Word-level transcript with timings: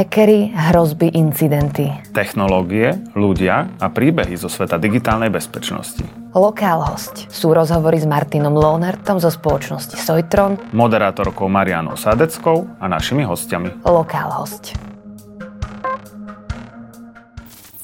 Hackery, 0.00 0.48
hrozby, 0.56 1.12
incidenty. 1.12 1.92
Technológie, 2.16 2.96
ľudia 3.12 3.68
a 3.76 3.92
príbehy 3.92 4.32
zo 4.32 4.48
sveta 4.48 4.80
digitálnej 4.80 5.28
bezpečnosti. 5.28 6.00
Lokál 6.32 6.80
host 6.80 7.28
sú 7.28 7.52
rozhovory 7.52 8.00
s 8.00 8.08
Martinom 8.08 8.56
Lohnertom 8.56 9.20
zo 9.20 9.28
spoločnosti 9.28 10.00
Sojtron, 10.00 10.56
Moderátorkou 10.72 11.52
Marianou 11.52 12.00
Sadeckou 12.00 12.80
a 12.80 12.88
našimi 12.88 13.28
hostiami. 13.28 13.84
Lokál 13.84 14.40
host. 14.40 14.72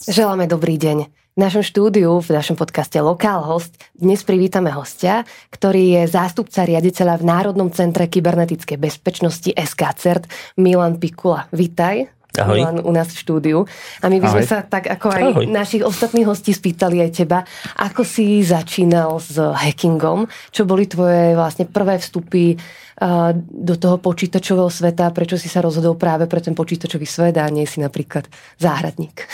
Želáme 0.08 0.48
dobrý 0.48 0.80
deň. 0.80 1.25
V 1.36 1.44
našom 1.44 1.60
štúdiu, 1.60 2.16
v 2.24 2.32
našom 2.32 2.56
podcaste 2.56 2.96
Lokál 2.96 3.44
host, 3.44 3.76
dnes 3.92 4.24
privítame 4.24 4.72
hostia, 4.72 5.20
ktorý 5.52 6.00
je 6.00 6.02
zástupca 6.08 6.64
riaditeľa 6.64 7.20
v 7.20 7.28
Národnom 7.28 7.68
centre 7.68 8.08
kybernetickej 8.08 8.80
bezpečnosti 8.80 9.52
SKCERT, 9.52 10.32
Milan 10.56 10.96
Pikula. 10.96 11.44
Vítaj. 11.52 12.08
Ahoj. 12.40 12.56
Milan 12.56 12.80
u 12.80 12.88
nás 12.88 13.12
v 13.12 13.20
štúdiu. 13.20 13.68
A 14.00 14.08
my 14.08 14.16
by 14.16 14.32
sme 14.32 14.42
Ahoj. 14.48 14.48
sa 14.48 14.64
tak 14.64 14.88
ako 14.88 15.12
aj 15.12 15.24
Ahoj. 15.36 15.44
našich 15.44 15.84
ostatných 15.84 16.24
hostí 16.24 16.56
spýtali 16.56 17.04
aj 17.04 17.10
teba, 17.12 17.44
ako 17.84 18.00
si 18.00 18.41
začínal 18.41 19.20
s 19.20 19.36
hackingom, 19.36 20.24
čo 20.48 20.64
boli 20.64 20.88
tvoje 20.88 21.36
vlastne 21.36 21.68
prvé 21.68 22.00
vstupy 22.00 22.56
uh, 22.56 23.36
do 23.36 23.77
toho 23.77 24.00
počítačového 24.00 24.72
sveta, 24.72 25.12
prečo 25.12 25.36
si 25.36 25.52
sa 25.52 25.60
rozhodol 25.60 26.00
práve 26.00 26.24
pre 26.24 26.41
ten 26.41 26.56
počítačový 26.56 27.05
svet 27.05 27.36
a 27.36 27.44
nie 27.52 27.68
si 27.68 27.84
napríklad 27.84 28.24
záhradník. 28.56 29.28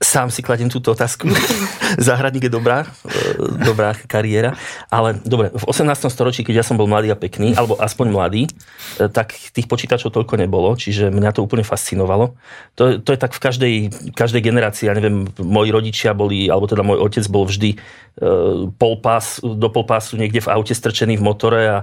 Sám 0.00 0.32
si 0.32 0.40
kladiem 0.40 0.72
túto 0.72 0.96
otázku. 0.96 1.28
Záhradník 2.08 2.48
je 2.48 2.52
dobrá, 2.56 2.88
e, 3.04 3.36
dobrá 3.60 3.92
kariéra. 3.92 4.56
Ale 4.88 5.20
dobre, 5.28 5.52
v 5.52 5.64
18. 5.68 5.92
storočí, 6.08 6.40
keď 6.40 6.54
ja 6.56 6.64
som 6.64 6.80
bol 6.80 6.88
mladý 6.88 7.12
a 7.12 7.20
pekný, 7.20 7.52
alebo 7.52 7.76
aspoň 7.76 8.06
mladý, 8.08 8.42
e, 8.96 9.12
tak 9.12 9.36
tých 9.52 9.68
počítačov 9.68 10.08
toľko 10.08 10.40
nebolo, 10.40 10.72
čiže 10.72 11.12
mňa 11.12 11.36
to 11.36 11.44
úplne 11.44 11.68
fascinovalo. 11.68 12.32
To, 12.80 12.96
to 12.96 13.12
je 13.12 13.18
tak 13.20 13.36
v 13.36 13.40
každej, 13.44 13.74
každej 14.16 14.40
generácii, 14.40 14.88
ja 14.88 14.96
neviem, 14.96 15.28
moji 15.36 15.68
rodičia 15.68 16.16
boli, 16.16 16.48
alebo 16.48 16.64
teda 16.64 16.80
môj 16.80 16.96
otec 16.96 17.28
bol 17.28 17.44
vždy 17.44 17.76
e, 17.76 17.78
polpás, 18.80 19.44
do 19.44 19.68
polpásu 19.68 20.16
niekde 20.16 20.40
v 20.40 20.48
aute 20.48 20.72
strčený 20.72 21.20
v 21.20 21.26
motore 21.28 21.60
a 21.68 21.78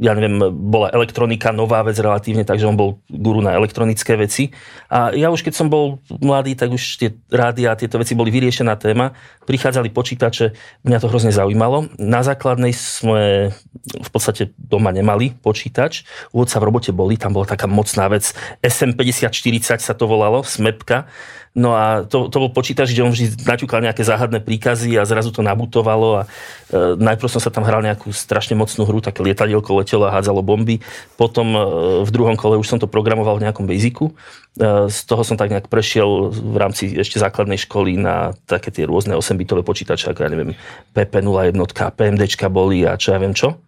ja 0.00 0.12
neviem, 0.16 0.40
bola 0.52 0.88
elektronika 0.88 1.52
nová 1.52 1.84
vec 1.84 2.00
relatívne, 2.00 2.48
takže 2.48 2.64
on 2.64 2.80
bol 2.80 3.04
guru 3.12 3.44
na 3.44 3.52
elektronické 3.52 4.16
veci. 4.16 4.52
A 4.88 5.12
ja 5.12 5.28
už 5.28 5.44
keď 5.44 5.52
som 5.52 5.68
bol 5.68 6.00
mladý, 6.08 6.56
tak 6.56 6.72
už 6.72 6.96
tie 6.96 7.09
rádia 7.30 7.72
a 7.72 7.78
tieto 7.78 7.98
veci 7.98 8.14
boli 8.14 8.30
vyriešená 8.30 8.76
téma. 8.76 9.14
Prichádzali 9.46 9.90
počítače, 9.90 10.52
mňa 10.86 10.98
to 11.00 11.10
hrozne 11.10 11.32
zaujímalo. 11.34 11.90
Na 11.98 12.20
základnej 12.22 12.74
sme 12.74 13.50
v 13.80 14.10
podstate 14.12 14.52
doma 14.56 14.94
nemali 14.94 15.34
počítač. 15.38 16.04
U 16.30 16.44
otca 16.44 16.60
v 16.60 16.66
robote 16.70 16.90
boli, 16.94 17.16
tam 17.18 17.34
bola 17.34 17.48
taká 17.48 17.66
mocná 17.66 18.06
vec. 18.06 18.30
SM5040 18.62 19.80
sa 19.80 19.94
to 19.96 20.04
volalo, 20.06 20.44
smepka. 20.44 21.10
No 21.50 21.74
a 21.74 22.06
to, 22.06 22.30
to 22.30 22.36
bol 22.46 22.54
počítač, 22.54 22.94
kde 22.94 23.02
on 23.02 23.10
vždy 23.10 23.42
naťukal 23.42 23.82
nejaké 23.82 24.06
záhadné 24.06 24.38
príkazy 24.38 24.94
a 24.94 25.02
zrazu 25.02 25.34
to 25.34 25.42
nabutovalo 25.42 26.22
a 26.22 26.30
e, 26.70 26.94
najprv 26.94 27.26
som 27.26 27.42
sa 27.42 27.50
tam 27.50 27.66
hral 27.66 27.82
nejakú 27.82 28.14
strašne 28.14 28.54
mocnú 28.54 28.86
hru, 28.86 29.02
také 29.02 29.26
lietadielko 29.26 29.74
letelo 29.82 30.06
a 30.06 30.14
hádzalo 30.14 30.46
bomby. 30.46 30.78
Potom 31.18 31.50
e, 31.58 31.60
v 32.06 32.10
druhom 32.14 32.38
kole 32.38 32.54
už 32.54 32.70
som 32.70 32.78
to 32.78 32.86
programoval 32.86 33.34
v 33.34 33.50
nejakom 33.50 33.66
basicu. 33.66 34.14
E, 34.14 34.86
z 34.94 34.98
toho 35.10 35.26
som 35.26 35.34
tak 35.34 35.50
nejak 35.50 35.66
prešiel 35.66 36.30
v 36.30 36.54
rámci 36.54 36.94
ešte 36.94 37.18
základnej 37.18 37.58
školy 37.58 37.98
na 37.98 38.30
také 38.46 38.70
tie 38.70 38.86
rôzne 38.86 39.18
8-bitové 39.18 39.66
počítače, 39.66 40.14
ako 40.14 40.22
ja 40.22 40.30
neviem, 40.30 40.54
PP01, 40.94 41.58
PMDčka 41.74 42.46
boli 42.46 42.86
a 42.86 42.94
čo 42.94 43.10
ja 43.10 43.18
viem 43.18 43.34
čo. 43.34 43.58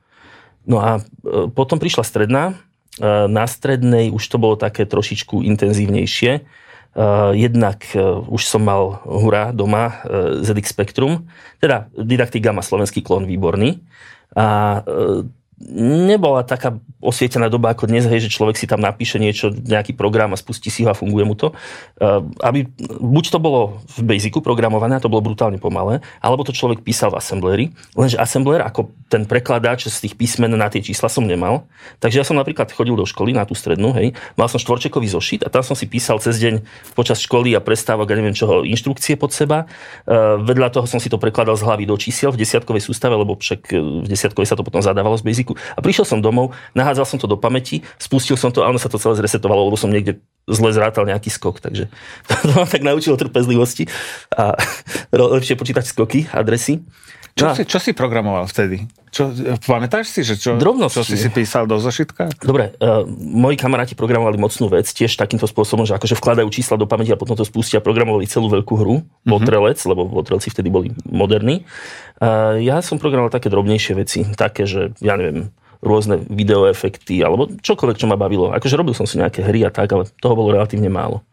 No 0.71 0.79
a 0.79 1.03
e, 1.03 1.51
potom 1.51 1.83
prišla 1.83 2.07
stredná. 2.07 2.55
E, 3.03 3.27
Na 3.27 3.51
strednej 3.51 4.15
už 4.15 4.23
to 4.23 4.39
bolo 4.39 4.55
také 4.55 4.87
trošičku 4.87 5.43
intenzívnejšie. 5.43 6.63
Uh, 6.93 7.33
jednak 7.33 7.89
uh, 7.97 8.21
už 8.29 8.45
som 8.45 8.69
mal 8.69 9.01
hurá 9.09 9.49
doma 9.49 10.05
uh, 10.05 10.45
ZX 10.45 10.77
Spectrum, 10.77 11.25
teda 11.57 11.89
Didactic 11.97 12.45
Gamma, 12.45 12.61
slovenský 12.61 13.01
klon 13.01 13.25
výborný. 13.25 13.81
A 14.37 14.81
nebola 15.71 16.43
taká 16.43 16.75
osvietená 17.03 17.47
doba 17.47 17.75
ako 17.75 17.91
dnes, 17.91 18.07
hej, 18.07 18.27
že 18.27 18.35
človek 18.35 18.59
si 18.59 18.67
tam 18.67 18.83
napíše 18.83 19.19
niečo, 19.19 19.51
nejaký 19.51 19.95
program 19.95 20.35
a 20.35 20.39
spustí 20.39 20.71
si 20.71 20.83
ho 20.87 20.91
a 20.91 20.99
funguje 20.99 21.25
mu 21.27 21.35
to. 21.39 21.55
Uh, 21.99 22.23
aby, 22.43 22.67
buď 22.99 23.25
to 23.31 23.39
bolo 23.39 23.83
v 23.99 24.07
Basicu 24.07 24.43
programované, 24.43 24.99
a 24.99 25.03
to 25.03 25.11
bolo 25.11 25.23
brutálne 25.23 25.59
pomalé, 25.59 26.03
alebo 26.19 26.43
to 26.43 26.55
človek 26.55 26.83
písal 26.83 27.15
v 27.15 27.19
Assembleri, 27.19 27.65
lenže 27.95 28.19
Assembler 28.19 28.63
ako 28.63 28.91
ten 29.07 29.27
prekladač 29.27 29.87
z 29.87 30.09
tých 30.09 30.15
písmen 30.19 30.51
na 30.55 30.67
tie 30.71 30.83
čísla 30.83 31.11
som 31.11 31.27
nemal. 31.27 31.67
Takže 31.99 32.23
ja 32.23 32.25
som 32.27 32.39
napríklad 32.39 32.71
chodil 32.71 32.95
do 32.95 33.07
školy 33.07 33.35
na 33.35 33.47
tú 33.47 33.55
strednú, 33.55 33.95
hej, 33.95 34.15
mal 34.35 34.47
som 34.51 34.59
štvorčekový 34.59 35.07
zošit 35.11 35.41
a 35.47 35.49
tam 35.51 35.63
som 35.63 35.79
si 35.79 35.87
písal 35.87 36.19
cez 36.23 36.39
deň 36.43 36.63
počas 36.95 37.23
školy 37.23 37.55
a 37.55 37.61
prestávok 37.63 38.11
a 38.11 38.15
neviem 38.19 38.35
čoho 38.35 38.63
inštrukcie 38.67 39.19
pod 39.19 39.35
seba. 39.35 39.67
Uh, 40.07 40.39
vedľa 40.43 40.75
toho 40.75 40.87
som 40.87 40.99
si 41.03 41.11
to 41.11 41.19
prekladal 41.19 41.55
z 41.59 41.67
hlavy 41.67 41.85
do 41.87 41.95
čísiel 41.99 42.31
v 42.35 42.41
desiatkovej 42.41 42.83
sústave, 42.83 43.15
lebo 43.15 43.39
však 43.39 43.61
v 43.75 44.07
desiatkovej 44.07 44.49
sa 44.49 44.57
to 44.59 44.65
potom 44.67 44.83
zadávalo 44.83 45.15
z 45.19 45.25
Basicu. 45.27 45.52
A 45.57 45.81
prišiel 45.81 46.07
som 46.09 46.19
domov, 46.19 46.57
nahádzal 46.77 47.07
som 47.07 47.19
to 47.21 47.31
do 47.31 47.39
pamäti, 47.39 47.85
spustil 47.97 48.37
som 48.37 48.51
to 48.51 48.65
a 48.65 48.71
ono 48.71 48.81
sa 48.81 48.91
to 48.91 49.01
celé 49.01 49.19
zresetovalo, 49.19 49.69
lebo 49.69 49.79
som 49.79 49.93
niekde 49.93 50.21
zle 50.51 50.71
zrátal 50.75 51.07
nejaký 51.07 51.31
skok, 51.31 51.63
takže 51.63 51.87
to 52.29 52.53
ma 52.55 52.67
tak 52.67 52.83
naučilo 52.83 53.15
trpezlivosti 53.15 53.87
a 54.35 54.59
lepšie 55.39 55.55
počítať 55.55 55.85
skoky, 55.87 56.27
adresy. 56.35 56.83
Čo, 57.33 57.57
si, 57.57 57.63
čo 57.65 57.79
si 57.81 57.91
programoval 57.97 58.45
vtedy? 58.45 58.85
Čo, 59.13 59.29
pamätáš 59.69 60.09
si, 60.09 60.21
že 60.25 60.41
čo, 60.41 60.57
Drobnosti. 60.57 61.01
čo 61.01 61.05
si 61.05 61.21
si 61.21 61.29
písal 61.29 61.69
do 61.69 61.77
zošitka? 61.77 62.33
Dobre, 62.41 62.73
uh, 62.81 63.05
moji 63.09 63.61
kamaráti 63.61 63.93
programovali 63.93 64.41
mocnú 64.41 64.73
vec, 64.73 64.89
tiež 64.89 65.17
takýmto 65.21 65.45
spôsobom, 65.45 65.85
že 65.85 65.97
akože 65.97 66.17
vkladajú 66.17 66.49
čísla 66.49 66.81
do 66.81 66.89
pamäti 66.89 67.13
a 67.13 67.21
potom 67.21 67.37
to 67.37 67.45
spustia, 67.45 67.85
programovali 67.85 68.25
celú 68.25 68.49
veľkú 68.49 68.75
hru, 68.81 69.05
Votrelec, 69.29 69.81
lebo 69.85 70.09
Votrelci 70.09 70.49
vtedy 70.49 70.73
boli 70.73 70.97
moderní. 71.05 71.69
Uh, 72.21 72.57
ja 72.61 72.81
som 72.81 72.97
programoval 72.97 73.33
také 73.33 73.53
drobnejšie 73.53 73.93
veci, 73.97 74.25
také, 74.33 74.65
že 74.65 74.97
ja 75.05 75.17
neviem, 75.21 75.53
rôzne 75.85 76.23
videoefekty, 76.31 77.21
alebo 77.21 77.51
čokoľvek, 77.53 77.99
čo 77.99 78.09
ma 78.09 78.17
bavilo. 78.17 78.55
Akože 78.55 78.79
robil 78.79 78.95
som 78.97 79.05
si 79.05 79.21
nejaké 79.21 79.43
hry 79.43 79.67
a 79.67 79.71
tak, 79.75 79.93
ale 79.93 80.09
toho 80.23 80.39
bolo 80.39 80.55
relatívne 80.55 80.89
málo. 80.89 81.27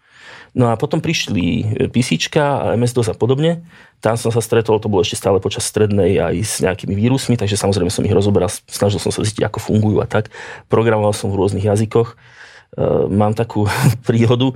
No 0.58 0.74
a 0.74 0.78
potom 0.80 1.00
prišli 1.00 1.78
PC 1.94 2.18
a 2.40 2.74
MS-DOS 2.74 3.14
a 3.14 3.16
podobne. 3.16 3.62
Tam 4.00 4.16
som 4.16 4.32
sa 4.32 4.40
stretol, 4.40 4.80
to 4.80 4.88
bolo 4.88 5.04
ešte 5.04 5.20
stále 5.20 5.44
počas 5.44 5.68
strednej 5.68 6.18
aj 6.18 6.36
s 6.40 6.54
nejakými 6.64 6.96
vírusmi, 6.96 7.36
takže 7.36 7.60
samozrejme 7.60 7.92
som 7.92 8.06
ich 8.08 8.16
rozoberal, 8.16 8.48
snažil 8.48 8.98
som 8.98 9.12
sa 9.12 9.22
zistiť, 9.22 9.44
ako 9.46 9.60
fungujú 9.60 10.00
a 10.00 10.08
tak. 10.08 10.32
Programoval 10.72 11.12
som 11.12 11.30
v 11.30 11.38
rôznych 11.38 11.68
jazykoch. 11.68 12.16
E, 12.16 12.86
Mám 13.12 13.36
takú 13.36 13.68
príhodu. 14.08 14.52
E, 14.52 14.56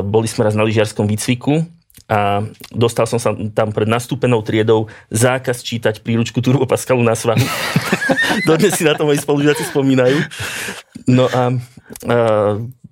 Boli 0.00 0.26
sme 0.26 0.48
raz 0.48 0.56
na 0.56 0.64
lyžiarskom 0.64 1.04
výcviku 1.04 1.62
a 2.04 2.44
dostal 2.68 3.08
som 3.08 3.16
sa 3.16 3.32
tam 3.56 3.72
pred 3.72 3.88
nastúpenou 3.88 4.44
triedou 4.44 4.92
zákaz 5.08 5.64
čítať 5.64 6.04
príručku 6.04 6.44
Turbo 6.44 6.68
Pascalu 6.68 7.00
na 7.00 7.16
svahu. 7.16 7.40
Dodnes 8.48 8.76
si 8.76 8.84
na 8.84 8.92
to 8.92 9.08
moji 9.08 9.16
spolužiaci 9.24 9.64
spomínajú. 9.72 10.20
No 11.08 11.24
a, 11.32 11.48
a 12.04 12.16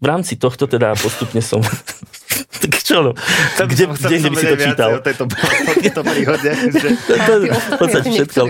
v 0.02 0.06
rámci 0.06 0.40
tohto 0.40 0.64
teda 0.64 0.96
postupne 0.96 1.44
som... 1.44 1.60
tak 2.62 2.72
čo 2.80 3.04
no? 3.04 3.12
Kde, 3.60 3.92
kde, 3.92 4.16
kde 4.16 4.30
by 4.32 4.36
si 4.36 4.46
to 4.48 4.56
čítal? 4.56 4.88
O 4.96 5.04
tejto, 5.04 5.24
o 5.28 5.72
tejto 5.76 6.00
príhode. 6.02 6.50
Že... 6.50 6.88
To, 7.06 7.12
to, 7.12 7.32
je 7.44 7.48
v 7.52 7.78
podstate 7.78 8.08
všetko. 8.08 8.42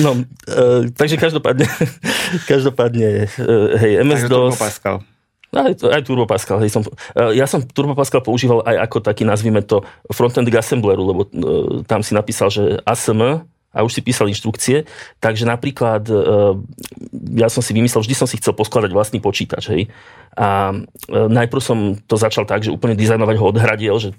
No, 0.00 0.24
e, 0.48 0.88
takže 0.96 1.20
každopádne, 1.20 1.68
každopádne, 2.48 3.28
e, 3.28 3.54
hej, 3.76 3.92
Takže 4.00 4.08
MS-DOS, 4.08 4.56
Pascal. 4.56 5.04
Aj, 5.52 5.84
aj 5.84 6.02
Turbo 6.08 6.24
Pascal, 6.24 6.64
hej, 6.64 6.72
som, 6.72 6.82
e, 7.12 7.36
ja 7.36 7.44
som 7.44 7.60
Turbo 7.60 7.92
Pascal 7.92 8.24
používal 8.24 8.64
aj 8.64 8.88
ako 8.88 8.98
taký, 9.04 9.28
nazvime 9.28 9.60
to, 9.60 9.84
frontend 10.08 10.48
k 10.48 10.56
assembleru, 10.56 11.02
lebo 11.04 11.20
e, 11.28 11.28
tam 11.84 12.00
si 12.00 12.16
napísal, 12.16 12.48
že 12.48 12.80
ASM, 12.88 13.44
a 13.72 13.80
už 13.80 13.96
si 13.96 14.04
písal 14.04 14.28
inštrukcie, 14.28 14.84
takže 15.16 15.48
napríklad 15.48 16.04
e, 16.04 16.16
ja 17.40 17.48
som 17.48 17.64
si 17.64 17.72
vymyslel, 17.72 18.04
vždy 18.04 18.16
som 18.16 18.28
si 18.28 18.36
chcel 18.36 18.52
poskladať 18.52 18.92
vlastný 18.92 19.24
počítač, 19.24 19.72
hej. 19.72 19.82
A 20.36 20.76
najprv 21.08 21.62
som 21.64 21.96
to 22.04 22.20
začal 22.20 22.44
tak, 22.44 22.64
že 22.64 22.72
úplne 22.72 22.92
dizajnovať 22.92 23.36
ho 23.40 23.44
od 23.48 23.56
hradiel, 23.56 23.96
že 23.96 24.12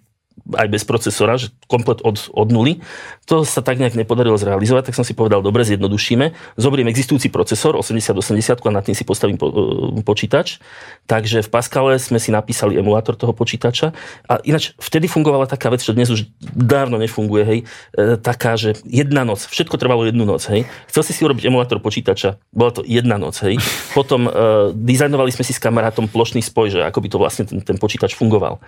aj 0.51 0.67
bez 0.67 0.83
procesora, 0.83 1.39
že 1.39 1.55
komplet 1.71 2.03
od, 2.03 2.19
od 2.35 2.47
nuly. 2.51 2.83
To 3.31 3.47
sa 3.47 3.63
tak 3.63 3.79
nejak 3.79 3.95
nepodarilo 3.95 4.35
zrealizovať, 4.35 4.91
tak 4.91 4.97
som 4.99 5.07
si 5.07 5.15
povedal, 5.15 5.39
dobre, 5.39 5.63
zjednodušíme. 5.63 6.59
Zoberiem 6.59 6.91
existujúci 6.91 7.31
procesor 7.31 7.79
8080 7.79 8.59
a 8.59 8.69
nad 8.75 8.83
tým 8.83 8.91
si 8.91 9.07
postavím 9.07 9.39
po, 9.39 9.47
e, 9.47 10.03
počítač. 10.03 10.59
Takže 11.07 11.47
v 11.47 11.49
Pascale 11.49 11.95
sme 11.95 12.19
si 12.19 12.35
napísali 12.35 12.75
emulátor 12.75 13.15
toho 13.15 13.31
počítača. 13.31 13.95
A 14.27 14.43
ináč 14.43 14.75
vtedy 14.83 15.07
fungovala 15.07 15.47
taká 15.47 15.71
vec, 15.71 15.79
čo 15.79 15.95
dnes 15.95 16.11
už 16.11 16.27
dávno 16.43 16.99
nefunguje, 16.99 17.43
hej, 17.47 17.59
e, 17.95 18.19
taká, 18.19 18.59
že 18.59 18.75
jedna 18.83 19.23
noc, 19.23 19.47
všetko 19.47 19.79
trvalo 19.79 20.03
jednu 20.03 20.27
noc, 20.27 20.43
hej. 20.51 20.67
Chcel 20.91 21.03
si 21.07 21.15
si 21.15 21.23
urobiť 21.23 21.47
emulátor 21.47 21.79
počítača, 21.79 22.35
bola 22.51 22.75
to 22.75 22.83
jedna 22.83 23.15
noc, 23.15 23.39
hej. 23.47 23.55
Potom 23.95 24.27
e, 24.27 24.31
dizajnovali 24.75 25.31
sme 25.31 25.47
si 25.47 25.55
s 25.55 25.63
kamarátom 25.63 26.11
plošný 26.11 26.43
spoj, 26.43 26.75
že 26.75 26.79
ako 26.83 26.99
by 26.99 27.07
to 27.07 27.17
vlastne 27.17 27.43
ten, 27.47 27.59
ten 27.63 27.77
počítač 27.79 28.11
fungoval. 28.19 28.59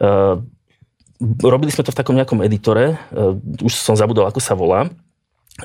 E, 0.00 0.56
robili 1.20 1.74
sme 1.74 1.82
to 1.84 1.92
v 1.92 1.98
takom 1.98 2.14
nejakom 2.14 2.42
editore, 2.46 2.96
uh, 3.12 3.34
už 3.62 3.74
som 3.74 3.98
zabudol, 3.98 4.26
ako 4.26 4.40
sa 4.40 4.54
volá. 4.54 4.90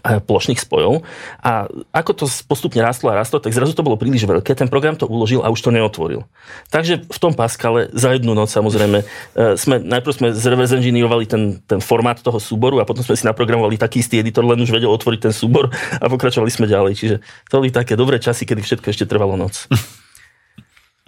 plošných 0.01 0.57
spojov. 0.57 1.05
A 1.45 1.69
ako 1.93 2.11
to 2.17 2.25
postupne 2.49 2.81
rastlo 2.81 3.13
a 3.13 3.17
rastlo, 3.21 3.37
tak 3.37 3.53
zrazu 3.53 3.77
to 3.77 3.85
bolo 3.85 3.93
príliš 3.93 4.25
veľké, 4.25 4.57
ten 4.57 4.65
program 4.65 4.97
to 4.97 5.05
uložil 5.05 5.45
a 5.45 5.53
už 5.53 5.61
to 5.61 5.69
neotvoril. 5.69 6.25
Takže 6.73 7.05
v 7.05 7.17
tom 7.21 7.37
Pascale 7.37 7.93
za 7.93 8.09
jednu 8.09 8.33
noc 8.33 8.49
samozrejme 8.49 9.05
sme, 9.53 9.75
najprv 9.77 10.13
sme 10.17 10.27
zreverse 10.33 10.81
ten, 11.29 11.61
ten 11.61 11.77
formát 11.77 12.17
toho 12.17 12.41
súboru 12.41 12.81
a 12.81 12.89
potom 12.89 13.05
sme 13.05 13.13
si 13.13 13.21
naprogramovali 13.29 13.77
taký 13.77 14.01
istý 14.01 14.17
editor, 14.17 14.41
len 14.41 14.57
už 14.65 14.73
vedel 14.73 14.89
otvoriť 14.89 15.29
ten 15.29 15.33
súbor 15.33 15.69
a 16.01 16.05
pokračovali 16.09 16.49
sme 16.49 16.65
ďalej. 16.65 16.93
Čiže 16.97 17.15
to 17.53 17.61
boli 17.61 17.69
také 17.69 17.93
dobré 17.93 18.17
časy, 18.17 18.49
kedy 18.49 18.65
všetko 18.65 18.89
ešte 18.89 19.05
trvalo 19.05 19.37
noc. 19.37 19.69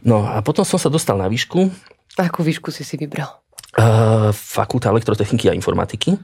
No 0.05 0.21
a 0.21 0.37
potom 0.45 0.61
som 0.61 0.77
sa 0.77 0.93
dostal 0.93 1.17
na 1.17 1.25
výšku. 1.25 1.73
Akú 2.21 2.45
výšku 2.45 2.69
si 2.69 2.85
si 2.85 2.93
vybral? 2.93 3.41
Uh, 3.75 4.31
fakulta 4.31 4.87
elektrotechniky 4.87 5.51
a 5.51 5.57
informatiky 5.57 6.15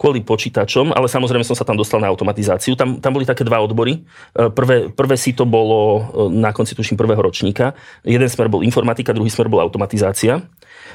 kvôli 0.00 0.24
počítačom, 0.24 0.96
ale 0.96 1.12
samozrejme 1.12 1.44
som 1.44 1.52
sa 1.52 1.68
tam 1.68 1.76
dostal 1.76 2.00
na 2.00 2.08
automatizáciu. 2.08 2.72
Tam, 2.72 3.04
tam 3.04 3.12
boli 3.12 3.28
také 3.28 3.44
dva 3.44 3.60
odbory. 3.60 4.00
E, 4.32 4.48
prvé, 4.48 4.88
prvé 4.88 5.20
si 5.20 5.36
to 5.36 5.44
bolo 5.44 6.00
e, 6.00 6.00
na 6.40 6.56
konci 6.56 6.72
tuším 6.72 6.96
prvého 6.96 7.20
ročníka. 7.20 7.76
Jeden 8.00 8.24
smer 8.32 8.48
bol 8.48 8.64
informatika, 8.64 9.12
druhý 9.12 9.28
smer 9.28 9.52
bol 9.52 9.60
automatizácia. 9.60 10.40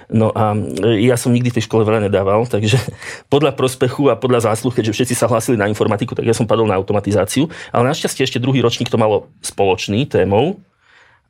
No 0.09 0.33
a 0.33 0.57
ja 0.97 1.21
som 1.21 1.29
nikdy 1.29 1.53
v 1.53 1.57
tej 1.61 1.69
škole 1.69 1.85
veľa 1.85 2.09
nedával, 2.09 2.49
takže 2.57 2.81
podľa 3.29 3.53
prospechu 3.53 4.09
a 4.09 4.17
podľa 4.17 4.49
zásluh, 4.49 4.73
keďže 4.73 4.97
všetci 4.97 5.13
sa 5.13 5.29
hlásili 5.29 5.53
na 5.53 5.69
informatiku, 5.69 6.17
tak 6.17 6.25
ja 6.25 6.33
som 6.33 6.49
padol 6.49 6.65
na 6.65 6.73
automatizáciu. 6.73 7.45
Ale 7.69 7.85
našťastie 7.85 8.25
ešte 8.25 8.41
druhý 8.41 8.65
ročník 8.65 8.89
to 8.89 8.97
malo 8.97 9.29
spoločný 9.45 10.09
témou 10.09 10.57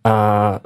a 0.05 0.13
e, 0.13 0.57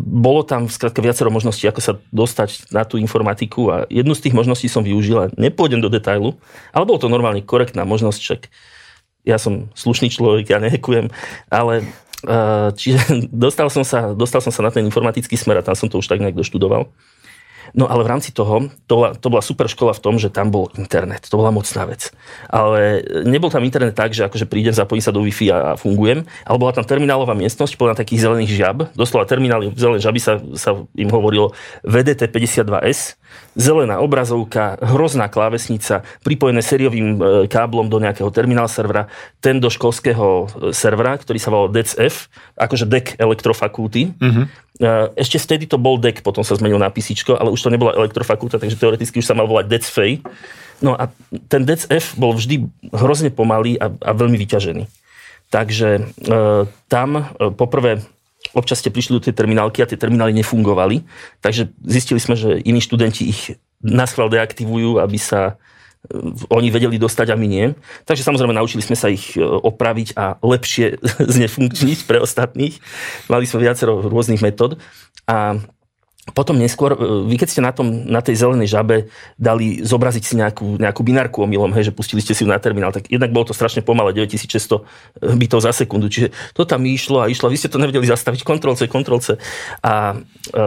bolo 0.00 0.40
tam 0.40 0.64
skrátka 0.64 1.04
viacero 1.04 1.28
možností, 1.28 1.68
ako 1.68 1.80
sa 1.84 1.92
dostať 2.16 2.72
na 2.72 2.88
tú 2.88 2.96
informatiku 2.96 3.68
a 3.68 3.76
jednu 3.92 4.16
z 4.16 4.24
tých 4.24 4.32
možností 4.32 4.72
som 4.72 4.80
využil 4.80 5.36
nepôjdem 5.36 5.84
do 5.84 5.92
detailu, 5.92 6.40
ale 6.72 6.88
bolo 6.88 6.96
to 6.96 7.12
normálne 7.12 7.44
korektná 7.44 7.84
možnosť, 7.84 8.20
však 8.24 8.40
ja 9.28 9.36
som 9.36 9.68
slušný 9.76 10.08
človek, 10.08 10.48
ja 10.48 10.64
nehekujem, 10.64 11.12
ale 11.52 11.84
e, 12.24 12.72
čiže 12.72 13.20
dostal 13.44 13.68
som, 13.68 13.84
sa, 13.84 14.16
dostal 14.16 14.40
som 14.40 14.48
sa 14.48 14.64
na 14.64 14.72
ten 14.72 14.88
informatický 14.88 15.36
smer 15.36 15.60
a 15.60 15.66
tam 15.66 15.76
som 15.76 15.92
to 15.92 16.00
už 16.00 16.08
tak 16.08 16.24
nejak 16.24 16.40
doštudoval. 16.40 16.88
No 17.74 17.86
ale 17.86 18.02
v 18.02 18.10
rámci 18.10 18.30
toho, 18.34 18.70
to 18.86 18.94
bola, 18.98 19.10
to 19.14 19.26
bola 19.30 19.42
super 19.44 19.66
škola 19.70 19.94
v 19.94 20.02
tom, 20.02 20.14
že 20.18 20.32
tam 20.32 20.50
bol 20.50 20.70
internet. 20.74 21.26
To 21.30 21.38
bola 21.38 21.54
mocná 21.54 21.86
vec. 21.86 22.10
Ale 22.50 23.02
nebol 23.26 23.50
tam 23.50 23.62
internet 23.62 23.94
tak, 23.94 24.14
že 24.14 24.26
akože 24.26 24.46
prídem, 24.46 24.74
zapojím 24.74 25.04
sa 25.04 25.14
do 25.14 25.22
Wi-Fi 25.22 25.46
a, 25.50 25.56
a 25.56 25.78
fungujem, 25.78 26.26
ale 26.46 26.56
bola 26.58 26.74
tam 26.74 26.86
terminálová 26.86 27.36
miestnosť 27.38 27.78
plná 27.78 27.94
takých 27.94 28.26
zelených 28.26 28.52
žiab. 28.54 28.76
Doslova 28.94 29.28
terminály 29.28 29.70
zelené 29.78 30.02
žaby 30.02 30.20
sa, 30.22 30.38
sa 30.58 30.74
im 30.94 31.10
hovorilo 31.10 31.54
VDT 31.86 32.30
52S 32.30 33.20
zelená 33.58 33.98
obrazovka, 33.98 34.78
hrozná 34.78 35.26
klávesnica, 35.26 36.06
pripojené 36.22 36.62
sériovým 36.62 37.08
e, 37.18 37.20
káblom 37.50 37.90
do 37.90 37.98
nejakého 37.98 38.30
terminál 38.30 38.70
servera, 38.70 39.10
ten 39.42 39.58
do 39.58 39.66
školského 39.66 40.26
e, 40.26 40.70
servera, 40.70 41.18
ktorý 41.18 41.38
sa 41.42 41.50
volal 41.50 41.74
DECF, 41.74 42.30
akože 42.54 42.86
DEC 42.86 43.06
elektrofakulty. 43.18 44.14
Uh-huh. 44.14 44.46
Ešte 45.12 45.36
vtedy 45.36 45.68
to 45.68 45.76
bol 45.76 46.00
DEC, 46.00 46.24
potom 46.24 46.40
sa 46.40 46.56
zmenil 46.56 46.80
na 46.80 46.88
písičko, 46.88 47.36
ale 47.36 47.52
už 47.52 47.60
to 47.60 47.68
nebola 47.68 47.92
elektrofakulta, 48.00 48.56
takže 48.56 48.80
teoreticky 48.80 49.20
už 49.20 49.28
sa 49.28 49.36
mal 49.36 49.44
volať 49.44 49.68
DECFEJ. 49.68 50.24
No 50.80 50.96
a 50.96 51.12
ten 51.52 51.68
DECF 51.68 52.16
bol 52.16 52.32
vždy 52.32 52.64
hrozne 52.88 53.28
pomalý 53.28 53.76
a, 53.76 53.92
a 53.92 54.10
veľmi 54.16 54.40
vyťažený. 54.40 54.88
Takže 55.52 55.88
e, 56.00 56.02
tam 56.88 57.10
e, 57.12 57.22
poprvé 57.52 58.00
občas 58.56 58.80
ste 58.80 58.88
prišli 58.88 59.20
do 59.20 59.24
tej 59.28 59.36
terminálky 59.36 59.84
a 59.84 59.90
tie 59.90 60.00
terminály 60.00 60.32
nefungovali, 60.32 61.04
takže 61.44 61.68
zistili 61.84 62.16
sme, 62.16 62.34
že 62.34 62.64
iní 62.64 62.80
študenti 62.80 63.28
ich 63.28 63.60
na 63.84 64.08
schvál 64.08 64.32
deaktivujú, 64.32 64.96
aby 64.96 65.18
sa 65.20 65.60
oni 66.48 66.68
vedeli 66.72 66.96
dostať 66.96 67.28
a 67.30 67.36
my 67.36 67.46
nie. 67.46 67.66
Takže 68.08 68.24
samozrejme 68.24 68.56
naučili 68.56 68.80
sme 68.80 68.96
sa 68.96 69.12
ich 69.12 69.36
e, 69.36 69.44
opraviť 69.44 70.16
a 70.16 70.40
lepšie 70.40 70.96
znefunkčniť 71.36 72.08
pre 72.08 72.18
ostatných. 72.18 72.80
Mali 73.28 73.44
sme 73.44 73.68
viacero 73.68 74.00
rôznych 74.00 74.40
metód 74.40 74.80
a 75.28 75.60
potom 76.32 76.56
neskôr, 76.56 76.94
e, 76.94 76.98
vy 77.28 77.36
keď 77.36 77.48
ste 77.52 77.60
na, 77.60 77.72
tom, 77.74 78.06
na 78.08 78.24
tej 78.24 78.40
zelenej 78.40 78.70
žabe 78.70 79.12
dali 79.36 79.84
zobraziť 79.84 80.24
si 80.24 80.34
nejakú, 80.40 80.80
nejakú 80.80 81.00
binárku 81.04 81.44
omylom, 81.44 81.74
hej, 81.76 81.90
že 81.90 81.96
pustili 81.96 82.24
ste 82.24 82.32
si 82.32 82.42
ju 82.44 82.48
na 82.48 82.60
terminál, 82.60 82.94
tak 82.94 83.10
jednak 83.10 83.34
bolo 83.34 83.50
to 83.50 83.54
strašne 83.56 83.84
pomalé, 83.84 84.16
9600 84.16 85.36
bytov 85.36 85.60
za 85.60 85.72
sekundu, 85.74 86.08
čiže 86.08 86.32
to 86.56 86.64
tam 86.64 86.86
išlo 86.86 87.24
a 87.24 87.28
išlo, 87.28 87.50
vy 87.50 87.60
ste 87.60 87.72
to 87.72 87.80
nevedeli 87.82 88.08
zastaviť, 88.08 88.40
kontrolce, 88.46 88.88
kontrolce 88.88 89.36
a 89.84 90.16
e, 90.16 90.62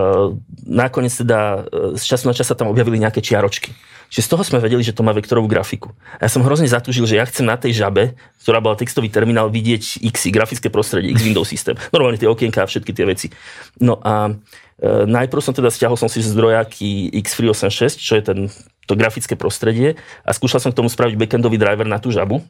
nakoniec 0.67 1.13
teda 1.13 1.65
e, 1.69 1.97
z 1.97 2.03
času 2.05 2.29
na 2.29 2.37
čas 2.37 2.49
sa 2.49 2.57
tam 2.57 2.69
objavili 2.69 3.01
nejaké 3.01 3.23
čiaročky. 3.23 3.73
Čiže 4.13 4.29
z 4.29 4.29
toho 4.29 4.45
sme 4.45 4.61
vedeli, 4.61 4.85
že 4.85 4.93
to 4.93 5.01
má 5.01 5.09
vektorovú 5.09 5.49
grafiku. 5.49 5.89
A 6.21 6.25
ja 6.25 6.29
som 6.29 6.45
hrozne 6.45 6.69
zatúžil, 6.69 7.09
že 7.09 7.17
ja 7.17 7.25
chcem 7.25 7.49
na 7.49 7.57
tej 7.57 7.73
žabe, 7.73 8.13
ktorá 8.45 8.61
bola 8.61 8.77
textový 8.77 9.09
terminál, 9.09 9.49
vidieť 9.49 10.05
X, 10.13 10.29
grafické 10.29 10.69
prostredie, 10.69 11.09
X 11.17 11.19
Windows 11.27 11.49
systém. 11.49 11.73
Normálne 11.89 12.21
tie 12.21 12.29
okienka 12.29 12.61
a 12.61 12.69
všetky 12.69 12.93
tie 12.93 13.09
veci. 13.09 13.33
No 13.81 13.97
a 14.05 14.37
E, 14.83 15.05
najprv 15.05 15.39
som 15.39 15.55
teda 15.55 15.69
stiahol 15.69 15.95
som 15.95 16.09
si 16.09 16.19
zdrojaky 16.19 17.13
X386, 17.23 18.01
čo 18.01 18.19
je 18.19 18.23
ten, 18.23 18.39
to 18.83 18.99
grafické 18.99 19.37
prostredie 19.37 19.95
a 20.27 20.35
skúšal 20.35 20.59
som 20.59 20.71
k 20.73 20.79
tomu 20.81 20.89
spraviť 20.91 21.15
backendový 21.15 21.61
driver 21.61 21.85
na 21.85 22.03
tú 22.03 22.09
žabu. 22.09 22.41
E, 22.41 22.43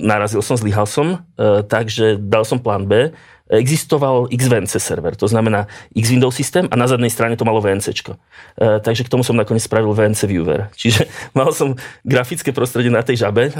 narazil 0.00 0.40
som, 0.40 0.58
zlyhal 0.58 0.88
som, 0.88 1.22
e, 1.36 1.62
takže 1.62 2.16
dal 2.18 2.42
som 2.42 2.58
plán 2.58 2.88
B 2.88 3.12
existoval 3.46 4.26
XVNC 4.26 4.74
server, 4.82 5.14
to 5.14 5.30
znamená 5.30 5.70
X 5.94 6.10
Windows 6.10 6.34
systém 6.34 6.66
a 6.66 6.74
na 6.74 6.90
zadnej 6.90 7.10
strane 7.10 7.38
to 7.38 7.46
malo 7.46 7.62
VNC. 7.62 7.94
E, 7.94 8.14
takže 8.82 9.06
k 9.06 9.12
tomu 9.12 9.22
som 9.22 9.38
nakoniec 9.38 9.62
spravil 9.62 9.94
VNC 9.94 10.20
Viewer. 10.26 10.66
Čiže 10.74 11.06
mal 11.38 11.54
som 11.54 11.78
grafické 12.02 12.50
prostredie 12.50 12.90
na 12.90 13.06
tej 13.06 13.22
žabe. 13.22 13.50
E, 13.50 13.52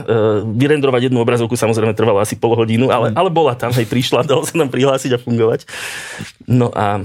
vyrendrovať 0.43 1.11
jednu 1.11 1.23
obrazovku 1.23 1.55
samozrejme 1.55 1.95
trvalo 1.95 2.19
asi 2.19 2.35
pol 2.35 2.59
hodinu, 2.59 2.91
ale, 2.91 3.15
ale 3.15 3.31
bola 3.31 3.55
tam, 3.55 3.71
hej, 3.71 3.87
prišla, 3.87 4.27
dalo 4.31 4.43
sa 4.43 4.59
nám 4.59 4.75
prihlásiť 4.75 5.15
a 5.15 5.23
fungovať. 5.23 5.71
No 6.51 6.75
a 6.75 6.99
e, 6.99 7.03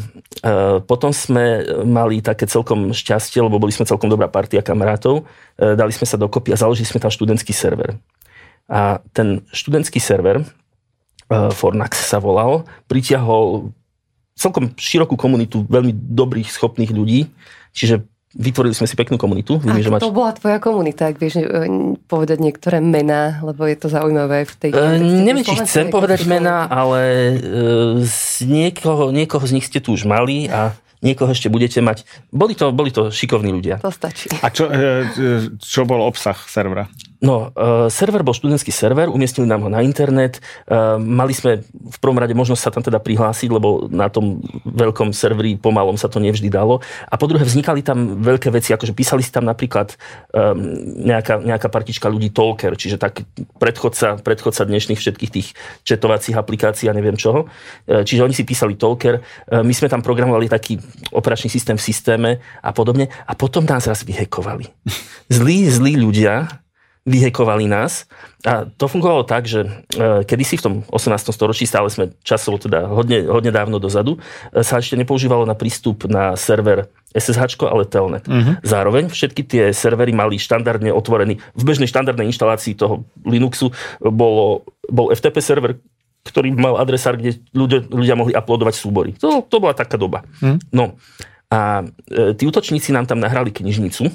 potom 0.81 1.13
sme 1.13 1.61
mali 1.85 2.25
také 2.25 2.49
celkom 2.49 2.97
šťastie, 2.97 3.45
lebo 3.45 3.61
boli 3.61 3.69
sme 3.69 3.85
celkom 3.85 4.09
dobrá 4.09 4.25
partia 4.25 4.65
kamarátov. 4.65 5.29
E, 5.53 5.77
dali 5.77 5.93
sme 5.93 6.09
sa 6.09 6.17
dokopy 6.17 6.57
a 6.57 6.57
založili 6.57 6.89
sme 6.89 6.97
tam 6.97 7.13
študentský 7.13 7.53
server. 7.53 7.93
A 8.71 9.03
ten 9.11 9.43
študentský 9.51 9.99
server 9.99 10.41
Fornax 11.31 12.11
sa 12.11 12.19
volal, 12.19 12.67
pritiahol 12.91 13.71
celkom 14.35 14.73
širokú 14.75 15.15
komunitu 15.15 15.63
veľmi 15.69 15.93
dobrých, 15.93 16.49
schopných 16.49 16.91
ľudí, 16.91 17.29
čiže 17.71 18.03
vytvorili 18.31 18.71
sme 18.71 18.87
si 18.87 18.95
peknú 18.95 19.19
komunitu. 19.19 19.59
Vidím, 19.59 19.83
že 19.83 19.91
máš... 19.91 20.01
to 20.07 20.15
bola 20.15 20.31
tvoja 20.31 20.57
komunita, 20.63 21.11
ak 21.11 21.19
vieš 21.19 21.43
eh, 21.43 21.67
povedať 22.07 22.39
niektoré 22.39 22.79
mená, 22.79 23.43
lebo 23.43 23.67
je 23.67 23.75
to 23.75 23.91
zaujímavé 23.91 24.47
v 24.47 24.53
tej... 24.55 24.71
Uh, 24.71 24.95
neviem, 24.99 25.43
či 25.43 25.59
chcem 25.67 25.91
povedať 25.91 26.23
mená, 26.27 26.67
ale 26.71 27.01
uh, 27.35 27.99
z 28.03 28.47
niekoho, 28.47 29.11
niekoho 29.11 29.43
z 29.43 29.55
nich 29.59 29.67
ste 29.67 29.83
tu 29.83 29.91
už 29.95 30.07
mali 30.07 30.47
a 30.47 30.71
niekoho 31.01 31.33
ešte 31.33 31.49
budete 31.49 31.81
mať. 31.81 32.05
Boli 32.29 32.53
to, 32.53 32.69
boli 32.71 32.93
to 32.93 33.09
šikovní 33.09 33.51
ľudia. 33.51 33.81
To 33.81 33.89
stačí. 33.89 34.29
A 34.41 34.53
čo, 34.53 34.69
čo 35.57 35.81
bol 35.85 36.01
obsah 36.05 36.37
servera? 36.47 36.87
No, 37.21 37.53
uh, 37.53 37.85
server 37.85 38.25
bol 38.25 38.33
študentský 38.33 38.73
server, 38.73 39.05
umiestnili 39.05 39.45
nám 39.45 39.61
ho 39.61 39.69
na 39.69 39.85
internet, 39.85 40.41
mali 40.97 41.37
sme 41.37 41.61
v 41.69 41.97
prvom 42.01 42.17
rade 42.17 42.33
možnosť 42.33 42.61
sa 42.65 42.73
tam 42.73 42.81
teda 42.81 42.97
prihlásiť, 42.97 43.49
lebo 43.53 43.85
na 43.93 44.09
tom 44.09 44.41
veľkom 44.65 45.13
serveri 45.13 45.53
pomalom 45.53 46.01
sa 46.01 46.09
to 46.09 46.17
nevždy 46.17 46.49
dalo. 46.49 46.81
A 47.05 47.21
po 47.21 47.29
druhé 47.29 47.45
vznikali 47.45 47.85
tam 47.85 48.25
veľké 48.25 48.49
veci, 48.49 48.73
akože 48.73 48.97
písali 48.97 49.21
si 49.21 49.29
tam 49.29 49.45
napríklad 49.45 49.93
nejaká, 50.97 51.45
nejaká 51.45 51.69
partička 51.69 52.09
ľudí 52.09 52.33
Talker, 52.33 52.73
čiže 52.73 52.97
tak 52.97 53.21
predchodca, 53.61 54.17
predchodca 54.25 54.65
dnešných 54.65 54.97
všetkých 54.97 55.29
tých 55.29 55.53
četovacích 55.85 56.33
aplikácií 56.33 56.89
a 56.89 56.97
neviem 56.97 57.21
čoho. 57.21 57.45
Čiže 57.85 58.25
oni 58.25 58.33
si 58.33 58.41
písali 58.41 58.73
Talker, 58.73 59.21
my 59.53 59.73
sme 59.77 59.93
tam 59.93 60.01
programovali 60.01 60.49
taký 60.49 60.81
operačný 61.11 61.49
systém 61.49 61.77
v 61.77 61.85
systéme 61.85 62.29
a 62.61 62.69
podobne 62.71 63.07
a 63.27 63.33
potom 63.33 63.63
nás 63.65 63.87
raz 63.87 64.03
vyhekovali. 64.03 64.69
Zlí, 65.31 65.67
zlí 65.71 65.95
ľudia, 65.95 66.61
vyhekovali 67.01 67.65
nás. 67.65 68.05
A 68.45 68.69
to 68.69 68.85
fungovalo 68.85 69.25
tak, 69.25 69.49
že 69.49 69.65
e, 69.65 70.21
kedysi 70.21 70.61
v 70.61 70.65
tom 70.65 70.73
18. 70.93 71.33
storočí, 71.33 71.65
stále 71.65 71.89
sme 71.89 72.13
časovo 72.21 72.61
teda 72.61 72.85
hodne, 72.89 73.25
hodne 73.25 73.49
dávno 73.49 73.81
dozadu, 73.81 74.21
e, 74.53 74.61
sa 74.61 74.77
ešte 74.77 74.93
nepoužívalo 75.01 75.49
na 75.49 75.57
prístup 75.57 76.05
na 76.05 76.37
server 76.37 76.93
SSH, 77.17 77.57
ale 77.65 77.89
Telnet. 77.89 78.29
Uh-huh. 78.29 78.53
Zároveň 78.61 79.09
všetky 79.09 79.41
tie 79.41 79.63
servery 79.73 80.13
mali 80.13 80.37
štandardne 80.37 80.93
otvorený, 80.93 81.41
v 81.41 81.63
bežnej 81.65 81.89
štandardnej 81.89 82.29
inštalácii 82.29 82.77
toho 82.77 83.01
Linuxu 83.25 83.73
bolo, 83.97 84.69
bol 84.85 85.09
FTP 85.09 85.41
server, 85.41 85.81
ktorý 86.21 86.53
mal 86.53 86.77
adresár, 86.77 87.17
kde 87.17 87.41
ľudia, 87.51 87.81
ľudia 87.89 88.15
mohli 88.15 88.33
uploadovať 88.37 88.75
súbory. 88.77 89.11
To, 89.17 89.41
to 89.41 89.57
bola 89.57 89.73
taká 89.73 89.97
doba. 89.97 90.21
Uh-huh. 90.41 90.61
No 90.69 90.95
a 91.51 91.83
e, 92.07 92.31
tí 92.37 92.47
útočníci 92.47 92.93
nám 92.93 93.09
tam 93.09 93.19
nahrali 93.19 93.51
knižnicu, 93.51 94.07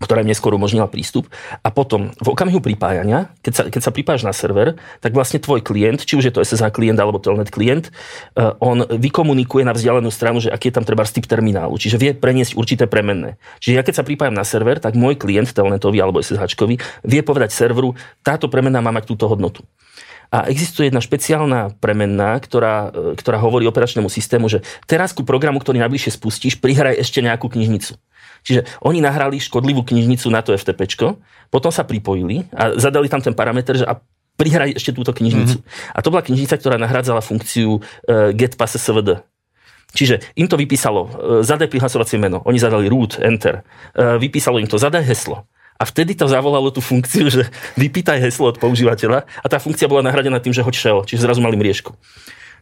ktorá 0.00 0.24
im 0.24 0.32
neskôr 0.32 0.56
umožnila 0.56 0.88
prístup. 0.88 1.28
A 1.60 1.68
potom 1.68 2.08
v 2.16 2.28
okamihu 2.32 2.64
pripájania, 2.64 3.28
keď 3.44 3.52
sa, 3.52 3.62
keď 3.68 3.80
sa 3.84 3.92
pripájaš 3.92 4.24
na 4.24 4.32
server, 4.32 4.80
tak 5.04 5.12
vlastne 5.12 5.36
tvoj 5.44 5.60
klient, 5.60 6.08
či 6.08 6.16
už 6.16 6.24
je 6.28 6.32
to 6.32 6.40
SSH 6.40 6.72
klient 6.72 6.96
alebo 6.96 7.20
Telnet 7.20 7.52
klient, 7.52 7.92
uh, 8.32 8.56
on 8.64 8.88
vykomunikuje 8.88 9.60
na 9.60 9.76
vzdialenú 9.76 10.08
stranu, 10.08 10.40
že 10.40 10.48
aký 10.48 10.72
je 10.72 10.80
tam 10.80 10.88
treba 10.88 11.04
typ 11.04 11.28
terminálu. 11.28 11.76
Čiže 11.76 12.00
vie 12.00 12.16
preniesť 12.16 12.56
určité 12.56 12.88
premenné. 12.88 13.36
Čiže 13.60 13.76
ja 13.76 13.84
keď 13.84 13.94
sa 14.00 14.04
pripájam 14.08 14.32
na 14.32 14.44
server, 14.48 14.80
tak 14.80 14.96
môj 14.96 15.20
klient 15.20 15.52
Telnetový 15.52 16.00
alebo 16.00 16.24
SSH 16.24 16.56
vie 17.04 17.20
povedať 17.20 17.52
serveru, 17.52 17.92
táto 18.24 18.48
premenná 18.48 18.80
má 18.80 18.88
mať 18.96 19.04
túto 19.04 19.28
hodnotu. 19.28 19.68
A 20.30 20.46
existuje 20.46 20.86
jedna 20.86 21.02
špeciálna 21.02 21.74
premenná, 21.82 22.38
ktorá, 22.38 22.94
e, 22.94 23.18
ktorá 23.18 23.42
hovorí 23.42 23.66
operačnému 23.66 24.06
systému, 24.06 24.46
že 24.46 24.62
teraz 24.86 25.10
ku 25.10 25.26
programu, 25.26 25.58
ktorý 25.58 25.82
najbližšie 25.82 26.14
spustíš, 26.14 26.62
prihraj 26.62 27.02
ešte 27.02 27.18
nejakú 27.18 27.50
knižnicu. 27.50 27.98
Čiže 28.46 28.64
oni 28.86 29.02
nahrali 29.02 29.42
škodlivú 29.42 29.82
knižnicu 29.82 30.30
na 30.30 30.40
to 30.40 30.54
FTP, 30.54 30.86
potom 31.50 31.74
sa 31.74 31.82
pripojili 31.84 32.46
a 32.54 32.78
zadali 32.78 33.10
tam 33.10 33.20
ten 33.20 33.34
parameter, 33.34 33.82
že 33.82 33.84
a 33.84 33.98
prihraj 34.38 34.80
ešte 34.80 34.96
túto 34.96 35.12
knižnicu. 35.12 35.60
Mm-hmm. 35.60 35.92
A 35.92 35.98
to 36.00 36.08
bola 36.08 36.24
knižnica, 36.24 36.56
ktorá 36.56 36.80
nahradzala 36.80 37.20
funkciu 37.20 37.82
uh, 37.82 38.32
get 38.32 38.56
SVD. 38.56 39.20
Čiže 39.92 40.22
im 40.38 40.48
to 40.48 40.56
vypísalo, 40.56 41.00
uh, 41.04 41.10
zadaj 41.44 41.68
prihlasovacie 41.68 42.16
meno, 42.16 42.40
oni 42.48 42.56
zadali 42.56 42.88
root, 42.88 43.20
enter, 43.20 43.60
vypísalo 43.92 44.56
im 44.56 44.70
to, 44.70 44.80
zadaj 44.80 45.04
heslo. 45.04 45.44
A 45.80 45.88
vtedy 45.88 46.12
to 46.12 46.28
zavolalo 46.28 46.68
tú 46.68 46.84
funkciu, 46.84 47.32
že 47.32 47.48
vypýtaj 47.80 48.20
heslo 48.20 48.52
od 48.52 48.60
používateľa 48.60 49.24
a 49.24 49.46
tá 49.48 49.56
funkcia 49.56 49.88
bola 49.88 50.04
nahradená 50.04 50.36
tým, 50.36 50.52
že 50.52 50.60
hoď 50.60 50.76
shell, 50.76 51.00
čiže 51.08 51.24
zrazu 51.24 51.40
mali 51.40 51.56
mriežku. 51.56 51.96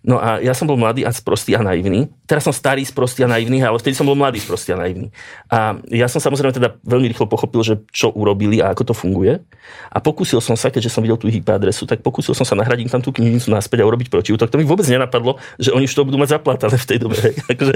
No 0.06 0.18
a 0.22 0.38
ja 0.38 0.54
som 0.54 0.66
bol 0.70 0.78
mladý 0.78 1.02
a 1.02 1.10
sprostý 1.10 1.58
a 1.58 1.62
naivný. 1.62 2.06
Teraz 2.28 2.46
som 2.46 2.54
starý, 2.54 2.84
sprostý 2.86 3.24
a 3.24 3.28
naivný, 3.28 3.62
ale 3.64 3.80
vtedy 3.80 3.98
som 3.98 4.06
bol 4.06 4.14
mladý, 4.14 4.38
sprostý 4.38 4.74
a 4.74 4.78
naivný. 4.78 5.10
A 5.50 5.80
ja 5.90 6.06
som 6.06 6.22
samozrejme 6.22 6.54
teda 6.54 6.78
veľmi 6.86 7.10
rýchlo 7.10 7.26
pochopil, 7.26 7.64
že 7.66 7.74
čo 7.90 8.12
urobili 8.14 8.62
a 8.62 8.70
ako 8.70 8.92
to 8.92 8.94
funguje. 8.94 9.42
A 9.90 9.98
pokúsil 9.98 10.38
som 10.38 10.54
sa, 10.54 10.70
keďže 10.70 10.92
som 10.92 11.02
videl 11.02 11.18
tú 11.18 11.26
IP 11.26 11.48
adresu, 11.50 11.88
tak 11.88 12.04
pokúsil 12.04 12.36
som 12.36 12.46
sa 12.46 12.54
nahradiť 12.54 12.92
tam 12.92 13.02
tú 13.02 13.10
knižnicu 13.10 13.50
naspäť 13.50 13.82
a 13.82 13.88
urobiť 13.88 14.08
protiútok. 14.12 14.52
To 14.52 14.60
mi 14.60 14.68
vôbec 14.68 14.86
nenapadlo, 14.86 15.40
že 15.58 15.74
oni 15.74 15.88
už 15.88 15.94
to 15.94 16.06
budú 16.06 16.20
mať 16.20 16.38
zaplatané 16.38 16.76
v 16.78 16.86
tej 16.86 16.98
dobe. 17.02 17.16
akože, 17.52 17.74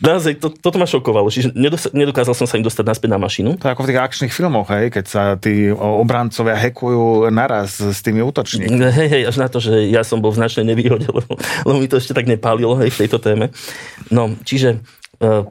naozaj, 0.00 0.32
to, 0.40 0.48
toto 0.54 0.76
ma 0.80 0.86
šokovalo. 0.88 1.28
Čiže 1.28 1.54
nedokázal 1.92 2.32
som 2.32 2.48
sa 2.48 2.56
im 2.56 2.64
dostať 2.64 2.84
naspäť 2.86 3.10
na 3.12 3.18
mašinu. 3.20 3.60
To 3.60 3.68
je 3.68 3.72
ako 3.74 3.84
v 3.84 3.88
tých 3.92 4.00
akčných 4.00 4.32
filmoch, 4.32 4.68
hej, 4.72 4.88
keď 4.90 5.04
sa 5.06 5.22
tí 5.36 5.68
obrancovia 5.74 6.56
hekujú 6.56 7.28
naraz 7.30 7.78
s 7.78 8.00
tými 8.00 8.24
útočníkmi. 8.24 8.80
Hej, 8.90 9.08
hej, 9.10 9.22
až 9.28 9.36
na 9.38 9.48
to, 9.50 9.58
že 9.60 9.90
ja 9.90 10.02
som 10.06 10.22
bol 10.22 10.32
v 10.32 10.40
značnej 10.40 10.64
nevýhode, 10.66 11.06
lebo, 11.10 11.36
lebo 11.66 11.78
mi 11.78 11.90
to 11.90 11.98
ešte 11.98 12.16
tak 12.16 12.26
nepálilo 12.26 12.78
hej, 12.80 12.90
v 12.90 13.00
tejto 13.06 13.18
téme. 13.22 13.54
No, 14.10 14.34
čiže 14.42 14.82
uh, 15.22 15.46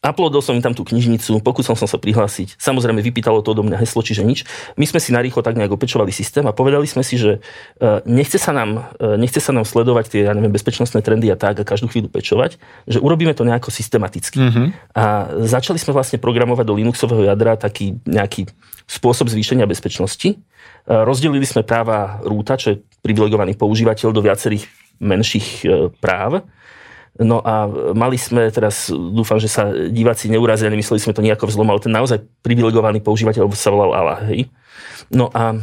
Uploadol 0.00 0.40
som 0.40 0.56
im 0.56 0.64
tam 0.64 0.72
tú 0.72 0.80
knižnicu, 0.80 1.44
pokúsil 1.44 1.76
som 1.76 1.84
sa 1.84 2.00
prihlásiť. 2.00 2.56
Samozrejme, 2.56 3.04
vypýtalo 3.04 3.44
to 3.44 3.52
do 3.52 3.60
mňa 3.60 3.84
heslo, 3.84 4.00
čiže 4.00 4.24
nič. 4.24 4.48
My 4.80 4.88
sme 4.88 4.96
si 4.96 5.12
narýchlo 5.12 5.44
tak 5.44 5.60
nejak 5.60 5.76
opečovali 5.76 6.08
systém 6.08 6.40
a 6.48 6.56
povedali 6.56 6.88
sme 6.88 7.04
si, 7.04 7.20
že 7.20 7.36
e, 7.36 8.00
nechce 8.08 8.40
sa 8.40 8.56
nám, 8.56 8.96
e, 8.96 9.20
nechce 9.20 9.44
sa 9.44 9.52
nám 9.52 9.68
sledovať 9.68 10.08
tie 10.08 10.24
ja 10.24 10.32
neviem, 10.32 10.56
bezpečnostné 10.56 11.04
trendy 11.04 11.28
a 11.28 11.36
tak 11.36 11.60
a 11.60 11.68
každú 11.68 11.92
chvíľu 11.92 12.08
pečovať, 12.08 12.56
že 12.88 12.96
urobíme 12.96 13.36
to 13.36 13.44
nejako 13.44 13.68
systematicky. 13.68 14.40
Mm-hmm. 14.40 14.66
A 14.96 15.36
začali 15.44 15.76
sme 15.76 15.92
vlastne 15.92 16.16
programovať 16.16 16.64
do 16.64 16.80
Linuxového 16.80 17.28
jadra 17.28 17.60
taký 17.60 18.00
nejaký 18.08 18.48
spôsob 18.88 19.28
zvýšenia 19.28 19.68
bezpečnosti. 19.68 20.40
Rozdelili 20.88 21.44
sme 21.44 21.60
práva 21.60 22.24
rúta, 22.24 22.56
čo 22.56 22.72
je 22.72 22.80
privilegovaný 23.04 23.52
používateľ 23.52 24.16
do 24.16 24.24
viacerých 24.24 24.64
menších 25.00 25.66
práv 25.98 26.44
No 27.20 27.44
a 27.44 27.68
mali 27.92 28.16
sme 28.16 28.48
teraz, 28.48 28.88
dúfam, 28.88 29.36
že 29.36 29.50
sa 29.50 29.68
diváci 29.68 30.32
neurazia, 30.32 30.72
nemysleli 30.72 31.04
sme 31.04 31.12
to 31.12 31.20
nejako 31.20 31.52
vzlom, 31.52 31.68
ale 31.68 31.84
ten 31.84 31.92
naozaj 31.92 32.24
privilegovaný 32.40 33.04
používateľ 33.04 33.44
sa 33.52 33.68
volal 33.68 33.92
Allah. 33.92 34.18
Hej? 34.32 34.48
No 35.12 35.28
a 35.34 35.52
e, 35.52 35.58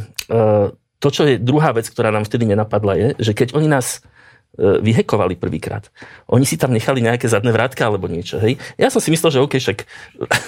to, 1.02 1.08
čo 1.10 1.26
je 1.26 1.40
druhá 1.42 1.74
vec, 1.74 1.90
ktorá 1.90 2.14
nám 2.14 2.30
vtedy 2.30 2.46
nenapadla, 2.46 2.94
je, 2.94 3.08
že 3.18 3.32
keď 3.34 3.58
oni 3.58 3.66
nás 3.66 3.98
e, 4.54 4.78
vyhekovali 4.78 5.34
prvýkrát. 5.34 5.90
Oni 6.30 6.46
si 6.46 6.54
tam 6.54 6.70
nechali 6.70 7.02
nejaké 7.02 7.26
zadné 7.26 7.50
vrátka 7.50 7.90
alebo 7.90 8.06
niečo. 8.06 8.38
Hej? 8.38 8.54
Ja 8.78 8.86
som 8.86 9.02
si 9.02 9.10
myslel, 9.10 9.34
že 9.34 9.42
OK, 9.42 9.58
však 9.58 9.78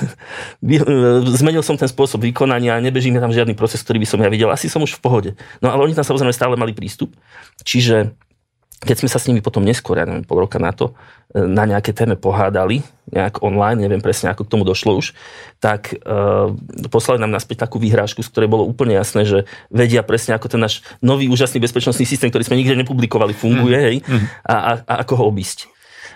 e, 0.62 0.82
zmenil 1.26 1.66
som 1.66 1.74
ten 1.74 1.90
spôsob 1.90 2.22
vykonania, 2.22 2.78
nebežíme 2.78 3.18
tam 3.18 3.34
žiadny 3.34 3.58
proces, 3.58 3.82
ktorý 3.82 4.04
by 4.04 4.06
som 4.06 4.22
ja 4.22 4.30
videl. 4.30 4.46
Asi 4.46 4.70
som 4.70 4.84
už 4.84 4.94
v 4.94 5.02
pohode. 5.02 5.30
No 5.58 5.74
ale 5.74 5.90
oni 5.90 5.98
tam 5.98 6.06
samozrejme 6.06 6.30
stále 6.30 6.54
mali 6.54 6.70
prístup. 6.70 7.18
Čiže 7.66 8.14
keď 8.80 8.96
sme 9.04 9.12
sa 9.12 9.20
s 9.20 9.28
nimi 9.28 9.44
potom 9.44 9.60
neskôr, 9.60 10.00
ja 10.00 10.08
neviem, 10.08 10.24
pol 10.24 10.40
roka 10.40 10.56
na 10.56 10.72
to, 10.72 10.96
e, 11.36 11.44
na 11.44 11.68
nejaké 11.68 11.92
téme 11.92 12.16
pohádali, 12.16 12.80
nejak 13.12 13.44
online, 13.44 13.76
neviem 13.76 14.00
presne, 14.00 14.32
ako 14.32 14.48
k 14.48 14.52
tomu 14.56 14.64
došlo 14.64 14.94
už, 14.94 15.12
tak 15.58 15.98
uh, 16.06 16.54
poslali 16.94 17.18
nám 17.18 17.34
naspäť 17.34 17.66
takú 17.66 17.82
výhrážku, 17.82 18.22
z 18.22 18.30
ktorej 18.30 18.46
bolo 18.46 18.62
úplne 18.62 18.94
jasné, 18.94 19.26
že 19.26 19.50
vedia 19.66 20.06
presne, 20.06 20.38
ako 20.38 20.46
ten 20.46 20.62
náš 20.62 20.86
nový 21.02 21.26
úžasný 21.26 21.58
bezpečnostný 21.58 22.06
systém, 22.06 22.30
ktorý 22.30 22.46
sme 22.46 22.62
nikde 22.62 22.78
nepublikovali, 22.78 23.34
funguje, 23.34 23.74
mm. 23.74 23.82
hej, 23.82 23.96
mm. 24.06 24.26
A, 24.46 24.54
a, 24.54 24.72
a 24.86 24.94
ako 25.02 25.12
ho 25.18 25.24
obísť. 25.26 25.66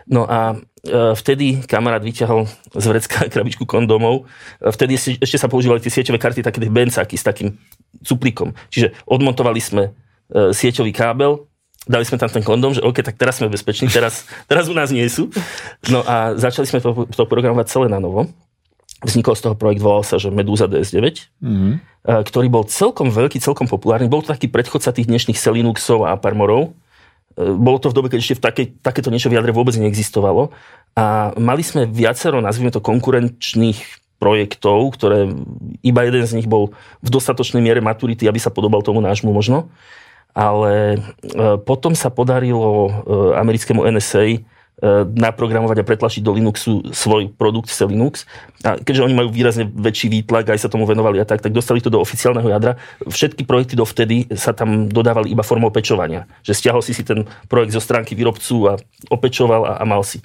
No 0.06 0.22
a 0.22 0.54
uh, 0.54 1.18
vtedy 1.18 1.66
kamarát 1.66 1.98
vyťahol 1.98 2.46
z 2.78 2.84
vrecka 2.86 3.26
krabičku 3.34 3.66
kondomov. 3.66 4.30
Vtedy 4.62 4.94
ešte, 4.94 5.34
sa 5.34 5.50
používali 5.50 5.82
tie 5.82 5.90
sieťové 5.90 6.22
karty, 6.22 6.46
také 6.46 6.62
bencáky 6.62 7.18
s 7.18 7.26
takým 7.26 7.58
cuplíkom. 8.06 8.54
Čiže 8.70 8.94
odmontovali 9.02 9.58
sme 9.58 9.90
sieťový 10.30 10.94
kábel, 10.94 11.42
dali 11.84 12.04
sme 12.04 12.16
tam 12.16 12.32
ten 12.32 12.44
kondom, 12.44 12.72
že 12.72 12.80
OK, 12.80 13.04
tak 13.04 13.16
teraz 13.20 13.40
sme 13.40 13.52
bezpeční, 13.52 13.92
teraz, 13.92 14.24
teraz 14.50 14.68
u 14.68 14.74
nás 14.76 14.88
nie 14.88 15.04
sú. 15.08 15.28
No 15.88 16.04
a 16.04 16.36
začali 16.36 16.68
sme 16.68 16.80
to, 16.80 17.04
to 17.12 17.24
programovať 17.28 17.66
celé 17.68 17.86
na 17.92 18.00
novo. 18.00 18.28
Vznikol 19.04 19.36
z 19.36 19.44
toho 19.44 19.54
projekt, 19.56 19.84
volal 19.84 20.00
sa, 20.00 20.16
že 20.16 20.32
Medusa 20.32 20.64
DS9, 20.64 21.28
mm-hmm. 21.44 21.72
ktorý 22.24 22.48
bol 22.48 22.64
celkom 22.64 23.12
veľký, 23.12 23.36
celkom 23.36 23.68
populárny. 23.68 24.08
Bol 24.08 24.24
to 24.24 24.32
taký 24.32 24.48
predchodca 24.48 24.96
tých 24.96 25.04
dnešných 25.12 25.36
Selinuxov 25.36 26.08
a 26.08 26.16
Parmorov. 26.16 26.72
E, 27.36 27.52
bolo 27.52 27.76
to 27.76 27.92
v 27.92 27.96
dobe, 28.00 28.08
keď 28.08 28.18
ešte 28.24 28.36
v 28.40 28.44
takej, 28.48 28.66
takéto 28.80 29.12
niečo 29.12 29.28
v 29.28 29.36
jadre 29.36 29.52
vôbec 29.52 29.76
neexistovalo. 29.76 30.56
A 30.96 31.36
mali 31.36 31.60
sme 31.60 31.84
viacero, 31.84 32.40
nazvime 32.40 32.72
to, 32.72 32.80
konkurenčných 32.80 33.76
projektov, 34.16 34.96
ktoré 34.96 35.28
iba 35.84 36.00
jeden 36.08 36.24
z 36.24 36.40
nich 36.40 36.48
bol 36.48 36.72
v 37.04 37.08
dostatočnej 37.12 37.60
miere 37.60 37.84
maturity, 37.84 38.24
aby 38.24 38.40
sa 38.40 38.48
podobal 38.48 38.80
tomu 38.80 39.04
nášmu 39.04 39.28
možno 39.28 39.68
ale 40.34 40.98
e, 40.98 40.98
potom 41.62 41.94
sa 41.94 42.10
podarilo 42.10 42.90
e, 42.90 42.92
americkému 43.38 43.86
NSA 43.86 44.24
e, 44.26 44.38
naprogramovať 45.14 45.78
a 45.78 45.86
pretlačiť 45.86 46.26
do 46.26 46.34
Linuxu 46.34 46.90
svoj 46.90 47.30
produkt 47.38 47.70
C 47.70 47.86
Linux. 47.86 48.26
A 48.66 48.74
keďže 48.74 49.06
oni 49.06 49.14
majú 49.14 49.30
výrazne 49.30 49.70
väčší 49.70 50.10
výtlak, 50.10 50.50
aj 50.50 50.66
sa 50.66 50.68
tomu 50.68 50.90
venovali 50.90 51.22
a 51.22 51.24
tak, 51.24 51.38
tak 51.38 51.54
dostali 51.54 51.78
to 51.78 51.86
do 51.86 52.02
oficiálneho 52.02 52.50
jadra. 52.50 52.74
Všetky 53.06 53.46
projekty 53.46 53.78
dovtedy 53.78 54.26
sa 54.34 54.50
tam 54.50 54.90
dodávali 54.90 55.30
iba 55.30 55.46
formou 55.46 55.70
pečovania. 55.70 56.26
Že 56.42 56.52
stiahol 56.58 56.82
si 56.82 56.98
si 56.98 57.06
ten 57.06 57.22
projekt 57.46 57.78
zo 57.78 57.80
stránky 57.80 58.18
výrobcu 58.18 58.56
a 58.68 58.72
opečoval 59.14 59.62
a, 59.70 59.72
a 59.78 59.84
mal 59.86 60.02
si. 60.02 60.18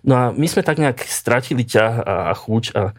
No 0.00 0.16
a 0.16 0.24
my 0.32 0.48
sme 0.48 0.64
tak 0.64 0.80
nejak 0.80 1.04
stratili 1.04 1.68
ťah 1.68 2.00
a, 2.00 2.14
a 2.28 2.34
chuť 2.34 2.64
a 2.72 2.96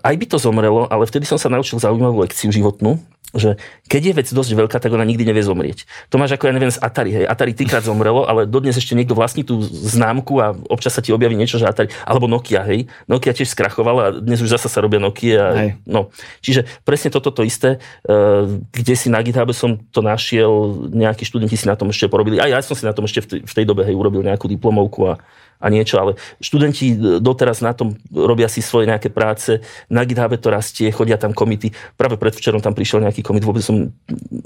aj 0.00 0.14
by 0.16 0.26
to 0.30 0.36
zomrelo, 0.40 0.86
ale 0.88 1.04
vtedy 1.08 1.28
som 1.28 1.36
sa 1.36 1.52
naučil 1.52 1.80
zaujímavú 1.80 2.24
lekciu 2.24 2.50
životnú, 2.50 3.00
že 3.34 3.58
keď 3.90 4.02
je 4.06 4.12
vec 4.22 4.28
dosť 4.30 4.50
veľká, 4.54 4.78
tak 4.78 4.94
ona 4.94 5.02
nikdy 5.02 5.26
nevie 5.26 5.42
zomrieť. 5.42 5.90
To 6.14 6.22
máš 6.22 6.38
ako 6.38 6.48
ja 6.48 6.54
neviem 6.54 6.70
z 6.70 6.78
Atari. 6.78 7.10
Hej. 7.10 7.26
Atari 7.26 7.50
týkrát 7.50 7.82
zomrelo, 7.82 8.22
ale 8.24 8.46
dodnes 8.46 8.78
ešte 8.78 8.94
niekto 8.94 9.18
vlastní 9.18 9.42
tú 9.42 9.58
známku 9.66 10.38
a 10.38 10.54
občas 10.70 10.94
sa 10.94 11.02
ti 11.02 11.10
objaví 11.10 11.34
niečo, 11.34 11.58
že 11.58 11.66
Atari, 11.66 11.90
alebo 12.06 12.30
Nokia, 12.30 12.62
hej. 12.70 12.86
Nokia 13.10 13.34
tiež 13.34 13.50
skrachovala 13.50 14.00
a 14.06 14.10
dnes 14.22 14.38
už 14.38 14.54
zasa 14.54 14.70
sa 14.70 14.78
robia 14.78 15.02
Nokia. 15.02 15.42
A, 15.42 15.54
no. 15.82 16.14
Čiže 16.40 16.64
presne 16.86 17.10
toto 17.10 17.34
to 17.34 17.42
isté, 17.42 17.82
uh, 18.06 18.46
kde 18.70 18.94
si 18.94 19.10
na 19.10 19.18
GitHub 19.18 19.50
som 19.50 19.82
to 19.90 19.98
našiel, 19.98 20.86
nejakí 20.94 21.26
študenti 21.26 21.58
si 21.58 21.66
na 21.66 21.74
tom 21.74 21.90
ešte 21.90 22.06
porobili. 22.06 22.38
A 22.38 22.46
ja 22.46 22.62
som 22.62 22.78
si 22.78 22.86
na 22.86 22.94
tom 22.94 23.10
ešte 23.10 23.18
v 23.18 23.26
tej, 23.26 23.40
v 23.42 23.52
tej 23.52 23.64
dobe 23.66 23.82
hej, 23.82 23.98
urobil 23.98 24.22
nejakú 24.22 24.46
diplomovku 24.46 25.10
a, 25.10 25.18
a 25.60 25.66
niečo, 25.70 26.00
ale 26.00 26.18
študenti 26.38 27.18
doteraz 27.18 27.64
na 27.64 27.72
tom 27.72 27.96
robia 28.12 28.50
si 28.50 28.60
svoje 28.60 28.90
nejaké 28.90 29.08
práce, 29.08 29.60
na 29.88 30.04
GitHub 30.04 30.34
to 30.38 30.48
rastie, 30.50 30.90
chodia 30.90 31.16
tam 31.16 31.32
komity. 31.32 31.72
Práve 31.98 32.18
predvčerom 32.20 32.60
tam 32.60 32.76
prišiel 32.76 33.04
nejaký 33.04 33.24
komit, 33.24 33.46
vôbec 33.46 33.64
som, 33.64 33.90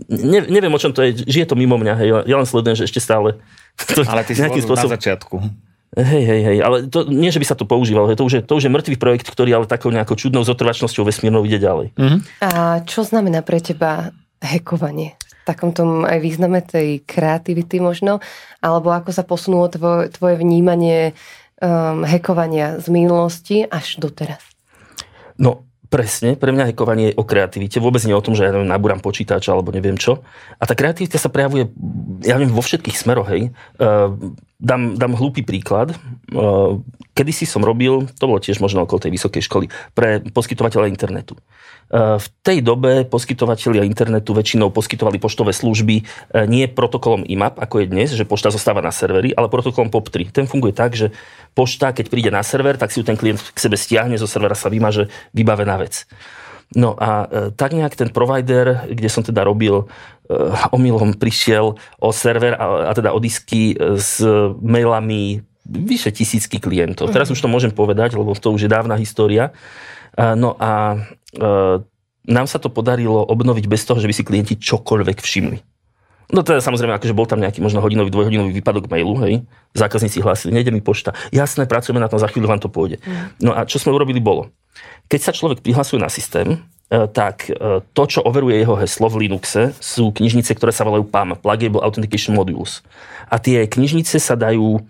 ne, 0.09 0.41
neviem 0.47 0.73
o 0.73 0.81
čom 0.81 0.95
to 0.95 1.03
je, 1.05 1.25
žije 1.27 1.49
to 1.49 1.59
mimo 1.59 1.79
mňa, 1.79 1.95
hej, 1.99 2.09
ja 2.29 2.37
len 2.37 2.49
sledujem, 2.49 2.79
že 2.79 2.87
ešte 2.87 3.03
stále. 3.03 3.39
To, 3.79 4.03
ale 4.11 4.27
ty 4.27 4.35
si 4.35 4.43
spôsob... 4.43 4.91
na 4.91 4.99
začiatku. 4.99 5.39
Hej, 5.97 6.23
hej, 6.29 6.41
hej, 6.45 6.59
ale 6.61 6.85
to, 6.85 7.09
nie, 7.09 7.33
že 7.33 7.41
by 7.41 7.47
sa 7.49 7.57
to 7.57 7.65
používalo, 7.65 8.13
to 8.13 8.27
už, 8.27 8.33
je, 8.39 8.41
to 8.45 8.61
už 8.61 8.69
je 8.69 8.75
mŕtvý 8.75 8.97
projekt, 9.01 9.27
ktorý 9.33 9.57
ale 9.57 9.65
takou 9.65 9.89
nejakou 9.89 10.21
čudnou 10.21 10.45
zotrvačnosťou 10.45 11.07
vesmírnou 11.09 11.47
ide 11.49 11.57
ďalej. 11.57 11.97
Mm-hmm. 11.97 12.21
A 12.45 12.85
čo 12.85 13.09
znamená 13.09 13.41
pre 13.41 13.63
teba 13.65 14.13
hekovanie? 14.45 15.17
Takom 15.49 15.73
tom 15.73 16.05
aj 16.05 16.21
význame 16.21 16.61
tej 16.61 17.01
kreativity 17.09 17.81
možno, 17.81 18.21
alebo 18.61 18.93
ako 18.93 19.09
sa 19.17 19.25
posunulo 19.25 19.73
tvoje, 19.73 20.13
tvoje 20.13 20.37
vnímanie 20.37 21.17
um, 21.65 22.05
hekovania 22.05 22.77
z 22.77 22.87
minulosti 22.93 23.65
až 23.65 23.97
doteraz? 23.97 24.45
No, 25.41 25.69
Presne, 25.89 26.37
pre 26.37 26.53
mňa 26.53 26.77
hekovanie 26.77 27.13
je 27.13 27.17
o 27.17 27.25
kreativite, 27.25 27.81
vôbec 27.81 28.05
nie 28.05 28.13
o 28.13 28.21
tom, 28.21 28.37
že 28.37 28.45
ja 28.45 28.53
neviem, 28.53 28.69
nabúram 28.69 29.01
počítač 29.01 29.49
alebo 29.49 29.73
neviem 29.73 29.97
čo. 29.97 30.21
A 30.61 30.69
tá 30.69 30.77
kreativita 30.77 31.17
sa 31.17 31.33
prejavuje, 31.33 31.73
ja 32.29 32.37
viem, 32.37 32.53
vo 32.53 32.61
všetkých 32.61 32.93
smeroch, 32.93 33.25
hej. 33.33 33.57
Uh, 33.81 34.13
dám, 34.61 35.01
dám 35.01 35.17
hlúpy 35.17 35.49
príklad. 35.49 35.97
Uh, 36.29 36.85
kedysi 37.17 37.49
som 37.49 37.65
robil, 37.65 38.05
to 38.21 38.29
bolo 38.29 38.37
tiež 38.37 38.61
možno 38.61 38.85
okolo 38.85 39.01
tej 39.01 39.17
vysokej 39.17 39.41
školy, 39.49 39.73
pre 39.97 40.21
poskytovateľa 40.29 40.93
internetu. 40.93 41.41
V 41.89 42.27
tej 42.45 42.61
dobe 42.61 43.09
poskytovateľia 43.09 43.81
internetu 43.81 44.37
väčšinou 44.37 44.69
poskytovali 44.69 45.17
poštové 45.17 45.57
služby 45.57 46.05
nie 46.45 46.69
protokolom 46.69 47.25
IMAP, 47.25 47.57
ako 47.57 47.81
je 47.81 47.87
dnes, 47.89 48.09
že 48.13 48.29
pošta 48.29 48.53
zostáva 48.53 48.85
na 48.85 48.93
serveri, 48.93 49.33
ale 49.33 49.49
protokolom 49.49 49.89
POP3. 49.89 50.29
Ten 50.29 50.45
funguje 50.45 50.77
tak, 50.77 50.93
že 50.93 51.17
pošta, 51.57 51.97
keď 51.97 52.13
príde 52.13 52.29
na 52.29 52.45
server, 52.45 52.77
tak 52.77 52.93
si 52.93 53.01
ju 53.01 53.09
ten 53.09 53.17
klient 53.17 53.41
k 53.41 53.57
sebe 53.57 53.81
stiahne, 53.81 54.21
zo 54.21 54.29
servera 54.29 54.53
sa 54.53 54.69
vymaže 54.69 55.09
vybavená 55.33 55.81
vec. 55.81 56.05
No 56.77 56.93
a 57.01 57.25
tak 57.57 57.73
nejak 57.73 57.97
ten 57.97 58.13
provider, 58.13 58.85
kde 58.93 59.09
som 59.09 59.25
teda 59.25 59.41
robil, 59.41 59.89
omylom 60.69 61.17
prišiel 61.17 61.81
o 61.97 62.09
server 62.13 62.53
a, 62.61 62.89
a 62.89 62.93
teda 62.93 63.17
o 63.17 63.19
disky 63.19 63.73
s 63.97 64.21
mailami 64.61 65.41
vyše 65.65 66.13
tisícky 66.13 66.61
klientov. 66.61 67.09
Teraz 67.17 67.33
už 67.33 67.41
to 67.41 67.49
môžem 67.49 67.73
povedať, 67.73 68.13
lebo 68.13 68.37
to 68.37 68.53
už 68.53 68.69
je 68.69 68.71
dávna 68.73 69.01
história. 69.01 69.57
No 70.19 70.57
a 70.61 71.05
nám 72.29 72.47
sa 72.47 72.59
to 72.61 72.69
podarilo 72.69 73.25
obnoviť 73.25 73.65
bez 73.69 73.85
toho, 73.89 74.01
že 74.01 74.09
by 74.09 74.15
si 74.15 74.25
klienti 74.25 74.55
čokoľvek 74.57 75.19
všimli. 75.21 75.59
No 76.29 76.45
teda 76.45 76.61
samozrejme, 76.61 76.93
akože 76.93 77.17
bol 77.17 77.25
tam 77.25 77.41
nejaký 77.41 77.65
možno 77.65 77.81
hodinový, 77.81 78.13
dvojhodinový 78.13 78.53
výpadok 78.53 78.85
mailu, 78.93 79.17
hej. 79.25 79.49
Zákazníci 79.73 80.21
hlásili, 80.21 80.53
nejde 80.53 80.69
mi 80.69 80.85
pošta. 80.85 81.17
Jasné, 81.33 81.65
pracujeme 81.65 82.05
na 82.05 82.09
tom, 82.13 82.21
za 82.21 82.29
chvíľu 82.29 82.53
vám 82.53 82.61
to 82.61 82.69
pôjde. 82.69 83.01
No 83.41 83.57
a 83.57 83.65
čo 83.65 83.81
sme 83.81 83.97
urobili 83.97 84.21
bolo, 84.21 84.53
keď 85.09 85.21
sa 85.25 85.33
človek 85.33 85.65
prihlasuje 85.65 85.97
na 85.97 86.13
systém, 86.13 86.61
tak 86.89 87.49
to, 87.97 88.03
čo 88.05 88.21
overuje 88.21 88.61
jeho 88.61 88.77
heslo 88.77 89.09
v 89.09 89.25
Linuxe, 89.25 89.73
sú 89.81 90.13
knižnice, 90.13 90.53
ktoré 90.53 90.69
sa 90.69 90.85
volajú 90.85 91.09
PAM, 91.09 91.33
Pluggable 91.41 91.81
Authentication 91.81 92.37
Modules. 92.37 92.85
A 93.33 93.41
tie 93.41 93.65
knižnice 93.65 94.21
sa 94.21 94.37
dajú 94.37 94.85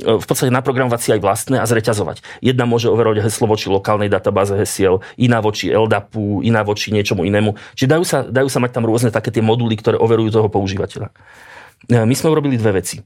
v 0.00 0.24
podstate 0.24 0.48
naprogramovať 0.48 1.00
si 1.00 1.08
aj 1.12 1.20
vlastné 1.20 1.56
a 1.60 1.68
zreťazovať. 1.68 2.24
Jedna 2.40 2.64
môže 2.64 2.88
overovať 2.88 3.20
heslo 3.20 3.44
voči 3.44 3.68
lokálnej 3.68 4.08
databáze 4.08 4.56
hesiel, 4.56 5.04
iná 5.20 5.44
voči 5.44 5.68
LDAPu, 5.68 6.40
iná 6.40 6.64
voči 6.64 6.88
niečomu 6.88 7.28
inému. 7.28 7.52
Čiže 7.76 7.88
dajú 7.92 8.04
sa, 8.08 8.18
dajú 8.24 8.48
sa 8.48 8.64
mať 8.64 8.70
tam 8.72 8.88
rôzne 8.88 9.12
také 9.12 9.28
tie 9.28 9.44
moduly, 9.44 9.76
ktoré 9.76 10.00
overujú 10.00 10.40
toho 10.40 10.48
používateľa. 10.48 11.12
E, 11.84 12.00
my 12.00 12.14
sme 12.16 12.32
urobili 12.32 12.56
dve 12.56 12.80
veci. 12.80 13.04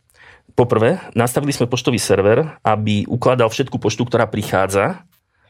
Poprvé, 0.55 1.03
nastavili 1.19 1.51
sme 1.51 1.67
poštový 1.67 1.99
server, 1.99 2.47
aby 2.63 3.11
ukladal 3.11 3.51
všetku 3.51 3.83
poštu, 3.83 4.07
ktorá 4.07 4.31
prichádza 4.31 5.03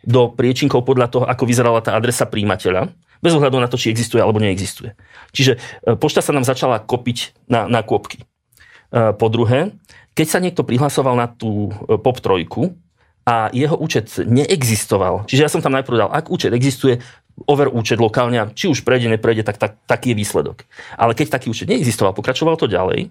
do 0.03 0.33
priečinkov 0.33 0.89
podľa 0.89 1.13
toho, 1.13 1.25
ako 1.29 1.45
vyzerala 1.45 1.85
tá 1.85 1.93
adresa 1.93 2.25
príjimateľa, 2.25 2.89
bez 3.23 3.33
ohľadu 3.37 3.61
na 3.61 3.71
to, 3.71 3.79
či 3.79 3.93
existuje 3.93 4.19
alebo 4.19 4.41
neexistuje. 4.41 4.97
Čiže 5.37 5.61
e, 5.61 5.95
pošta 6.01 6.25
sa 6.25 6.33
nám 6.33 6.49
začala 6.49 6.81
kopiť 6.81 7.37
na, 7.53 7.69
na 7.69 7.85
kôpky. 7.85 8.25
E, 8.25 9.13
po 9.13 9.27
druhé, 9.29 9.77
keď 10.13 10.27
sa 10.29 10.39
niekto 10.41 10.65
prihlasoval 10.65 11.17
na 11.17 11.29
tú 11.29 11.73
e, 11.89 11.97
POP 11.97 12.19
trojku 12.21 12.63
a 13.23 13.49
jeho 13.55 13.79
účet 13.79 14.11
neexistoval, 14.19 15.25
čiže 15.31 15.43
ja 15.47 15.51
som 15.53 15.63
tam 15.63 15.79
najprv 15.79 15.97
dal, 15.97 16.11
ak 16.11 16.29
účet 16.29 16.51
existuje, 16.51 16.99
over 17.49 17.71
účet 17.71 17.97
lokálne, 17.97 18.37
či 18.53 18.69
už 18.69 18.85
prejde, 18.85 19.09
neprejde, 19.09 19.47
tak, 19.47 19.57
tak 19.57 19.81
taký 19.89 20.13
je 20.13 20.21
výsledok. 20.21 20.69
Ale 21.01 21.17
keď 21.17 21.39
taký 21.39 21.49
účet 21.49 21.71
neexistoval, 21.71 22.13
pokračoval 22.13 22.61
to 22.61 22.69
ďalej, 22.69 23.09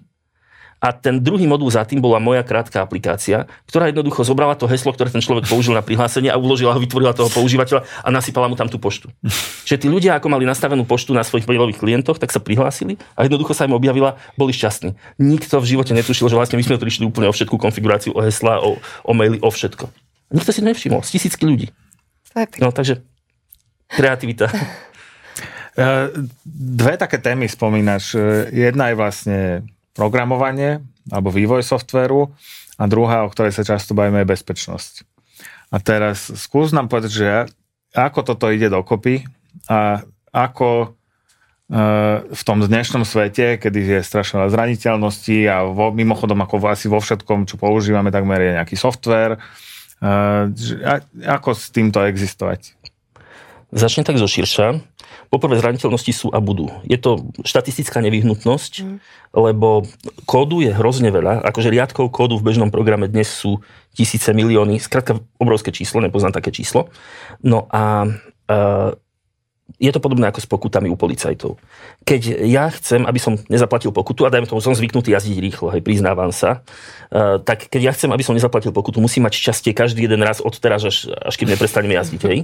a 0.82 0.90
ten 0.90 1.22
druhý 1.22 1.46
modul 1.46 1.70
za 1.70 1.86
tým 1.86 2.02
bola 2.02 2.18
moja 2.18 2.42
krátka 2.42 2.82
aplikácia, 2.82 3.46
ktorá 3.70 3.86
jednoducho 3.86 4.26
zobrala 4.26 4.58
to 4.58 4.66
heslo, 4.66 4.90
ktoré 4.90 5.14
ten 5.14 5.22
človek 5.22 5.46
použil 5.46 5.78
na 5.78 5.86
prihlásenie 5.86 6.26
a 6.26 6.34
uložila 6.34 6.74
ho, 6.74 6.82
vytvorila 6.82 7.14
toho 7.14 7.30
používateľa 7.30 7.86
a 8.02 8.08
nasypala 8.10 8.50
mu 8.50 8.58
tam 8.58 8.66
tú 8.66 8.82
poštu. 8.82 9.14
Čiže 9.62 9.86
tí 9.86 9.88
ľudia, 9.88 10.18
ako 10.18 10.26
mali 10.26 10.42
nastavenú 10.42 10.82
poštu 10.82 11.14
na 11.14 11.22
svojich 11.22 11.46
mailových 11.46 11.78
klientoch, 11.78 12.18
tak 12.18 12.34
sa 12.34 12.42
prihlásili 12.42 12.98
a 13.14 13.22
jednoducho 13.22 13.54
sa 13.54 13.70
im 13.70 13.78
objavila, 13.78 14.18
boli 14.34 14.50
šťastní. 14.50 14.98
Nikto 15.22 15.62
v 15.62 15.70
živote 15.70 15.94
netušil, 15.94 16.26
že 16.26 16.34
vlastne 16.34 16.58
my 16.58 16.66
sme 16.66 16.82
prišli 16.82 17.06
úplne 17.06 17.30
o 17.30 17.32
všetku 17.32 17.54
konfiguráciu, 17.62 18.10
o 18.18 18.20
hesla, 18.26 18.58
o, 18.58 18.82
o 19.06 19.12
maily, 19.14 19.38
o 19.38 19.54
všetko. 19.54 19.86
Nikto 20.34 20.50
si 20.50 20.60
to 20.60 20.66
nevšimol, 20.66 21.06
z 21.06 21.14
tisícky 21.14 21.46
ľudí. 21.46 21.70
No 22.58 22.74
takže 22.74 23.06
kreativita. 23.86 24.50
E, 25.72 26.12
dve 26.44 27.00
také 27.00 27.16
témy 27.16 27.48
spomínaš. 27.48 28.12
E, 28.12 28.52
jedna 28.52 28.92
je 28.92 28.94
vlastne 29.00 29.38
programovanie 29.92 30.84
alebo 31.10 31.32
vývoj 31.32 31.64
softvéru 31.64 32.32
a 32.80 32.84
druhá, 32.88 33.24
o 33.24 33.32
ktorej 33.32 33.54
sa 33.54 33.66
často 33.66 33.92
bavíme, 33.92 34.22
je 34.22 34.32
bezpečnosť. 34.32 34.92
A 35.72 35.80
teraz 35.80 36.28
skús 36.28 36.72
nám 36.76 36.92
povedať, 36.92 37.12
že 37.12 37.28
ako 37.92 38.20
toto 38.24 38.48
ide 38.52 38.72
dokopy 38.72 39.24
a 39.68 40.04
ako 40.32 40.68
e, 40.80 40.86
v 42.28 42.42
tom 42.44 42.60
dnešnom 42.60 43.04
svete, 43.04 43.60
kedy 43.60 44.00
je 44.00 44.00
strašne 44.00 44.40
veľa 44.40 44.52
zraniteľností 44.52 45.44
a 45.48 45.68
vo, 45.68 45.92
mimochodom 45.92 46.40
ako 46.44 46.60
asi 46.68 46.88
vo 46.88 47.00
všetkom, 47.00 47.44
čo 47.44 47.60
používame, 47.60 48.08
takmer 48.08 48.40
je 48.40 48.56
nejaký 48.56 48.76
software. 48.80 49.36
E, 49.36 50.48
ako 51.28 51.52
s 51.52 51.68
týmto 51.68 52.00
existovať? 52.04 52.76
Začne 53.72 54.04
tak 54.04 54.20
zo 54.20 54.28
širša. 54.28 54.91
Poprvé, 55.32 55.56
zraniteľnosti 55.56 56.12
sú 56.12 56.28
a 56.28 56.44
budú. 56.44 56.68
Je 56.84 57.00
to 57.00 57.32
štatistická 57.40 58.04
nevyhnutnosť, 58.04 58.72
mm. 58.84 58.96
lebo 59.32 59.88
kódu 60.28 60.60
je 60.60 60.76
hrozne 60.76 61.08
veľa. 61.08 61.40
Akože 61.40 61.72
riadkov 61.72 62.12
kódu 62.12 62.36
v 62.36 62.52
bežnom 62.52 62.68
programe 62.68 63.08
dnes 63.08 63.32
sú 63.32 63.64
tisíce, 63.96 64.28
milióny, 64.36 64.76
skrátka 64.76 65.24
obrovské 65.40 65.72
číslo, 65.72 66.04
nepoznám 66.04 66.36
také 66.36 66.52
číslo. 66.52 66.92
No 67.40 67.64
a 67.72 68.12
uh, 68.12 68.92
je 69.78 69.90
to 69.92 70.00
podobné 70.00 70.28
ako 70.28 70.40
s 70.42 70.48
pokutami 70.48 70.88
u 70.90 70.96
policajtov. 70.96 71.56
Keď 72.04 72.44
ja 72.48 72.68
chcem, 72.72 73.04
aby 73.04 73.20
som 73.20 73.38
nezaplatil 73.48 73.94
pokutu, 73.94 74.26
a 74.26 74.32
dajme 74.32 74.48
tomu, 74.48 74.60
som 74.60 74.74
zvyknutý 74.76 75.12
jazdiť 75.14 75.38
rýchlo, 75.38 75.70
hej, 75.72 75.80
priznávam 75.80 76.34
sa, 76.34 76.64
uh, 77.12 77.38
tak 77.40 77.70
keď 77.70 77.80
ja 77.88 77.92
chcem, 77.92 78.10
aby 78.10 78.24
som 78.26 78.34
nezaplatil 78.36 78.74
pokutu, 78.74 78.98
musím 78.98 79.24
mať 79.28 79.38
šťastie 79.38 79.72
každý 79.72 80.04
jeden 80.04 80.20
raz 80.20 80.42
od 80.42 80.52
teraz, 80.58 80.82
až, 80.82 81.08
až 81.12 81.34
kým 81.38 81.48
neprestaneme 81.48 81.94
jazdiť. 81.96 82.22
Hej. 82.26 82.38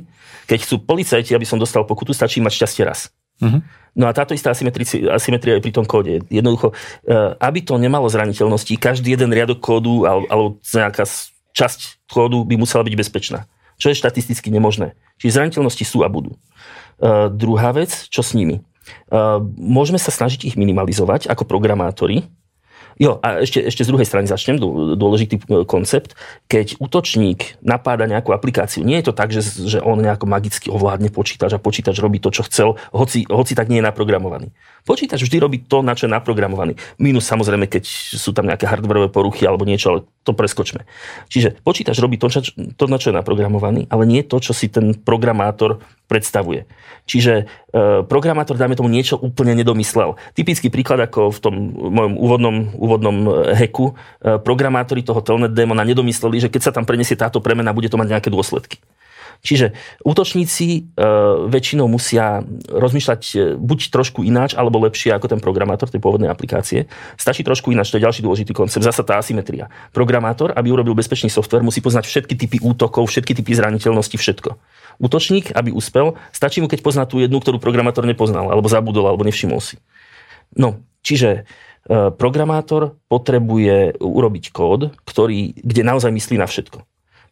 Keď 0.48 0.58
chcú 0.64 0.74
policajti, 0.84 1.32
aby 1.34 1.44
som 1.44 1.60
dostal 1.60 1.84
pokutu, 1.84 2.16
stačí 2.16 2.38
mať 2.40 2.64
šťastie 2.64 2.82
raz. 2.86 3.12
Uh-huh. 3.38 3.62
No 3.94 4.10
a 4.10 4.12
táto 4.14 4.34
istá 4.34 4.50
asymetria 4.50 5.54
je 5.58 5.62
pri 5.62 5.72
tom 5.74 5.86
kóde. 5.86 6.26
Jednoducho, 6.26 6.74
uh, 6.74 7.38
aby 7.38 7.62
to 7.62 7.78
nemalo 7.78 8.10
zraniteľnosti, 8.10 8.74
každý 8.78 9.14
jeden 9.14 9.30
riadok 9.30 9.62
kódu 9.62 10.06
alebo 10.06 10.58
nejaká 10.62 11.06
časť 11.54 12.06
kódu 12.10 12.46
by 12.46 12.54
musela 12.54 12.86
byť 12.86 12.94
bezpečná. 12.94 13.46
Čo 13.78 13.94
je 13.94 14.00
štatisticky 14.02 14.50
nemožné. 14.50 14.98
Čiže 15.22 15.38
zraniteľnosti 15.38 15.84
sú 15.86 16.02
a 16.02 16.10
budú. 16.10 16.34
Uh, 16.98 17.30
druhá 17.30 17.70
vec, 17.70 18.10
čo 18.10 18.26
s 18.26 18.34
nimi? 18.34 18.62
Uh, 19.12 19.38
môžeme 19.54 20.00
sa 20.00 20.10
snažiť 20.10 20.44
ich 20.48 20.54
minimalizovať 20.58 21.30
ako 21.30 21.46
programátori, 21.46 22.26
Jo, 22.98 23.22
a 23.22 23.46
ešte, 23.46 23.62
ešte 23.62 23.86
z 23.86 23.90
druhej 23.94 24.10
strany 24.10 24.26
začnem, 24.26 24.58
dôležitý 24.98 25.38
e, 25.38 25.62
koncept. 25.62 26.18
Keď 26.50 26.82
útočník 26.82 27.62
napáda 27.62 28.10
nejakú 28.10 28.34
aplikáciu, 28.34 28.82
nie 28.82 28.98
je 28.98 29.06
to 29.10 29.14
tak, 29.14 29.30
že, 29.30 29.46
že 29.46 29.78
on 29.78 30.02
nejako 30.02 30.26
magicky 30.26 30.66
ovládne 30.66 31.14
počítač 31.14 31.54
a 31.54 31.62
počítač 31.62 32.02
robí 32.02 32.18
to, 32.18 32.34
čo 32.34 32.42
chcel, 32.50 32.74
hoci, 32.90 33.22
hoci 33.30 33.54
tak 33.54 33.70
nie 33.70 33.78
je 33.78 33.86
naprogramovaný. 33.86 34.50
Počítač 34.82 35.22
vždy 35.22 35.38
robí 35.38 35.58
to, 35.62 35.86
na 35.86 35.94
čo 35.94 36.10
je 36.10 36.12
naprogramovaný. 36.12 36.74
Minus 36.98 37.30
samozrejme, 37.30 37.70
keď 37.70 37.86
sú 38.18 38.34
tam 38.34 38.50
nejaké 38.50 38.66
hardwareové 38.66 39.14
poruchy 39.14 39.46
alebo 39.46 39.62
niečo, 39.62 39.94
ale 39.94 40.00
to 40.26 40.34
preskočme. 40.34 40.82
Čiže 41.30 41.62
počítač 41.62 42.02
robí 42.02 42.18
to, 42.18 42.26
čo, 42.26 42.42
to, 42.50 42.84
na 42.90 42.98
čo 42.98 43.14
je 43.14 43.18
naprogramovaný, 43.22 43.86
ale 43.94 44.10
nie 44.10 44.26
to, 44.26 44.42
čo 44.42 44.50
si 44.50 44.66
ten 44.66 44.98
programátor 44.98 45.78
predstavuje. 46.08 46.64
Čiže 47.04 47.44
e, 47.44 47.44
programátor, 48.08 48.56
dáme 48.56 48.74
tomu, 48.74 48.88
niečo 48.88 49.20
úplne 49.20 49.52
nedomyslel. 49.52 50.16
Typický 50.32 50.72
príklad, 50.72 51.04
ako 51.04 51.28
v 51.30 51.38
tom 51.38 51.54
mojom 51.72 52.14
úvodnom, 52.16 52.56
úvodnom 52.74 53.16
heku, 53.52 53.92
e, 54.24 54.40
programátori 54.40 55.04
toho 55.04 55.20
telnet 55.20 55.52
démona 55.52 55.84
nedomysleli, 55.84 56.40
že 56.40 56.48
keď 56.48 56.60
sa 56.64 56.72
tam 56.72 56.88
prenesie 56.88 57.14
táto 57.14 57.44
premena, 57.44 57.76
bude 57.76 57.92
to 57.92 58.00
mať 58.00 58.08
nejaké 58.16 58.28
dôsledky. 58.32 58.80
Čiže 59.38 59.70
útočníci 60.02 60.66
e, 60.68 60.80
väčšinou 61.46 61.86
musia 61.86 62.42
rozmýšľať 62.68 63.22
e, 63.32 63.36
buď 63.54 63.78
trošku 63.94 64.26
ináč, 64.26 64.58
alebo 64.58 64.82
lepšie 64.82 65.14
ako 65.14 65.30
ten 65.30 65.40
programátor 65.40 65.86
tej 65.86 66.02
pôvodnej 66.02 66.26
aplikácie. 66.26 66.90
Stačí 67.14 67.46
trošku 67.46 67.70
ináč, 67.70 67.94
to 67.94 68.02
je 68.02 68.06
ďalší 68.06 68.26
dôležitý 68.26 68.50
koncept, 68.50 68.82
zasa 68.82 69.06
tá 69.06 69.22
asymetria. 69.22 69.70
Programátor, 69.94 70.50
aby 70.58 70.74
urobil 70.74 70.98
bezpečný 70.98 71.30
software, 71.30 71.62
musí 71.62 71.78
poznať 71.78 72.10
všetky 72.10 72.34
typy 72.34 72.58
útokov, 72.58 73.06
všetky 73.06 73.38
typy 73.38 73.54
zraniteľnosti, 73.54 74.18
všetko. 74.18 74.58
Útočník, 74.98 75.54
aby 75.54 75.70
uspel, 75.70 76.18
stačí 76.34 76.58
mu, 76.58 76.66
keď 76.66 76.82
pozná 76.82 77.06
tú 77.06 77.22
jednu, 77.22 77.38
ktorú 77.38 77.62
programátor 77.62 78.02
nepoznal, 78.02 78.50
alebo 78.50 78.66
zabudol, 78.66 79.06
alebo 79.06 79.22
nevšimol 79.22 79.62
si. 79.62 79.78
No, 80.58 80.82
čiže 81.06 81.46
e, 81.86 82.10
programátor 82.10 82.98
potrebuje 83.06 84.02
urobiť 84.02 84.44
kód, 84.50 84.98
ktorý, 85.06 85.54
kde 85.62 85.82
naozaj 85.86 86.10
myslí 86.10 86.34
na 86.42 86.50
všetko. 86.50 86.82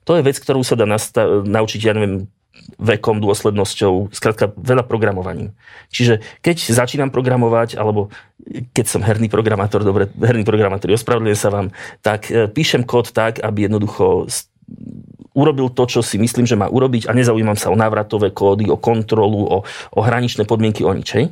To 0.07 0.15
je 0.15 0.23
vec, 0.23 0.39
ktorú 0.39 0.63
sa 0.63 0.79
dá 0.79 0.87
nasta- 0.87 1.43
naučiť, 1.43 1.81
ja 1.83 1.93
neviem, 1.93 2.31
vekom, 2.77 3.21
dôslednosťou, 3.21 4.11
skrátka 4.11 4.51
veľa 4.57 4.85
programovaním. 4.85 5.53
Čiže 5.93 6.25
keď 6.41 6.57
začínam 6.73 7.11
programovať, 7.13 7.77
alebo 7.77 8.09
keď 8.73 8.87
som 8.89 9.05
herný 9.05 9.29
programátor, 9.29 9.85
dobre, 9.85 10.09
herný 10.19 10.43
programátor, 10.43 10.93
ospravedlňujem 10.93 11.41
sa 11.41 11.53
vám, 11.53 11.69
tak 12.01 12.33
e, 12.33 12.49
píšem 12.49 12.83
kód 12.83 13.13
tak, 13.13 13.45
aby 13.45 13.69
jednoducho 13.69 14.27
urobil 15.37 15.69
to, 15.69 15.85
čo 15.87 16.01
si 16.01 16.17
myslím, 16.17 16.49
že 16.49 16.59
má 16.59 16.67
urobiť 16.67 17.07
a 17.07 17.13
nezaujímam 17.13 17.61
sa 17.61 17.69
o 17.69 17.77
návratové 17.77 18.33
kódy, 18.33 18.73
o 18.73 18.81
kontrolu, 18.81 19.45
o, 19.45 19.59
o 19.93 20.01
hraničné 20.01 20.49
podmienky, 20.49 20.83
o 20.83 20.97
ničej. 20.97 21.29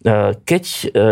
Keď 0.00 0.64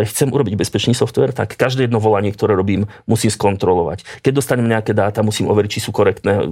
chcem 0.09 0.29
urobiť 0.33 0.57
bezpečný 0.57 0.97
software, 0.97 1.37
tak 1.37 1.61
každé 1.61 1.87
jedno 1.87 2.01
volanie, 2.01 2.33
ktoré 2.33 2.57
robím, 2.57 2.89
musím 3.05 3.29
skontrolovať. 3.29 4.25
Keď 4.25 4.33
dostanem 4.33 4.65
nejaké 4.65 4.97
dáta, 4.97 5.21
musím 5.21 5.53
overiť, 5.53 5.71
či 5.77 5.85
sú 5.85 5.93
korektné 5.93 6.49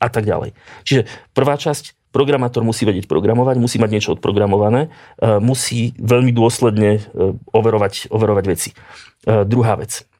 a 0.00 0.08
tak 0.08 0.24
ďalej. 0.24 0.56
Čiže 0.88 1.04
prvá 1.36 1.60
časť, 1.60 2.12
programátor 2.16 2.64
musí 2.64 2.88
vedieť 2.88 3.04
programovať, 3.04 3.60
musí 3.60 3.76
mať 3.76 3.90
niečo 3.92 4.10
odprogramované, 4.16 4.88
musí 5.20 5.92
veľmi 6.00 6.32
dôsledne 6.32 7.04
overovať, 7.52 8.08
overovať 8.08 8.44
veci. 8.48 8.70
Druhá 9.28 9.76
vec 9.76 10.06
E, 10.06 10.15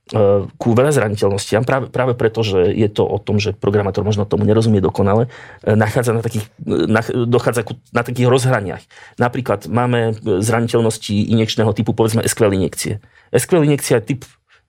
ku 0.55 0.69
veľa 0.71 0.95
zraniteľnostiam, 0.95 1.67
práve, 1.67 1.91
práve 1.91 2.15
preto, 2.15 2.47
že 2.47 2.71
je 2.71 2.87
to 2.87 3.03
o 3.03 3.19
tom, 3.19 3.43
že 3.43 3.51
programátor 3.51 4.07
možno 4.07 4.23
tomu 4.23 4.47
nerozumie 4.47 4.79
dokonale, 4.79 5.27
e, 5.67 5.75
nachádza 5.75 6.15
na 6.15 6.23
takých, 6.23 6.47
na, 6.63 7.03
dochádza 7.27 7.67
ku, 7.67 7.75
na 7.91 8.07
takých 8.07 8.31
rozhraniach. 8.31 8.83
Napríklad 9.19 9.67
máme 9.67 10.15
zraniteľnosti 10.23 11.11
injekčného 11.11 11.75
typu, 11.75 11.91
povedzme 11.91 12.23
SQL 12.23 12.55
injekcie. 12.55 13.03
SQL 13.35 13.67
injekcia 13.67 13.99
je 13.99 14.15
typ 14.15 14.21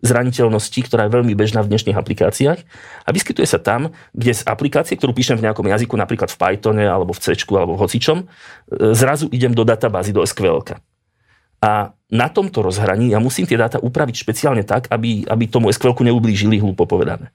zraniteľnosti, 0.02 0.80
ktorá 0.90 1.06
je 1.06 1.14
veľmi 1.22 1.34
bežná 1.38 1.62
v 1.62 1.70
dnešných 1.70 1.98
aplikáciách 1.98 2.60
a 3.06 3.10
vyskytuje 3.10 3.46
sa 3.46 3.62
tam, 3.62 3.94
kde 4.18 4.34
z 4.34 4.46
aplikácie, 4.46 4.98
ktorú 4.98 5.14
píšem 5.14 5.38
v 5.38 5.46
nejakom 5.50 5.66
jazyku, 5.66 5.94
napríklad 5.98 6.34
v 6.34 6.38
Pythone 6.38 6.86
alebo 6.86 7.14
v 7.14 7.22
C 7.22 7.38
alebo 7.54 7.78
v 7.78 7.82
hocičom, 7.86 8.18
e, 8.22 8.26
zrazu 8.98 9.30
idem 9.30 9.54
do 9.54 9.62
databázy, 9.62 10.10
do 10.10 10.26
SQL. 10.26 10.66
-ka. 10.66 10.82
A 11.58 11.92
na 12.08 12.28
tomto 12.30 12.64
rozhraní 12.64 13.12
ja 13.12 13.20
musím 13.20 13.50
tie 13.50 13.60
dáta 13.60 13.82
upraviť 13.82 14.16
špeciálne 14.24 14.64
tak, 14.64 14.88
aby, 14.94 15.26
aby 15.28 15.44
tomu 15.50 15.74
SQL 15.74 15.98
neublížili, 15.98 16.62
hlúpo 16.62 16.88
povedané. 16.88 17.34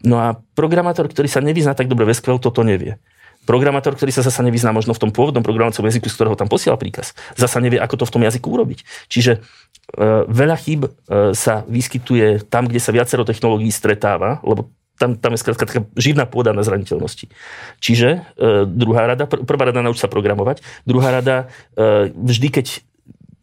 No 0.00 0.22
a 0.22 0.38
programátor, 0.54 1.10
ktorý 1.10 1.26
sa 1.26 1.42
nevyzná 1.42 1.74
tak 1.74 1.90
dobre 1.90 2.06
v 2.06 2.14
SQL, 2.14 2.38
toto 2.38 2.62
nevie. 2.62 3.02
Programátor, 3.48 3.96
ktorý 3.96 4.12
sa 4.12 4.22
zasa 4.22 4.44
nevyzná 4.44 4.70
možno 4.76 4.92
v 4.92 5.08
tom 5.08 5.10
pôvodnom 5.10 5.40
programovacom 5.40 5.82
jazyku, 5.88 6.06
z 6.12 6.16
ktorého 6.20 6.36
tam 6.36 6.52
posiela 6.52 6.76
príkaz, 6.76 7.16
zasa 7.32 7.58
nevie, 7.58 7.80
ako 7.80 8.04
to 8.04 8.04
v 8.04 8.12
tom 8.14 8.22
jazyku 8.28 8.44
urobiť. 8.44 9.08
Čiže 9.08 9.32
e, 9.32 9.40
veľa 10.28 10.56
chýb 10.60 10.84
e, 10.84 10.90
sa 11.32 11.64
vyskytuje 11.64 12.44
tam, 12.52 12.68
kde 12.68 12.76
sa 12.76 12.92
viacero 12.92 13.24
technológií 13.24 13.72
stretáva, 13.72 14.44
lebo 14.44 14.68
tam, 14.98 15.14
tam 15.16 15.32
je 15.32 15.40
skrátka 15.40 15.64
taká 15.64 15.80
živná 15.94 16.26
pôda 16.26 16.50
na 16.50 16.66
zraniteľnosti. 16.66 17.30
Čiže 17.78 18.08
e, 18.36 18.66
druhá 18.66 19.06
rada, 19.06 19.24
pr- 19.24 19.46
prvá 19.46 19.70
rada 19.70 19.80
nauč 19.80 20.02
sa 20.02 20.10
programovať, 20.10 20.60
druhá 20.84 21.08
rada, 21.14 21.48
e, 21.78 22.12
vždy 22.12 22.48
keď 22.52 22.66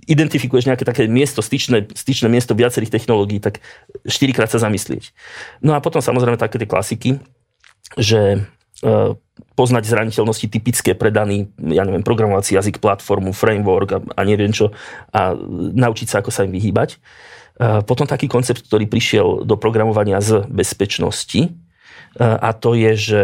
identifikuješ 0.05 0.69
nejaké 0.69 0.85
také 0.85 1.09
miesto, 1.09 1.41
styčné, 1.41 1.89
styčné 1.91 2.29
miesto 2.29 2.53
viacerých 2.53 2.93
technológií, 2.93 3.41
tak 3.41 3.61
štyrikrát 4.05 4.49
sa 4.49 4.61
zamyslieť. 4.61 5.11
No 5.65 5.73
a 5.73 5.81
potom 5.81 6.01
samozrejme 6.01 6.37
také 6.37 6.61
tie 6.61 6.69
klasiky, 6.69 7.09
že 7.97 8.45
e, 8.85 8.89
poznať 9.57 9.83
zraniteľnosti 9.89 10.47
typické 10.49 10.93
pre 10.93 11.09
daný, 11.09 11.49
ja 11.57 11.81
neviem, 11.83 12.05
programovací 12.05 12.53
jazyk, 12.53 12.77
platformu, 12.77 13.33
framework 13.33 13.89
a, 13.91 13.99
a 14.15 14.21
neviem 14.21 14.53
čo 14.53 14.71
a 15.09 15.33
naučiť 15.73 16.07
sa, 16.07 16.21
ako 16.21 16.29
sa 16.29 16.45
im 16.45 16.53
vyhýbať. 16.53 16.95
E, 16.95 16.97
potom 17.83 18.05
taký 18.05 18.29
koncept, 18.29 18.61
ktorý 18.61 18.85
prišiel 18.85 19.41
do 19.41 19.57
programovania 19.57 20.21
z 20.21 20.45
bezpečnosti, 20.47 21.49
a 22.15 22.55
to 22.55 22.79
je, 22.79 22.91
že 22.95 23.21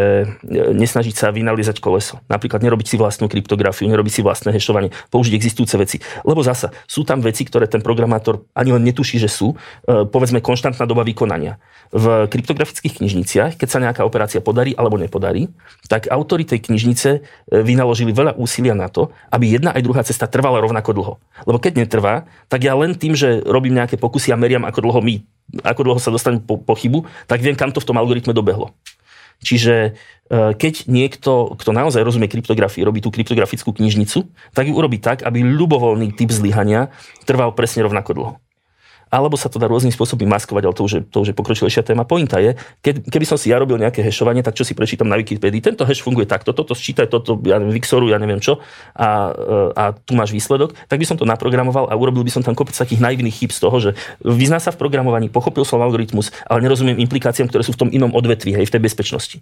nesnažiť 0.52 1.16
sa 1.16 1.32
vynalizať 1.32 1.80
koleso. 1.80 2.20
Napríklad 2.28 2.60
nerobiť 2.60 2.88
si 2.92 2.96
vlastnú 3.00 3.32
kryptografiu, 3.32 3.88
nerobiť 3.88 4.14
si 4.20 4.22
vlastné 4.22 4.52
hešovanie, 4.52 4.92
použiť 5.08 5.32
existujúce 5.32 5.76
veci. 5.80 5.98
Lebo 6.28 6.44
zasa 6.44 6.76
sú 6.92 7.08
tam 7.08 7.24
veci, 7.24 7.48
ktoré 7.48 7.72
ten 7.72 7.80
programátor 7.80 8.44
ani 8.52 8.76
len 8.76 8.84
netuší, 8.84 9.16
že 9.16 9.32
sú, 9.32 9.56
e, 9.88 10.04
povedzme 10.04 10.44
konštantná 10.44 10.84
doba 10.84 11.08
vykonania. 11.08 11.56
V 11.96 12.28
kryptografických 12.28 13.00
knižniciach, 13.00 13.56
keď 13.56 13.68
sa 13.72 13.80
nejaká 13.80 14.04
operácia 14.04 14.44
podarí 14.44 14.76
alebo 14.76 15.00
nepodarí, 15.00 15.48
tak 15.88 16.12
autory 16.12 16.44
tej 16.44 16.60
knižnice 16.60 17.10
e, 17.16 17.20
vynaložili 17.64 18.12
veľa 18.12 18.36
úsilia 18.36 18.76
na 18.76 18.92
to, 18.92 19.16
aby 19.32 19.56
jedna 19.56 19.72
aj 19.72 19.82
druhá 19.88 20.04
cesta 20.04 20.28
trvala 20.28 20.60
rovnako 20.60 20.92
dlho. 20.92 21.14
Lebo 21.48 21.64
keď 21.64 21.88
netrvá, 21.88 22.28
tak 22.52 22.68
ja 22.68 22.76
len 22.76 23.00
tým, 23.00 23.16
že 23.16 23.40
robím 23.48 23.80
nejaké 23.80 23.96
pokusy 23.96 24.36
a 24.36 24.38
meriam, 24.40 24.68
ako 24.68 24.84
dlho 24.84 25.00
my 25.00 25.16
ako 25.60 25.82
dlho 25.84 26.00
sa 26.00 26.14
dostanem 26.14 26.40
po, 26.40 26.56
po 26.56 26.74
chybu, 26.74 27.04
tak 27.28 27.44
viem, 27.44 27.60
kam 27.60 27.76
to 27.76 27.84
v 27.84 27.88
tom 27.92 28.00
algoritme 28.00 28.32
dobehlo. 28.32 28.72
Čiže 29.42 29.74
e, 29.84 29.92
keď 30.54 30.86
niekto, 30.86 31.58
kto 31.58 31.74
naozaj 31.74 32.06
rozumie 32.06 32.30
kryptografii, 32.30 32.86
robí 32.86 33.02
tú 33.02 33.10
kryptografickú 33.10 33.74
knižnicu, 33.74 34.30
tak 34.54 34.70
ju 34.70 34.74
urobí 34.78 35.02
tak, 35.02 35.26
aby 35.26 35.42
ľubovoľný 35.42 36.14
typ 36.14 36.30
zlyhania 36.30 36.94
trval 37.26 37.52
presne 37.58 37.84
rovnako 37.84 38.12
dlho 38.14 38.34
alebo 39.12 39.36
sa 39.36 39.52
to 39.52 39.60
dá 39.60 39.68
rôznym 39.68 39.92
spôsobom 39.92 40.24
maskovať, 40.24 40.64
ale 40.64 40.74
to 40.74 40.88
už 40.88 40.94
je, 40.96 41.02
to 41.04 41.18
už 41.20 41.28
je 41.30 41.36
pokročilejšia 41.36 41.84
téma. 41.84 42.08
Pointa 42.08 42.40
je, 42.40 42.56
keď, 42.80 43.12
keby 43.12 43.26
som 43.28 43.36
si 43.36 43.52
ja 43.52 43.60
robil 43.60 43.76
nejaké 43.76 44.00
hešovanie, 44.00 44.40
tak 44.40 44.56
čo 44.56 44.64
si 44.64 44.72
prečítam 44.72 45.12
na 45.12 45.20
Wikipedii, 45.20 45.60
tento 45.60 45.84
hash 45.84 46.00
funguje 46.00 46.24
takto, 46.24 46.56
toto 46.56 46.72
sčítaj, 46.72 47.12
toto, 47.12 47.36
ja 47.44 47.60
neviem, 47.60 47.76
Vixoru, 47.76 48.08
ja 48.08 48.16
neviem 48.16 48.40
čo, 48.40 48.64
a, 48.96 49.36
a 49.76 49.84
tu 49.92 50.16
máš 50.16 50.32
výsledok, 50.32 50.72
tak 50.88 50.96
by 50.96 51.06
som 51.06 51.20
to 51.20 51.28
naprogramoval 51.28 51.92
a 51.92 51.94
urobil 52.00 52.24
by 52.24 52.32
som 52.32 52.40
tam 52.40 52.56
kopec 52.56 52.74
takých 52.74 53.04
naivných 53.04 53.36
chyb 53.36 53.52
z 53.52 53.60
toho, 53.60 53.78
že 53.84 53.92
vyzná 54.24 54.64
sa 54.64 54.72
v 54.72 54.80
programovaní, 54.80 55.28
pochopil 55.28 55.68
som 55.68 55.84
algoritmus, 55.84 56.32
ale 56.48 56.64
nerozumiem 56.64 56.96
implikáciám, 57.04 57.52
ktoré 57.52 57.68
sú 57.68 57.76
v 57.76 57.82
tom 57.84 57.90
inom 57.92 58.16
odvetví, 58.16 58.56
hej, 58.56 58.64
v 58.64 58.74
tej 58.74 58.82
bezpečnosti. 58.82 59.38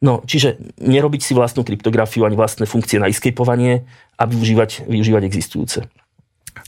No, 0.00 0.24
čiže 0.24 0.56
nerobiť 0.80 1.20
si 1.20 1.32
vlastnú 1.36 1.60
kryptografiu 1.60 2.24
ani 2.24 2.32
vlastné 2.32 2.64
funkcie 2.64 2.96
na 2.96 3.12
escapeovanie 3.12 3.84
a 4.16 4.24
využívať, 4.24 4.88
využívať 4.88 5.22
existujúce. 5.28 5.84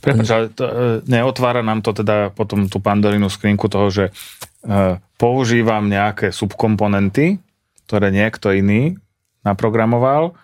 Prepač, 0.03 0.27
ale 0.35 0.51
to, 0.51 0.67
e, 0.67 0.75
neotvára 1.07 1.63
nám 1.63 1.79
to 1.79 1.95
teda 1.95 2.35
potom 2.35 2.67
tú 2.67 2.83
pandorinu 2.83 3.31
skrinku 3.31 3.71
toho, 3.71 3.87
že 3.87 4.05
e, 4.11 4.99
používam 5.15 5.87
nejaké 5.87 6.35
subkomponenty, 6.35 7.39
ktoré 7.87 8.11
niekto 8.11 8.51
iný 8.51 8.99
naprogramoval, 9.47 10.35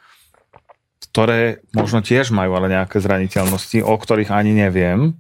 ktoré 1.11 1.59
možno 1.75 2.07
tiež 2.07 2.31
majú 2.31 2.55
ale 2.55 2.71
nejaké 2.71 3.03
zraniteľnosti, 3.03 3.83
o 3.83 3.95
ktorých 3.99 4.31
ani 4.31 4.55
neviem 4.55 5.19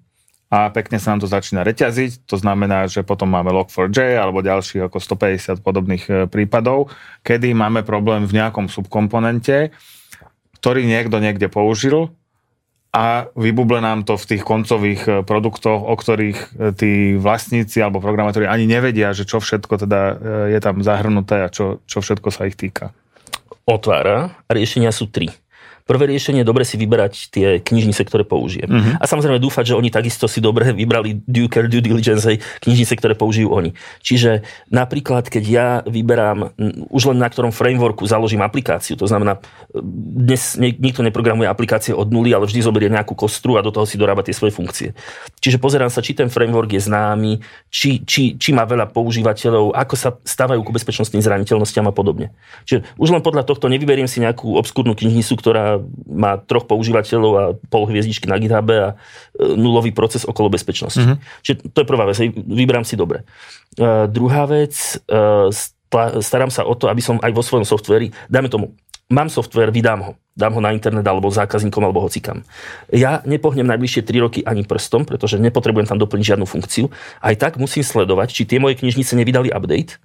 a 0.48 0.70
pekne 0.70 1.02
sa 1.02 1.12
nám 1.12 1.26
to 1.26 1.28
začína 1.28 1.66
reťaziť. 1.66 2.30
To 2.30 2.38
znamená, 2.38 2.86
že 2.86 3.02
potom 3.02 3.28
máme 3.28 3.50
Log4j 3.52 4.22
alebo 4.22 4.46
ďalších 4.46 4.86
ako 4.86 5.02
150 5.02 5.66
podobných 5.66 6.04
e, 6.06 6.12
prípadov, 6.30 6.94
kedy 7.26 7.58
máme 7.58 7.82
problém 7.82 8.22
v 8.22 8.38
nejakom 8.38 8.70
subkomponente, 8.70 9.74
ktorý 10.62 10.86
niekto 10.86 11.18
niekde 11.18 11.50
použil 11.50 12.14
a 12.88 13.28
vybuble 13.36 13.84
nám 13.84 14.08
to 14.08 14.16
v 14.16 14.28
tých 14.34 14.42
koncových 14.42 15.02
e, 15.04 15.12
produktoch, 15.20 15.84
o 15.84 15.92
ktorých 15.92 16.38
e, 16.40 16.46
tí 16.72 16.92
vlastníci 17.20 17.84
alebo 17.84 18.00
programátori 18.00 18.48
ani 18.48 18.64
nevedia, 18.64 19.12
že 19.12 19.28
čo 19.28 19.44
všetko 19.44 19.74
teda 19.84 20.00
e, 20.00 20.14
je 20.56 20.60
tam 20.64 20.80
zahrnuté 20.80 21.44
a 21.44 21.52
čo, 21.52 21.84
čo 21.84 22.00
všetko 22.00 22.28
sa 22.32 22.48
ich 22.48 22.56
týka. 22.56 22.96
Otvára. 23.68 24.32
Riešenia 24.48 24.88
sú 24.88 25.12
tri. 25.12 25.28
Prvé 25.88 26.04
riešenie 26.12 26.44
je 26.44 26.48
dobre 26.48 26.68
si 26.68 26.76
vyberať 26.76 27.32
tie 27.32 27.64
knižnice, 27.64 28.04
ktoré 28.04 28.28
použijem. 28.28 28.68
Uh-huh. 28.68 29.00
A 29.00 29.08
samozrejme 29.08 29.40
dúfať, 29.40 29.72
že 29.72 29.78
oni 29.80 29.88
takisto 29.88 30.28
si 30.28 30.44
dobre 30.44 30.76
vybrali 30.76 31.24
care, 31.48 31.64
due 31.64 31.80
diligence, 31.80 32.28
knižnice, 32.60 32.92
ktoré 33.00 33.16
použijú 33.16 33.48
oni. 33.56 33.72
Čiže 34.04 34.44
napríklad, 34.68 35.32
keď 35.32 35.44
ja 35.48 35.68
vyberám 35.88 36.52
už 36.92 37.16
len 37.16 37.16
na 37.16 37.32
ktorom 37.32 37.56
frameworku 37.56 38.04
založím 38.04 38.44
aplikáciu, 38.44 39.00
to 39.00 39.08
znamená, 39.08 39.40
dnes 40.12 40.60
nikto 40.60 41.00
neprogramuje 41.00 41.48
aplikácie 41.48 41.96
od 41.96 42.12
nuly, 42.12 42.36
ale 42.36 42.44
vždy 42.44 42.60
zoberie 42.60 42.92
nejakú 42.92 43.16
kostru 43.16 43.56
a 43.56 43.64
do 43.64 43.72
toho 43.72 43.88
si 43.88 43.96
dorába 43.96 44.20
tie 44.20 44.36
svoje 44.36 44.52
funkcie. 44.52 44.92
Čiže 45.40 45.56
pozerám 45.56 45.88
sa, 45.88 46.04
či 46.04 46.12
ten 46.12 46.28
framework 46.28 46.68
je 46.68 46.84
známy, 46.84 47.40
či, 47.72 48.04
či, 48.04 48.36
či 48.36 48.52
má 48.52 48.68
veľa 48.68 48.92
používateľov, 48.92 49.72
ako 49.72 49.94
sa 49.96 50.12
stávajú 50.20 50.60
ku 50.60 50.74
bezpečnostným 50.76 51.24
zraniteľnostiam 51.24 51.88
a 51.88 51.96
podobne. 51.96 52.36
Čiže 52.68 52.84
už 53.00 53.08
len 53.08 53.24
podľa 53.24 53.48
tohto 53.48 53.72
nevyberiem 53.72 54.04
si 54.04 54.20
nejakú 54.20 54.60
obskúrnu 54.60 54.92
knižnicu, 54.92 55.32
ktorá 55.38 55.77
má 56.08 56.40
troch 56.40 56.66
používateľov 56.66 57.32
a 57.34 57.44
pol 57.68 57.86
hviezdičky 57.88 58.26
na 58.26 58.38
GitHube 58.40 58.74
a 58.76 58.88
e, 58.92 58.94
nulový 59.56 59.94
proces 59.94 60.24
okolo 60.24 60.52
bezpečnosti. 60.52 61.00
Mm-hmm. 61.00 61.42
Čiže 61.44 61.56
to 61.72 61.78
je 61.82 61.86
prvá 61.86 62.04
vec, 62.08 62.18
vyberám 62.34 62.84
si 62.84 62.98
dobre. 62.98 63.22
Uh, 63.78 64.10
druhá 64.10 64.48
vec, 64.50 64.74
uh, 65.06 65.52
starám 66.18 66.50
sa 66.50 66.66
o 66.66 66.74
to, 66.74 66.90
aby 66.90 66.98
som 66.98 67.16
aj 67.22 67.30
vo 67.30 67.42
svojom 67.44 67.62
softveri, 67.62 68.10
dáme 68.26 68.50
tomu, 68.50 68.74
mám 69.08 69.32
software, 69.32 69.72
vydám 69.72 70.00
ho. 70.04 70.12
Dám 70.38 70.54
ho 70.54 70.60
na 70.62 70.70
internet 70.70 71.02
alebo 71.02 71.32
zákazníkom 71.32 71.82
alebo 71.82 72.04
hocikam. 72.04 72.46
Ja 72.94 73.24
nepohnem 73.26 73.66
najbližšie 73.66 74.06
3 74.06 74.22
roky 74.22 74.40
ani 74.46 74.62
prstom, 74.62 75.02
pretože 75.02 75.34
nepotrebujem 75.40 75.90
tam 75.90 75.98
doplniť 75.98 76.36
žiadnu 76.36 76.46
funkciu. 76.46 76.92
Aj 77.18 77.34
tak 77.34 77.58
musím 77.58 77.82
sledovať, 77.82 78.30
či 78.30 78.42
tie 78.46 78.62
moje 78.62 78.78
knižnice 78.78 79.18
nevydali 79.18 79.50
update. 79.50 79.98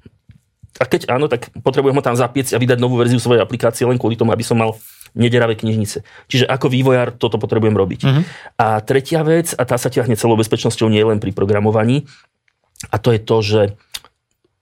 A 0.82 0.90
keď 0.90 1.06
áno, 1.14 1.30
tak 1.30 1.54
potrebujem 1.62 1.94
ho 1.94 2.02
tam 2.02 2.18
zapiecť 2.18 2.58
a 2.58 2.62
vydať 2.62 2.82
novú 2.82 2.98
verziu 2.98 3.22
svojej 3.22 3.46
aplikácie 3.46 3.86
len 3.86 4.02
kvôli 4.02 4.18
tomu, 4.18 4.34
aby 4.34 4.42
som 4.42 4.58
mal 4.58 4.74
nederavé 5.14 5.58
knižnice. 5.58 6.02
Čiže 6.30 6.46
ako 6.50 6.68
vývojár 6.74 7.14
toto 7.16 7.38
potrebujem 7.38 7.78
robiť. 7.78 8.02
Uh-huh. 8.06 8.24
A 8.58 8.82
tretia 8.82 9.22
vec, 9.22 9.54
a 9.54 9.64
tá 9.66 9.78
sa 9.78 9.90
ťahne 9.90 10.18
celou 10.18 10.38
bezpečnosťou 10.38 10.90
nie 10.90 11.02
len 11.06 11.22
pri 11.22 11.34
programovaní, 11.34 12.06
a 12.92 13.00
to 13.00 13.16
je 13.16 13.20
to, 13.24 13.38
že 13.40 13.62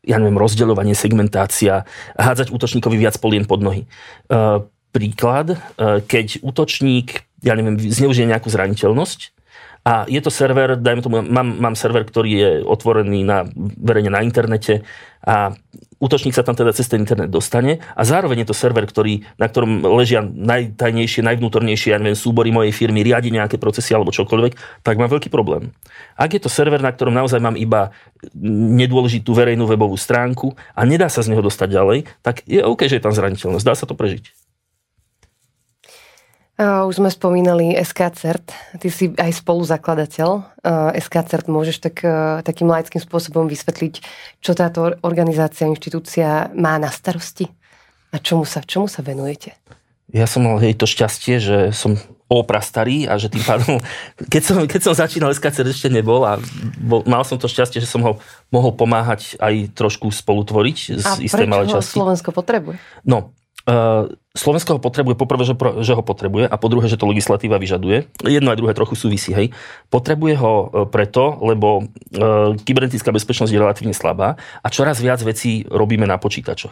ja 0.02 0.18
neviem, 0.18 0.38
rozdeľovanie, 0.38 0.98
segmentácia, 0.98 1.86
hádzať 2.18 2.50
útočníkovi 2.50 2.98
viac 2.98 3.18
polien 3.22 3.46
pod 3.46 3.62
nohy. 3.62 3.86
Uh, 4.30 4.66
príklad, 4.94 5.58
uh, 5.58 6.02
keď 6.02 6.42
útočník, 6.42 7.26
ja 7.46 7.54
neviem, 7.54 7.78
zneužije 7.78 8.26
nejakú 8.30 8.50
zraniteľnosť 8.50 9.41
A 9.82 10.06
je 10.06 10.22
to 10.22 10.30
server, 10.30 10.78
dajme 10.78 11.02
tomu, 11.02 11.26
mám, 11.26 11.58
mám 11.58 11.74
server, 11.74 12.06
ktorý 12.06 12.32
je 12.38 12.52
otvorený 12.62 13.26
na, 13.26 13.50
verejne 13.82 14.14
na 14.14 14.22
internete 14.22 14.86
a 15.26 15.58
útočník 15.98 16.38
sa 16.38 16.46
tam 16.46 16.54
teda 16.54 16.70
cez 16.74 16.86
ten 16.86 17.02
internet 17.02 17.34
dostane 17.34 17.82
a 17.98 18.02
zároveň 18.06 18.46
je 18.46 18.54
to 18.54 18.58
server, 18.58 18.86
ktorý, 18.86 19.26
na 19.42 19.50
ktorom 19.50 19.82
ležia 19.98 20.22
najtajnejšie, 20.22 21.26
najvnútornejšie, 21.26 21.94
ja 21.94 22.02
neviem, 22.02 22.18
súbory 22.18 22.54
mojej 22.54 22.74
firmy, 22.74 23.02
riadi 23.02 23.34
nejaké 23.34 23.58
procesy 23.58 23.98
alebo 23.98 24.14
čokoľvek, 24.14 24.86
tak 24.86 25.02
mám 25.02 25.10
veľký 25.10 25.34
problém. 25.34 25.74
Ak 26.14 26.34
je 26.34 26.42
to 26.42 26.50
server, 26.50 26.82
na 26.82 26.94
ktorom 26.94 27.18
naozaj 27.18 27.42
mám 27.42 27.58
iba 27.58 27.90
nedôležitú 28.38 29.34
verejnú 29.34 29.66
webovú 29.66 29.98
stránku 29.98 30.54
a 30.78 30.86
nedá 30.86 31.10
sa 31.10 31.26
z 31.26 31.34
neho 31.34 31.42
dostať 31.42 31.70
ďalej, 31.74 32.06
tak 32.22 32.46
je 32.46 32.62
OK, 32.62 32.86
že 32.86 33.02
je 33.02 33.06
tam 33.06 33.14
zraniteľnosť, 33.14 33.66
dá 33.66 33.74
sa 33.74 33.90
to 33.90 33.98
prežiť. 33.98 34.30
Už 36.60 37.00
sme 37.00 37.10
spomínali 37.10 37.74
SKCERT, 37.74 38.78
ty 38.78 38.88
si 38.92 39.10
aj 39.18 39.34
spoluzakladateľ 39.42 40.62
SKCERT. 40.94 41.50
Môžeš 41.50 41.78
tak, 41.82 42.06
takým 42.46 42.70
laickým 42.70 43.02
spôsobom 43.02 43.50
vysvetliť, 43.50 43.94
čo 44.44 44.52
táto 44.54 44.94
organizácia, 45.02 45.66
inštitúcia 45.66 46.54
má 46.54 46.78
na 46.78 46.94
starosti? 46.94 47.50
A 48.12 48.20
čomu 48.20 48.44
sa, 48.46 48.62
čomu 48.62 48.92
sa 48.92 49.02
venujete? 49.02 49.58
Ja 50.12 50.28
som 50.28 50.44
mal 50.44 50.60
hej, 50.60 50.76
to 50.76 50.84
šťastie, 50.84 51.40
že 51.40 51.58
som 51.72 51.96
opra 52.32 52.64
starý 52.64 53.08
a 53.12 53.20
že 53.20 53.28
tým 53.28 53.44
pádom, 53.44 53.80
keď 54.32 54.44
som, 54.44 54.58
keď 54.64 54.82
som 54.84 54.94
začínal 54.96 55.36
SKCERT 55.36 55.72
ešte 55.72 55.90
nebol 55.92 56.24
a 56.24 56.40
bol, 56.80 57.04
mal 57.04 57.28
som 57.28 57.36
to 57.36 57.52
šťastie, 57.52 57.84
že 57.84 57.88
som 57.88 58.04
ho 58.04 58.14
mohol 58.52 58.72
pomáhať 58.76 59.36
aj 59.40 59.76
trošku 59.76 60.12
spolutvoriť 60.12 60.78
z 61.00 61.04
a 61.04 61.12
istej 61.20 61.48
malej 61.48 61.76
časti. 61.76 62.00
Slovensko 62.00 62.32
potrebuje? 62.32 62.80
No, 63.04 63.36
uh, 63.68 64.08
Slovensko 64.32 64.76
ho 64.76 64.80
potrebuje, 64.80 65.20
poprvé, 65.20 65.44
že, 65.44 65.56
že 65.84 65.92
ho 65.92 66.00
potrebuje 66.00 66.48
a 66.48 66.56
po 66.56 66.72
druhé, 66.72 66.88
že 66.88 66.96
to 66.96 67.04
legislatíva 67.04 67.60
vyžaduje. 67.60 68.08
Jedno 68.24 68.56
aj 68.56 68.64
druhé 68.64 68.72
trochu 68.72 68.96
súvisí, 68.96 69.36
hej. 69.36 69.52
Potrebuje 69.92 70.40
ho 70.40 70.54
e, 70.56 70.68
preto, 70.88 71.36
lebo 71.44 71.84
e, 71.84 72.56
kybernetická 72.64 73.12
bezpečnosť 73.12 73.52
je 73.52 73.60
relatívne 73.60 73.92
slabá 73.92 74.40
a 74.64 74.68
čoraz 74.72 75.04
viac 75.04 75.20
vecí 75.20 75.68
robíme 75.68 76.08
na 76.08 76.16
počítačoch. 76.16 76.72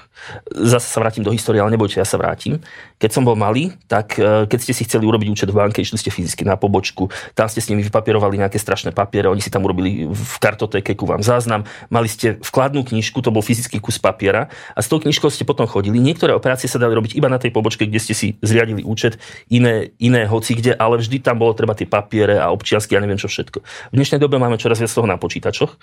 Zase 0.55 0.87
sa 0.87 1.03
vrátim 1.03 1.19
do 1.19 1.35
histórie, 1.35 1.59
ale 1.59 1.75
nebojte, 1.75 1.99
ja 1.99 2.07
sa 2.07 2.15
vrátim. 2.15 2.63
Keď 2.95 3.11
som 3.11 3.27
bol 3.27 3.35
malý, 3.35 3.75
tak 3.91 4.15
e, 4.15 4.47
keď 4.47 4.59
ste 4.63 4.71
si 4.71 4.87
chceli 4.87 5.03
urobiť 5.03 5.27
účet 5.27 5.51
v 5.51 5.59
banke, 5.59 5.83
išli 5.83 5.99
ste 5.99 6.15
fyzicky 6.15 6.47
na 6.47 6.55
pobočku, 6.55 7.11
tam 7.35 7.51
ste 7.51 7.59
s 7.59 7.67
nimi 7.67 7.83
vypapierovali 7.83 8.39
nejaké 8.39 8.55
strašné 8.55 8.95
papiere, 8.95 9.27
oni 9.27 9.43
si 9.43 9.51
tam 9.51 9.67
urobili 9.67 10.07
v 10.07 10.35
kartotéke 10.39 10.95
ku 10.95 11.03
vám 11.03 11.19
záznam, 11.19 11.67
mali 11.91 12.07
ste 12.07 12.39
vkladnú 12.39 12.87
knižku, 12.87 13.19
to 13.19 13.35
bol 13.35 13.43
fyzický 13.43 13.83
kus 13.83 13.99
papiera 13.99 14.47
a 14.47 14.79
s 14.79 14.87
tou 14.87 15.03
knižkou 15.03 15.27
ste 15.27 15.43
potom 15.43 15.67
chodili. 15.67 15.99
Niektoré 15.99 16.31
operácie 16.31 16.71
sa 16.71 16.79
dali 16.79 16.95
robiť 16.95 17.19
iba 17.19 17.27
na 17.27 17.35
tej 17.35 17.48
tej 17.49 17.53
pobočke, 17.57 17.89
kde 17.89 17.97
ste 17.97 18.13
si 18.13 18.37
zriadili 18.45 18.85
účet, 18.85 19.17
iné, 19.49 19.89
iné 19.97 20.29
hoci 20.29 20.53
kde, 20.53 20.77
ale 20.77 21.01
vždy 21.01 21.25
tam 21.25 21.41
bolo 21.41 21.57
treba 21.57 21.73
tie 21.73 21.89
papiere 21.89 22.37
a 22.37 22.53
občiansky 22.53 22.93
a 22.93 23.01
neviem 23.01 23.17
čo 23.17 23.25
všetko. 23.25 23.65
V 23.89 23.95
dnešnej 23.97 24.21
dobe 24.21 24.37
máme 24.37 24.61
čoraz 24.61 24.77
viac 24.77 24.93
toho 24.93 25.09
na 25.09 25.17
počítačoch. 25.17 25.73
E, 25.73 25.77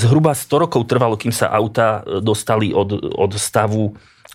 zhruba 0.00 0.32
100 0.32 0.64
rokov 0.64 0.88
trvalo, 0.88 1.20
kým 1.20 1.36
sa 1.36 1.52
auta 1.52 2.00
e, 2.00 2.24
dostali 2.24 2.72
od, 2.72 2.96
od 2.96 3.36
stavu 3.36 3.92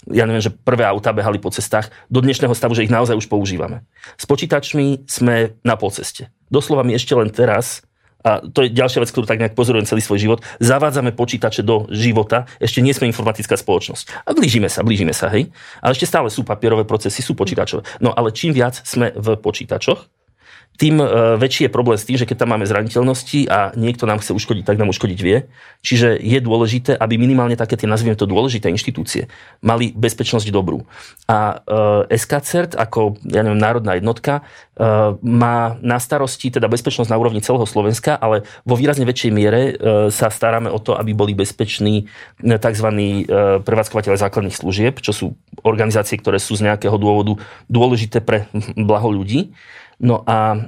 ja 0.10 0.26
neviem, 0.26 0.42
že 0.42 0.50
prvé 0.50 0.82
auta 0.82 1.14
behali 1.14 1.38
po 1.38 1.54
cestách, 1.54 1.94
do 2.10 2.26
dnešného 2.26 2.58
stavu, 2.58 2.74
že 2.74 2.82
ich 2.82 2.90
naozaj 2.90 3.14
už 3.14 3.30
používame. 3.30 3.86
S 4.18 4.26
počítačmi 4.26 5.06
sme 5.06 5.62
na 5.62 5.78
polceste. 5.78 6.34
Doslova 6.50 6.82
mi 6.82 6.98
ešte 6.98 7.14
len 7.14 7.30
teraz 7.30 7.86
a 8.22 8.42
to 8.42 8.66
je 8.66 8.74
ďalšia 8.74 9.02
vec, 9.02 9.10
ktorú 9.10 9.26
tak 9.26 9.42
nejak 9.42 9.58
pozorujem 9.58 9.90
celý 9.90 10.02
svoj 10.02 10.20
život, 10.22 10.40
zavádzame 10.62 11.14
počítače 11.14 11.66
do 11.66 11.90
života, 11.90 12.46
ešte 12.62 12.80
nie 12.80 12.94
sme 12.94 13.10
informatická 13.10 13.58
spoločnosť. 13.58 14.26
A 14.26 14.34
blížime 14.38 14.70
sa, 14.70 14.86
blížime 14.86 15.14
sa, 15.14 15.30
hej. 15.34 15.50
Ale 15.82 15.98
ešte 15.98 16.10
stále 16.10 16.30
sú 16.30 16.46
papierové 16.46 16.86
procesy, 16.86 17.26
sú 17.26 17.34
počítačové. 17.34 17.82
No 18.00 18.14
ale 18.14 18.30
čím 18.32 18.54
viac 18.54 18.78
sme 18.86 19.10
v 19.14 19.38
počítačoch, 19.38 20.21
tým 20.82 20.98
e, 20.98 21.38
väčší 21.38 21.70
je 21.70 21.72
problém 21.72 21.94
s 21.94 22.10
tým, 22.10 22.18
že 22.18 22.26
keď 22.26 22.42
tam 22.42 22.58
máme 22.58 22.66
zraniteľnosti 22.66 23.46
a 23.54 23.70
niekto 23.78 24.10
nám 24.10 24.18
chce 24.18 24.34
uškodiť, 24.34 24.66
tak 24.66 24.82
nám 24.82 24.90
uškodiť 24.90 25.20
vie. 25.22 25.46
Čiže 25.86 26.18
je 26.18 26.42
dôležité, 26.42 26.98
aby 26.98 27.22
minimálne 27.22 27.54
také 27.54 27.78
tie, 27.78 27.86
nazvime 27.86 28.18
to 28.18 28.26
dôležité 28.26 28.74
inštitúcie, 28.74 29.30
mali 29.62 29.94
bezpečnosť 29.94 30.50
dobrú. 30.50 30.82
A 31.30 31.62
e, 32.10 32.18
SKCERT 32.18 32.74
ako 32.74 33.22
ja 33.30 33.46
neviem, 33.46 33.62
národná 33.62 33.94
jednotka 33.94 34.42
e, 34.42 34.82
má 35.22 35.78
na 35.86 36.02
starosti 36.02 36.50
teda 36.50 36.66
bezpečnosť 36.66 37.14
na 37.14 37.22
úrovni 37.22 37.46
celého 37.46 37.70
Slovenska, 37.70 38.18
ale 38.18 38.42
vo 38.66 38.74
výrazne 38.74 39.06
väčšej 39.06 39.32
miere 39.32 39.78
sa 40.10 40.34
staráme 40.34 40.74
o 40.74 40.82
to, 40.82 40.98
aby 40.98 41.14
boli 41.14 41.38
bezpeční 41.38 42.10
tzv. 42.42 42.88
prevádzkovateľe 43.62 44.18
základných 44.18 44.58
služieb, 44.58 44.98
čo 45.04 45.14
sú 45.14 45.26
organizácie, 45.62 46.18
ktoré 46.18 46.42
sú 46.42 46.58
z 46.58 46.66
nejakého 46.66 46.98
dôvodu 46.98 47.38
dôležité 47.70 48.24
pre 48.24 48.50
blaho 48.90 49.14
ľudí. 49.14 49.54
No 50.02 50.26
a 50.26 50.58
e, 50.58 50.60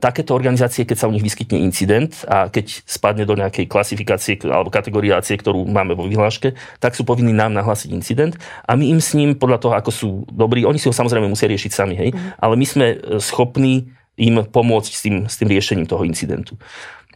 takéto 0.00 0.32
organizácie, 0.32 0.88
keď 0.88 0.96
sa 0.96 1.08
u 1.08 1.12
nich 1.12 1.20
vyskytne 1.20 1.60
incident 1.60 2.24
a 2.24 2.48
keď 2.48 2.80
spadne 2.88 3.28
do 3.28 3.36
nejakej 3.36 3.68
klasifikácie 3.68 4.40
alebo 4.48 4.72
kategoriácie, 4.72 5.36
ktorú 5.36 5.68
máme 5.68 5.92
vo 5.92 6.08
vyhláške, 6.08 6.56
tak 6.80 6.96
sú 6.96 7.04
povinní 7.04 7.36
nám 7.36 7.52
nahlásiť 7.52 7.92
incident 7.92 8.40
a 8.64 8.72
my 8.80 8.88
im 8.88 8.96
s 9.04 9.12
ním 9.12 9.36
podľa 9.36 9.60
toho, 9.60 9.74
ako 9.76 9.90
sú 9.92 10.08
dobrí, 10.32 10.64
oni 10.64 10.80
si 10.80 10.88
ho 10.88 10.96
samozrejme 10.96 11.28
musia 11.28 11.52
riešiť 11.52 11.68
sami, 11.68 11.94
hej, 12.00 12.10
mm. 12.16 12.40
ale 12.40 12.54
my 12.56 12.64
sme 12.64 12.86
e, 12.96 12.96
schopní 13.20 13.92
im 14.16 14.40
pomôcť 14.40 14.92
s 14.96 15.00
tým, 15.04 15.16
s 15.28 15.36
tým 15.36 15.52
riešením 15.52 15.84
toho 15.84 16.08
incidentu. 16.08 16.56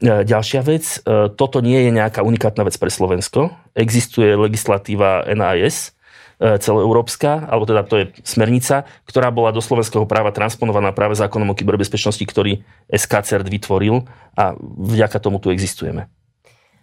E, 0.04 0.28
ďalšia 0.28 0.60
vec, 0.60 1.00
e, 1.08 1.32
toto 1.32 1.64
nie 1.64 1.88
je 1.88 1.90
nejaká 1.96 2.20
unikátna 2.20 2.68
vec 2.68 2.76
pre 2.76 2.92
Slovensko. 2.92 3.48
Existuje 3.72 4.36
legislatíva 4.36 5.24
NIS, 5.24 5.96
E, 5.96 6.01
celoeurópska, 6.42 7.46
alebo 7.46 7.64
teda 7.70 7.86
to 7.86 7.94
je 8.02 8.04
smernica, 8.26 8.82
ktorá 9.06 9.30
bola 9.30 9.54
do 9.54 9.62
slovenského 9.62 10.02
práva 10.10 10.34
transponovaná 10.34 10.90
práve 10.90 11.14
zákonom 11.14 11.54
o 11.54 11.58
kyberbezpečnosti, 11.58 12.24
ktorý 12.26 12.66
SKCERT 12.90 13.46
vytvoril 13.46 14.02
a 14.34 14.58
vďaka 14.60 15.22
tomu 15.22 15.38
tu 15.38 15.54
existujeme. 15.54 16.10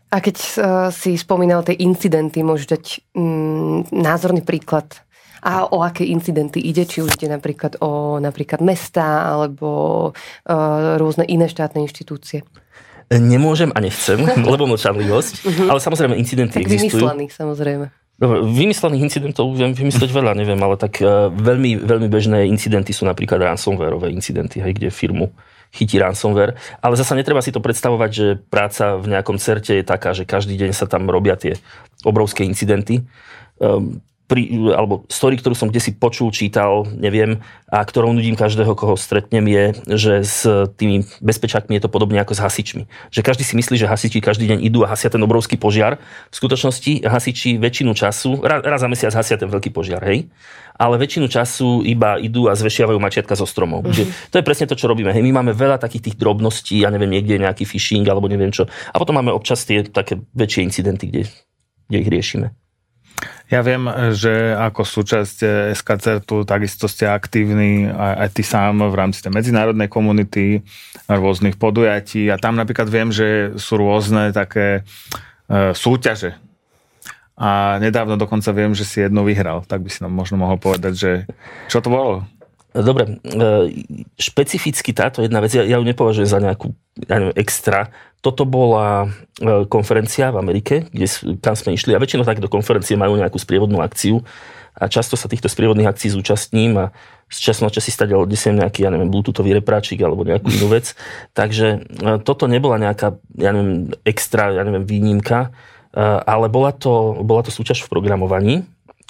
A 0.10 0.18
keď 0.26 0.38
uh, 0.42 0.52
si 0.90 1.14
spomínal 1.20 1.62
tie 1.62 1.78
incidenty, 1.78 2.42
môžeš 2.42 2.66
dať 2.66 2.86
mm, 3.14 3.94
názorný 3.94 4.42
príklad 4.42 5.06
a 5.46 5.70
o 5.70 5.86
aké 5.86 6.04
incidenty 6.04 6.60
ide, 6.60 6.84
či 6.84 7.06
už 7.06 7.16
ide 7.16 7.30
napríklad 7.32 7.80
o 7.80 8.18
napríklad 8.18 8.60
mesta 8.60 9.30
alebo 9.30 9.70
uh, 10.12 10.98
rôzne 10.98 11.30
iné 11.30 11.46
štátne 11.46 11.86
inštitúcie. 11.86 12.42
Nemôžem 13.10 13.70
a 13.74 13.80
nechcem, 13.82 14.18
lebo 14.54 14.66
mlčanlivosť, 14.66 15.34
uh-huh. 15.46 15.68
ale 15.74 15.80
samozrejme 15.82 16.18
incidenty 16.18 16.62
tak 16.62 16.66
existujú. 16.66 17.06
vymyslených 17.06 17.34
samozrejme. 17.34 17.86
Vymyslených 18.20 19.06
incidentov 19.08 19.48
viem 19.56 19.72
vymyslieť 19.72 20.12
veľa, 20.12 20.36
neviem, 20.36 20.60
ale 20.60 20.76
tak 20.76 21.00
uh, 21.00 21.32
veľmi, 21.32 21.80
veľmi 21.80 22.08
bežné 22.12 22.52
incidenty 22.52 22.92
sú 22.92 23.08
napríklad 23.08 23.40
ransomwareové 23.40 24.12
incidenty, 24.12 24.60
hej, 24.60 24.76
kde 24.76 24.92
firmu 24.92 25.32
chytí 25.72 26.02
ransomware. 26.02 26.58
Ale 26.84 26.98
zasa 27.00 27.16
netreba 27.16 27.40
si 27.40 27.54
to 27.54 27.64
predstavovať, 27.64 28.10
že 28.12 28.28
práca 28.50 28.98
v 28.98 29.16
nejakom 29.16 29.38
certe 29.40 29.80
je 29.80 29.86
taká, 29.86 30.12
že 30.12 30.28
každý 30.28 30.58
deň 30.60 30.76
sa 30.76 30.90
tam 30.90 31.08
robia 31.08 31.38
tie 31.40 31.56
obrovské 32.04 32.44
incidenty. 32.44 33.06
Um, 33.62 34.02
pri, 34.30 34.46
alebo 34.78 35.10
story, 35.10 35.42
ktorú 35.42 35.58
som 35.58 35.74
kde 35.74 35.82
si 35.82 35.92
počul, 35.98 36.30
čítal, 36.30 36.86
neviem, 36.94 37.42
a 37.66 37.82
ktorou 37.82 38.14
nudím 38.14 38.38
každého, 38.38 38.78
koho 38.78 38.94
stretnem, 38.94 39.42
je, 39.50 39.66
že 39.98 40.14
s 40.22 40.40
tými 40.78 41.02
bezpečákmi 41.18 41.82
je 41.82 41.84
to 41.84 41.90
podobne 41.90 42.22
ako 42.22 42.38
s 42.38 42.40
hasičmi. 42.46 42.86
Že 43.10 43.26
každý 43.26 43.42
si 43.42 43.58
myslí, 43.58 43.76
že 43.82 43.90
hasiči 43.90 44.22
každý 44.22 44.46
deň 44.54 44.62
idú 44.62 44.86
a 44.86 44.94
hasia 44.94 45.10
ten 45.10 45.20
obrovský 45.26 45.58
požiar. 45.58 45.98
V 46.30 46.36
skutočnosti 46.38 47.10
hasiči 47.10 47.58
väčšinu 47.58 47.98
času, 47.98 48.46
raz, 48.46 48.62
raz 48.62 48.80
za 48.86 48.88
mesiac 48.88 49.14
hasia 49.18 49.42
ten 49.42 49.50
veľký 49.50 49.74
požiar, 49.74 50.06
hej? 50.06 50.30
ale 50.80 50.96
väčšinu 50.96 51.28
času 51.28 51.84
iba 51.84 52.16
idú 52.16 52.48
a 52.48 52.56
zvešiavajú 52.56 52.96
mačiatka 53.04 53.36
zo 53.36 53.44
stromov. 53.44 53.84
Mm-hmm. 53.84 54.32
to 54.32 54.40
je 54.40 54.48
presne 54.48 54.64
to, 54.64 54.80
čo 54.80 54.88
robíme. 54.88 55.12
Hej, 55.12 55.20
my 55.28 55.44
máme 55.44 55.52
veľa 55.52 55.76
takých 55.76 56.08
tých 56.08 56.16
drobností, 56.16 56.88
ja 56.88 56.88
neviem, 56.88 57.12
niekde 57.12 57.36
je 57.36 57.44
nejaký 57.44 57.68
phishing 57.68 58.08
alebo 58.08 58.32
neviem 58.32 58.56
čo. 58.56 58.64
A 58.64 58.96
potom 58.96 59.20
máme 59.20 59.36
občas 59.36 59.68
tie 59.68 59.84
také 59.84 60.24
väčšie 60.32 60.64
incidenty, 60.64 61.12
kde, 61.12 61.28
kde 61.92 61.98
ich 62.00 62.08
riešime. 62.08 62.56
Ja 63.50 63.66
viem, 63.66 63.90
že 64.14 64.54
ako 64.54 64.86
súčasť 64.86 65.38
SKCertu 65.74 66.46
takisto 66.46 66.86
ste 66.86 67.10
aktívni 67.10 67.90
aj, 67.90 68.14
aj 68.22 68.30
ty 68.38 68.44
sám 68.46 68.86
v 68.86 68.94
rámci 68.94 69.26
tej 69.26 69.34
medzinárodnej 69.34 69.90
komunity, 69.90 70.62
rôznych 71.10 71.58
podujatí 71.58 72.30
a 72.30 72.38
tam 72.38 72.54
napríklad 72.54 72.86
viem, 72.86 73.10
že 73.10 73.58
sú 73.58 73.82
rôzne 73.82 74.30
také 74.30 74.86
e, 75.50 75.74
súťaže. 75.74 76.38
A 77.40 77.82
nedávno 77.82 78.22
dokonca 78.22 78.54
viem, 78.54 78.78
že 78.78 78.86
si 78.86 79.02
jednu 79.02 79.26
vyhral. 79.26 79.66
Tak 79.66 79.82
by 79.82 79.90
si 79.90 80.06
nám 80.06 80.14
možno 80.14 80.38
mohol 80.38 80.62
povedať, 80.62 80.94
že 80.94 81.12
čo 81.72 81.82
to 81.82 81.90
bolo? 81.90 82.28
Dobre, 82.70 83.18
e, 83.26 83.42
špecificky 84.14 84.94
táto 84.94 85.26
jedna 85.26 85.42
vec, 85.42 85.50
ja, 85.58 85.66
ja 85.66 85.82
ju 85.82 85.86
nepovažujem 85.90 86.30
za 86.30 86.38
nejakú 86.38 86.70
ja 87.02 87.18
neviem, 87.18 87.38
extra. 87.40 87.90
Toto 88.20 88.44
bola 88.44 89.08
e, 89.40 89.64
konferencia 89.72 90.32
v 90.36 90.44
Amerike, 90.44 90.88
kde, 90.92 91.08
kam 91.40 91.56
sme 91.56 91.76
išli 91.76 91.96
a 91.96 92.02
väčšinou 92.04 92.28
takéto 92.28 92.52
konferencie 92.52 93.00
majú 93.00 93.16
nejakú 93.16 93.40
sprievodnú 93.40 93.80
akciu 93.80 94.20
a 94.76 94.92
často 94.92 95.16
sa 95.16 95.32
týchto 95.32 95.48
sprievodných 95.48 95.88
akcií 95.88 96.12
zúčastním 96.12 96.76
a 96.76 96.86
z 97.32 97.52
času 97.52 97.68
na 97.68 97.72
čas 97.72 97.88
si 97.88 97.96
stať 97.96 98.16
odnesiem 98.16 98.60
nejaký, 98.60 98.84
ja 98.84 98.92
neviem, 98.92 99.08
bluetoothový 99.08 99.56
repráčik 99.56 100.04
alebo 100.04 100.28
nejakú 100.28 100.52
inú 100.52 100.68
vec. 100.68 101.00
Takže 101.40 101.68
e, 101.80 102.20
toto 102.20 102.52
nebola 102.52 102.76
nejaká, 102.76 103.16
ja 103.40 103.56
neviem, 103.56 103.96
extra, 104.04 104.52
ja 104.52 104.64
neviem, 104.68 104.84
výnimka, 104.84 105.56
ale 105.98 106.54
bola 106.54 106.70
to, 106.70 107.18
bola 107.26 107.42
to 107.42 107.50
súťaž 107.50 107.82
v 107.82 107.90
programovaní, 107.90 108.56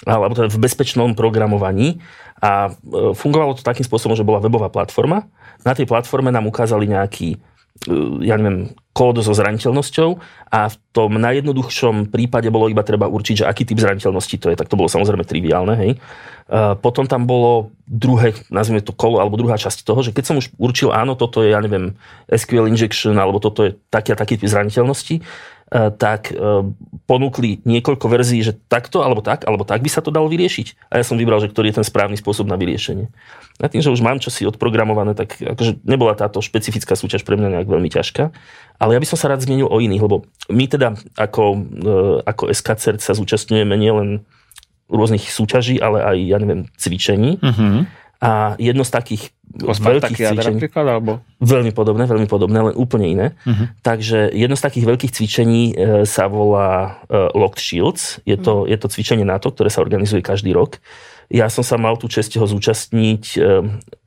alebo 0.08 0.32
teda 0.32 0.48
v 0.48 0.62
bezpečnom 0.64 1.12
programovaní 1.12 2.00
a 2.40 2.72
e, 2.72 3.12
fungovalo 3.12 3.52
to 3.52 3.66
takým 3.66 3.84
spôsobom, 3.84 4.16
že 4.16 4.24
bola 4.24 4.40
webová 4.40 4.72
platforma. 4.72 5.28
Na 5.60 5.76
tej 5.76 5.84
platforme 5.84 6.32
nám 6.32 6.48
ukázali 6.48 6.88
nejaký 6.88 7.36
ja 8.20 8.36
neviem, 8.36 8.76
kód 8.92 9.24
so 9.24 9.32
zraniteľnosťou 9.32 10.10
a 10.52 10.68
v 10.68 10.76
tom 10.92 11.16
najjednoduchšom 11.16 12.12
prípade 12.12 12.52
bolo 12.52 12.68
iba 12.68 12.84
treba 12.84 13.08
určiť, 13.08 13.44
že 13.44 13.48
aký 13.48 13.64
typ 13.64 13.80
zraniteľnosti 13.80 14.36
to 14.36 14.52
je, 14.52 14.58
tak 14.58 14.68
to 14.68 14.76
bolo 14.76 14.90
samozrejme 14.90 15.24
triviálne, 15.24 15.74
hej. 15.80 15.92
Potom 16.82 17.06
tam 17.06 17.30
bolo 17.30 17.70
druhé, 17.86 18.34
nazvime 18.50 18.82
to 18.82 18.90
kolo, 18.92 19.22
alebo 19.22 19.38
druhá 19.38 19.54
časť 19.56 19.86
toho, 19.86 20.02
že 20.02 20.10
keď 20.10 20.24
som 20.26 20.36
už 20.36 20.50
určil, 20.58 20.90
áno, 20.90 21.14
toto 21.14 21.40
je, 21.46 21.54
ja 21.54 21.62
neviem, 21.62 21.94
SQL 22.26 22.68
injection, 22.68 23.16
alebo 23.16 23.38
toto 23.38 23.64
je 23.64 23.78
taký 23.88 24.12
a 24.12 24.18
taký 24.18 24.36
typ 24.36 24.50
zraniteľnosti, 24.50 25.22
E, 25.22 25.59
tak 25.70 26.34
e, 26.34 26.66
ponúkli 27.06 27.62
niekoľko 27.62 28.10
verzií, 28.10 28.42
že 28.42 28.58
takto, 28.66 29.06
alebo 29.06 29.22
tak, 29.22 29.46
alebo 29.46 29.62
tak 29.62 29.86
by 29.86 29.90
sa 29.90 30.02
to 30.02 30.10
dalo 30.10 30.26
vyriešiť. 30.26 30.90
A 30.90 30.98
ja 30.98 31.04
som 31.06 31.14
vybral, 31.14 31.38
že 31.38 31.46
ktorý 31.46 31.70
je 31.70 31.78
ten 31.78 31.86
správny 31.86 32.18
spôsob 32.18 32.50
na 32.50 32.58
vyriešenie. 32.58 33.06
A 33.62 33.70
tým, 33.70 33.78
že 33.78 33.94
už 33.94 34.02
mám 34.02 34.18
čosi 34.18 34.42
odprogramované, 34.50 35.14
tak 35.14 35.38
akože 35.38 35.86
nebola 35.86 36.18
táto 36.18 36.42
špecifická 36.42 36.98
súťaž 36.98 37.22
pre 37.22 37.38
mňa 37.38 37.54
nejak 37.54 37.68
veľmi 37.70 37.86
ťažká. 37.86 38.34
Ale 38.82 38.98
ja 38.98 39.00
by 39.00 39.06
som 39.06 39.18
sa 39.20 39.30
rád 39.30 39.46
zmienil 39.46 39.70
o 39.70 39.78
iných, 39.78 40.02
lebo 40.02 40.26
my 40.50 40.64
teda 40.66 40.98
ako, 41.14 41.44
e, 41.54 41.58
ako 42.26 42.50
SKCERT 42.50 42.98
sa 42.98 43.14
zúčastňujeme 43.14 43.78
nielen 43.78 44.26
rôznych 44.90 45.22
súťaží, 45.30 45.78
ale 45.78 46.02
aj, 46.02 46.18
ja 46.18 46.38
neviem, 46.42 46.66
cvičení. 46.74 47.38
Uh-huh. 47.38 47.86
A 48.20 48.54
jedno 48.60 48.84
z 48.84 48.92
takých 48.92 49.22
veľkých 49.50 50.16
cvičení... 50.20 50.60
napríklad, 50.60 50.86
alebo? 50.86 51.24
Veľmi 51.40 51.72
podobné, 51.72 52.04
veľmi 52.04 52.28
podobné, 52.28 52.58
len 52.70 52.74
úplne 52.76 53.06
iné. 53.08 53.26
Uh-huh. 53.42 53.66
Takže 53.80 54.30
jedno 54.36 54.54
z 54.54 54.62
takých 54.62 54.86
veľkých 54.86 55.12
cvičení 55.16 55.62
e, 55.72 56.04
sa 56.04 56.28
volá 56.28 57.00
e, 57.08 57.16
Locked 57.34 57.58
Shields. 57.58 58.20
Je 58.28 58.36
to, 58.36 58.62
uh-huh. 58.62 58.70
je 58.70 58.76
to 58.76 58.86
cvičenie 58.92 59.24
NATO, 59.24 59.50
ktoré 59.50 59.72
sa 59.72 59.82
organizuje 59.82 60.20
každý 60.22 60.52
rok. 60.52 60.78
Ja 61.32 61.48
som 61.48 61.64
sa 61.64 61.80
mal 61.80 61.96
tú 61.96 62.06
čest 62.06 62.30
ho 62.36 62.46
zúčastniť 62.46 63.24
e, 63.34 63.38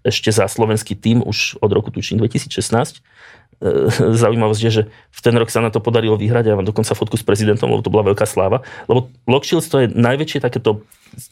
ešte 0.08 0.30
za 0.32 0.47
slovenský 0.47 0.95
tým 0.95 1.26
už 1.26 1.60
od 1.60 1.71
roku 1.73 1.89
tučím 1.91 2.21
2016 2.21 3.02
E, 3.02 3.43
zaujímavosť 4.24 4.62
je, 4.66 4.72
že 4.72 4.84
v 4.89 5.20
ten 5.22 5.36
rok 5.38 5.50
sa 5.52 5.62
na 5.62 5.70
to 5.70 5.84
podarilo 5.84 6.18
vyhrať. 6.18 6.50
Ja 6.50 6.58
mám 6.58 6.68
dokonca 6.68 6.98
fotku 6.98 7.20
s 7.20 7.26
prezidentom, 7.26 7.70
lebo 7.70 7.86
to 7.86 7.94
bola 7.94 8.13
veľká 8.13 8.26
sláva. 8.26 8.66
Lebo 8.89 9.12
Lockshields 9.30 9.70
to 9.70 9.84
je 9.84 9.88
najväčšie 9.94 10.44
takéto 10.44 10.84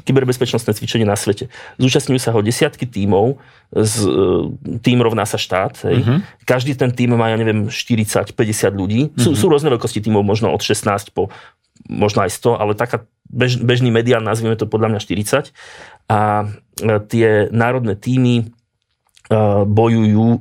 kyberbezpečnostné 0.06 0.78
cvičenie 0.78 1.08
na 1.10 1.18
svete. 1.18 1.50
Zúčastňujú 1.82 2.20
sa 2.22 2.34
ho 2.34 2.40
desiatky 2.46 2.86
tímov, 2.86 3.42
z, 3.74 3.94
e, 4.06 4.78
tým 4.78 5.02
rovná 5.02 5.26
sa 5.26 5.42
štát. 5.42 5.90
Hej. 5.90 6.06
Uh-huh. 6.06 6.22
Každý 6.46 6.78
ten 6.78 6.94
tým 6.94 7.18
má, 7.18 7.34
ja 7.34 7.38
neviem, 7.38 7.66
40-50 7.66 8.30
ľudí. 8.78 9.10
Uh-huh. 9.10 9.18
Sú, 9.18 9.30
mhm. 9.34 9.38
sú 9.42 9.46
rôzne 9.50 9.70
veľkosti 9.74 10.06
tímov, 10.06 10.22
možno 10.22 10.54
od 10.54 10.62
16 10.62 10.86
po 11.18 11.34
možno 11.90 12.22
aj 12.22 12.32
100, 12.38 12.62
ale 12.62 12.72
taká 12.78 13.10
bež, 13.26 13.58
bežný 13.58 13.90
medián, 13.90 14.22
nazvime 14.22 14.54
to 14.54 14.70
podľa 14.70 14.94
mňa 14.94 15.00
40. 15.02 15.50
A 16.12 16.46
e, 16.46 17.00
tie 17.10 17.50
národné 17.50 17.98
týmy 17.98 18.54
bojujú 19.64 20.28
e, 20.36 20.38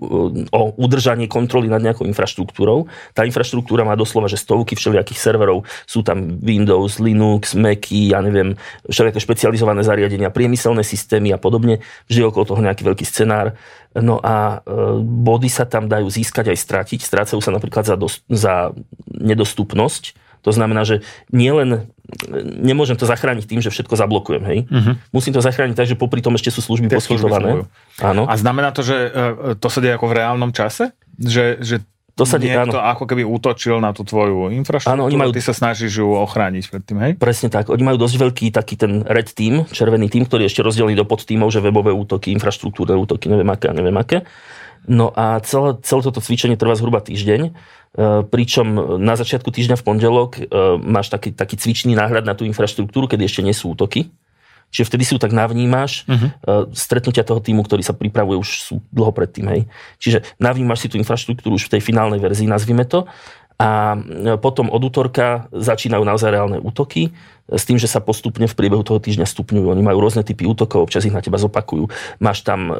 o 0.50 0.62
udržanie 0.74 1.30
kontroly 1.30 1.70
nad 1.70 1.78
nejakou 1.78 2.04
infraštruktúrou. 2.06 2.90
Tá 3.14 3.22
infraštruktúra 3.22 3.86
má 3.86 3.94
doslova, 3.94 4.26
že 4.26 4.40
stovky 4.40 4.74
všelijakých 4.74 5.20
serverov. 5.20 5.62
Sú 5.86 6.02
tam 6.02 6.42
Windows, 6.42 6.98
Linux, 6.98 7.54
Macy, 7.54 8.10
ja 8.10 8.18
neviem, 8.18 8.58
všelijaké 8.90 9.22
špecializované 9.22 9.86
zariadenia, 9.86 10.34
priemyselné 10.34 10.82
systémy 10.82 11.30
a 11.30 11.38
podobne. 11.38 11.82
Vždy 12.10 12.20
okolo 12.26 12.54
toho 12.56 12.60
nejaký 12.66 12.82
veľký 12.82 13.06
scenár. 13.06 13.54
No 13.94 14.18
a 14.22 14.62
e, 14.62 15.02
body 15.02 15.50
sa 15.50 15.66
tam 15.66 15.86
dajú 15.86 16.10
získať 16.10 16.50
aj 16.50 16.58
stratiť. 16.58 17.00
Strácajú 17.02 17.38
sa 17.42 17.54
napríklad 17.54 17.86
za, 17.86 17.94
dos- 17.94 18.22
za 18.26 18.74
nedostupnosť. 19.10 20.29
To 20.40 20.50
znamená, 20.50 20.88
že 20.88 21.04
nielen 21.30 21.90
nemôžem 22.42 22.98
to 22.98 23.06
zachrániť 23.06 23.46
tým, 23.46 23.60
že 23.62 23.70
všetko 23.70 23.94
zablokujem. 23.94 24.42
Hej? 24.42 24.58
Uh-huh. 24.66 24.94
Musím 25.14 25.36
to 25.36 25.44
zachrániť 25.44 25.76
tak, 25.78 25.86
že 25.86 25.94
popri 25.94 26.20
tom 26.24 26.34
ešte 26.34 26.50
sú 26.50 26.60
služby 26.64 26.90
Tie 26.90 26.98
poskytované. 26.98 27.70
Áno. 28.02 28.26
A 28.26 28.34
znamená 28.34 28.74
to, 28.74 28.82
že 28.82 28.96
e, 28.96 29.10
to 29.60 29.68
sa 29.70 29.78
deje 29.78 29.94
ako 29.94 30.10
v 30.10 30.14
reálnom 30.18 30.50
čase? 30.50 30.90
Že, 31.20 31.44
že 31.62 31.76
to 32.18 32.28
sa 32.28 32.36
deje, 32.36 32.52
niekto 32.52 32.76
áno. 32.76 32.90
ako 32.92 33.04
keby 33.08 33.22
útočil 33.24 33.80
na 33.80 33.96
tú 33.96 34.04
tvoju 34.04 34.52
infraštruktúru, 34.52 34.92
áno, 34.92 35.08
oni 35.08 35.16
majú, 35.16 35.32
ty 35.32 35.40
sa 35.40 35.56
snažíš 35.56 36.04
ju 36.04 36.08
ochrániť 36.20 36.64
pred 36.68 36.82
tým, 36.84 36.98
hej? 37.00 37.12
Presne 37.16 37.48
tak. 37.48 37.72
Oni 37.72 37.80
majú 37.80 37.96
dosť 37.96 38.16
veľký 38.20 38.46
taký 38.52 38.76
ten 38.76 39.00
red 39.08 39.30
team, 39.32 39.64
červený 39.70 40.12
tým, 40.12 40.28
ktorý 40.28 40.44
je 40.44 40.50
ešte 40.52 40.60
rozdelený 40.60 41.00
do 41.00 41.08
podtímov, 41.08 41.48
že 41.48 41.64
webové 41.64 41.94
útoky, 41.96 42.34
infraštruktúrne 42.36 42.92
útoky, 42.98 43.32
neviem 43.32 43.48
aké 43.48 43.72
a 43.72 43.74
neviem 43.76 43.96
aké. 43.96 44.28
No 44.88 45.12
a 45.12 45.40
celé, 45.44 45.76
celé 45.84 46.00
toto 46.00 46.24
cvičenie 46.24 46.56
trvá 46.56 46.76
zhruba 46.78 47.04
týždeň 47.04 47.52
E, 47.90 48.22
pričom 48.22 49.02
na 49.02 49.18
začiatku 49.18 49.50
týždňa 49.50 49.74
v 49.74 49.82
pondelok 49.82 50.30
e, 50.38 50.42
máš 50.78 51.10
taký, 51.10 51.34
taký 51.34 51.58
cvičný 51.58 51.98
náhľad 51.98 52.22
na 52.22 52.38
tú 52.38 52.46
infraštruktúru, 52.46 53.10
kedy 53.10 53.26
ešte 53.26 53.42
nie 53.42 53.50
sú 53.50 53.74
útoky. 53.74 54.14
Čiže 54.70 54.86
vtedy 54.86 55.02
si 55.02 55.12
ju 55.12 55.18
tak 55.18 55.34
navnímaš, 55.34 56.06
uh-huh. 56.06 56.70
stretnutia 56.70 57.26
toho 57.26 57.42
týmu, 57.42 57.66
ktorý 57.66 57.82
sa 57.82 57.90
pripravuje, 57.90 58.38
už 58.38 58.70
sú 58.70 58.78
dlho 58.94 59.10
predtým. 59.10 59.50
Hej. 59.50 59.66
Čiže 59.98 60.22
navnímaš 60.38 60.86
si 60.86 60.88
tú 60.94 60.94
infraštruktúru 60.94 61.58
už 61.58 61.66
v 61.66 61.74
tej 61.74 61.82
finálnej 61.82 62.22
verzii, 62.22 62.46
nazvime 62.46 62.86
to, 62.86 63.02
a 63.60 63.92
potom 64.40 64.72
od 64.72 64.80
útorka 64.80 65.52
začínajú 65.52 66.00
naozaj 66.00 66.32
reálne 66.32 66.56
útoky 66.64 67.12
s 67.50 67.66
tým, 67.66 67.76
že 67.76 67.90
sa 67.90 67.98
postupne 67.98 68.46
v 68.46 68.54
priebehu 68.54 68.86
toho 68.86 69.02
týždňa 69.02 69.26
stupňujú. 69.26 69.66
Oni 69.66 69.82
majú 69.82 69.98
rôzne 69.98 70.22
typy 70.22 70.46
útokov, 70.46 70.86
občas 70.86 71.02
ich 71.02 71.14
na 71.14 71.18
teba 71.18 71.36
zopakujú. 71.36 71.90
Máš 72.22 72.46
tam 72.46 72.70
e, 72.70 72.74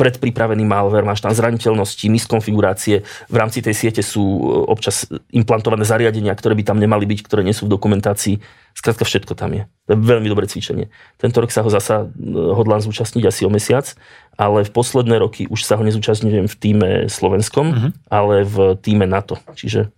predpripravený 0.00 0.64
malware, 0.64 1.04
máš 1.04 1.20
tam 1.20 1.36
zraniteľnosti, 1.36 2.08
miskonfigurácie. 2.08 3.04
V 3.28 3.36
rámci 3.36 3.60
tej 3.60 3.76
siete 3.76 4.00
sú 4.00 4.24
e, 4.24 4.42
občas 4.72 5.04
implantované 5.30 5.84
zariadenia, 5.84 6.32
ktoré 6.32 6.56
by 6.56 6.64
tam 6.64 6.80
nemali 6.80 7.04
byť, 7.04 7.20
ktoré 7.28 7.44
nie 7.44 7.52
sú 7.52 7.68
v 7.68 7.74
dokumentácii. 7.76 8.40
Skrátka 8.74 9.06
všetko 9.06 9.38
tam 9.38 9.54
je. 9.54 9.62
To 9.86 9.94
je 9.94 9.98
veľmi 10.00 10.26
dobré 10.26 10.50
cvičenie. 10.50 10.90
Tento 11.20 11.38
rok 11.38 11.52
sa 11.52 11.62
ho 11.62 11.70
zasa 11.70 12.08
e, 12.08 12.34
hodlám 12.34 12.80
zúčastniť 12.80 13.24
asi 13.28 13.44
o 13.44 13.50
mesiac, 13.52 13.92
ale 14.34 14.64
v 14.64 14.70
posledné 14.72 15.20
roky 15.20 15.44
už 15.46 15.62
sa 15.62 15.76
ho 15.76 15.84
nezúčastňujem 15.84 16.50
v 16.50 16.56
týme 16.58 16.90
slovenskom, 17.06 17.66
uh-huh. 17.70 17.90
ale 18.10 18.42
v 18.42 18.74
týme 18.80 19.06
NATO. 19.06 19.38
Čiže 19.54 19.94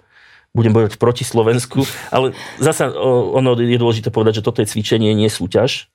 budem 0.57 0.73
bojovať 0.73 0.97
proti 0.97 1.23
Slovensku, 1.29 1.85
ale 2.09 2.33
zasa 2.57 2.89
ono 2.97 3.53
je 3.53 3.77
dôležité 3.77 4.09
povedať, 4.09 4.41
že 4.41 4.47
toto 4.49 4.65
je 4.65 4.73
cvičenie, 4.73 5.13
nie 5.13 5.29
súťaž 5.29 5.93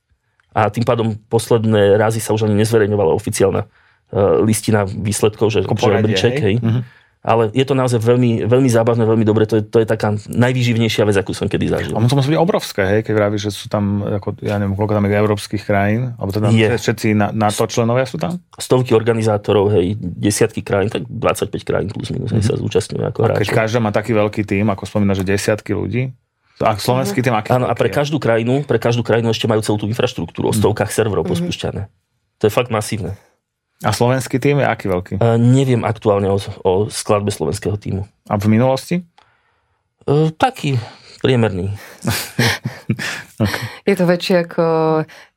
a 0.53 0.69
tým 0.69 0.85
pádom 0.85 1.17
posledné 1.31 1.97
razy 1.97 2.21
sa 2.21 2.37
už 2.37 2.45
ani 2.45 2.61
nezverejňovala 2.61 3.17
oficiálna 3.17 3.65
e, 3.65 3.67
listina 4.45 4.85
výsledkov, 4.85 5.49
že, 5.49 5.65
že 5.65 5.89
rebríček, 5.89 6.35
hej. 6.37 6.45
hej. 6.45 6.55
Uh-huh 6.61 6.83
ale 7.21 7.53
je 7.53 7.61
to 7.61 7.77
naozaj 7.77 8.01
veľmi, 8.01 8.49
veľmi 8.49 8.65
zábavné, 8.65 9.05
veľmi 9.05 9.21
dobre. 9.21 9.45
To 9.45 9.61
je, 9.61 9.63
to 9.63 9.77
je 9.77 9.85
taká 9.85 10.17
najvýživnejšia 10.25 11.05
vec, 11.05 11.13
akú 11.21 11.37
som 11.37 11.45
kedy 11.45 11.69
zažil. 11.69 11.93
A 11.93 12.01
to 12.01 12.17
musí 12.17 12.33
byť 12.33 12.41
obrovské, 12.41 12.81
hej, 12.81 12.99
keď 13.05 13.13
vravíš, 13.13 13.41
že 13.45 13.51
sú 13.53 13.65
tam, 13.69 14.01
ako, 14.01 14.41
ja 14.41 14.57
neviem, 14.57 14.73
koľko 14.73 14.97
tam 14.97 15.05
je 15.05 15.21
európskych 15.21 15.61
krajín, 15.61 16.17
alebo 16.17 16.33
teda 16.33 16.49
je. 16.49 16.65
všetci 16.81 17.13
na, 17.13 17.29
na 17.29 17.53
to 17.53 17.69
členovia 17.69 18.09
sú 18.09 18.17
tam? 18.17 18.41
Stovky 18.57 18.97
organizátorov, 18.97 19.69
hej, 19.77 19.93
desiatky 20.01 20.65
krajín, 20.65 20.89
tak 20.89 21.05
25 21.05 21.61
krajín 21.61 21.93
plus 21.93 22.09
minus 22.09 22.33
mm-hmm. 22.33 22.41
sa 22.41 22.57
zúčastňujú 22.57 23.05
ako 23.13 23.19
hráči. 23.21 23.45
Keď 23.45 23.49
každá 23.53 23.77
má 23.77 23.93
taký 23.93 24.17
veľký 24.17 24.41
tým, 24.41 24.73
ako 24.73 24.89
spomína, 24.89 25.13
že 25.13 25.21
desiatky 25.21 25.77
ľudí, 25.77 26.09
a 26.61 26.77
slovenský 26.77 27.25
tým 27.25 27.33
aký? 27.33 27.57
Áno, 27.57 27.65
a 27.65 27.73
pre 27.73 27.89
každú 27.89 28.21
krajinu, 28.21 28.61
pre 28.61 28.77
každú 28.77 29.01
krajinu 29.01 29.33
ešte 29.33 29.49
majú 29.49 29.65
celú 29.65 29.81
tú 29.81 29.89
infraštruktúru 29.89 30.49
o 30.49 30.53
mhm. 30.53 30.61
stovkách 30.61 30.93
serverov 30.93 31.25
mm-hmm. 31.25 31.37
pospúšťané. 31.37 31.81
To 32.41 32.43
je 32.49 32.53
fakt 32.53 32.73
masívne. 32.73 33.17
A 33.81 33.89
slovenský 33.89 34.37
tým 34.37 34.61
je 34.61 34.65
aký 34.67 34.85
veľký? 34.85 35.13
Uh, 35.17 35.41
neviem 35.41 35.81
aktuálne 35.81 36.29
o, 36.29 36.37
o 36.61 36.71
skladbe 36.87 37.33
slovenského 37.33 37.77
týmu. 37.81 38.05
A 38.29 38.37
v 38.37 38.45
minulosti? 38.49 39.01
Uh, 40.05 40.29
taký 40.33 40.77
priemerný. 41.21 41.73
okay. 43.43 43.65
Je 43.85 43.95
to 43.97 44.05
väčšie 44.05 44.35
ako... 44.49 44.63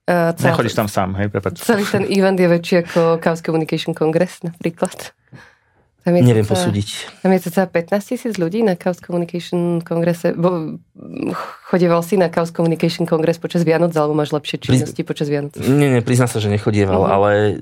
Uh, 0.04 0.36
celý, 0.36 0.52
Nechodíš 0.52 0.76
tam 0.76 0.88
sám, 0.92 1.16
hej, 1.16 1.32
prepač. 1.32 1.64
Celý 1.64 1.88
ten 1.88 2.04
event 2.12 2.36
je 2.36 2.48
väčší 2.48 2.74
ako 2.84 3.24
Chaos 3.24 3.40
Communication 3.40 3.96
Congress 3.96 4.44
napríklad. 4.44 5.16
Tam 6.04 6.12
je 6.12 6.20
Neviem 6.20 6.44
cca, 6.44 6.52
posúdiť. 6.52 6.88
Tam 7.24 7.32
je 7.32 7.40
cca 7.48 7.64
15 7.64 8.12
tisíc 8.12 8.34
ľudí 8.36 8.60
na 8.60 8.76
Chaos 8.76 9.00
Communication 9.00 9.80
kongrese. 9.80 10.36
Bo, 10.36 10.76
chodieval 11.64 12.04
si 12.04 12.20
na 12.20 12.28
Chaos 12.28 12.52
Communication 12.52 13.08
kongres 13.08 13.40
počas 13.40 13.64
Vianoc, 13.64 13.96
alebo 13.96 14.12
máš 14.12 14.36
lepšie 14.36 14.60
činnosti 14.60 15.00
Priz... 15.00 15.08
počas 15.08 15.26
Vianoc? 15.32 15.56
Nie, 15.56 15.88
nie, 15.88 16.04
priznám 16.04 16.28
sa, 16.28 16.36
že 16.36 16.52
nechodieval, 16.52 17.00
uh-huh. 17.00 17.14
ale 17.16 17.30
e, 17.32 17.54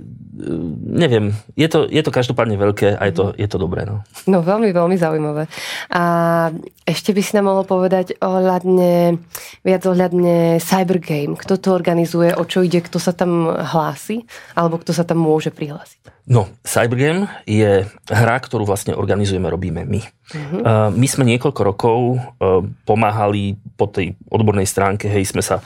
neviem. 0.82 1.30
Je 1.54 1.70
to, 1.70 1.86
je 1.86 2.02
to 2.02 2.10
každopádne 2.10 2.58
veľké 2.58 2.98
a 2.98 3.02
je 3.06 3.14
to, 3.14 3.24
je 3.38 3.46
to 3.46 3.56
dobré. 3.62 3.86
No. 3.86 4.02
no, 4.26 4.42
veľmi, 4.42 4.74
veľmi 4.74 4.96
zaujímavé. 4.98 5.46
A 5.94 6.02
ešte 6.82 7.14
by 7.14 7.22
si 7.22 7.32
nám 7.38 7.54
mohol 7.54 7.62
povedať 7.62 8.18
ohľadne, 8.18 9.22
viac 9.62 9.82
ohľadne 9.86 10.58
Cybergame. 10.58 11.38
Kto 11.38 11.62
to 11.62 11.70
organizuje, 11.70 12.34
o 12.34 12.42
čo 12.42 12.66
ide, 12.66 12.82
kto 12.82 12.98
sa 12.98 13.14
tam 13.14 13.54
hlási, 13.54 14.26
alebo 14.58 14.82
kto 14.82 14.90
sa 14.90 15.06
tam 15.06 15.22
môže 15.22 15.54
prihlásiť? 15.54 16.26
No, 16.26 16.50
Cybergame 16.66 17.30
je 17.46 17.86
hra, 18.06 18.38
ktorú 18.38 18.62
vlastne 18.66 18.94
organizujeme, 18.94 19.50
robíme 19.50 19.82
my. 19.86 20.02
Uh-huh. 20.30 20.62
Uh, 20.62 20.88
my 20.94 21.06
sme 21.11 21.26
niekoľko 21.26 21.61
rokov 21.66 21.98
uh, 22.14 22.62
pomáhali 22.87 23.58
po 23.74 23.90
tej 23.90 24.14
odbornej 24.30 24.64
stránke, 24.64 25.11
hej, 25.11 25.26
sme 25.26 25.42
sa 25.42 25.58
uh, 25.58 25.64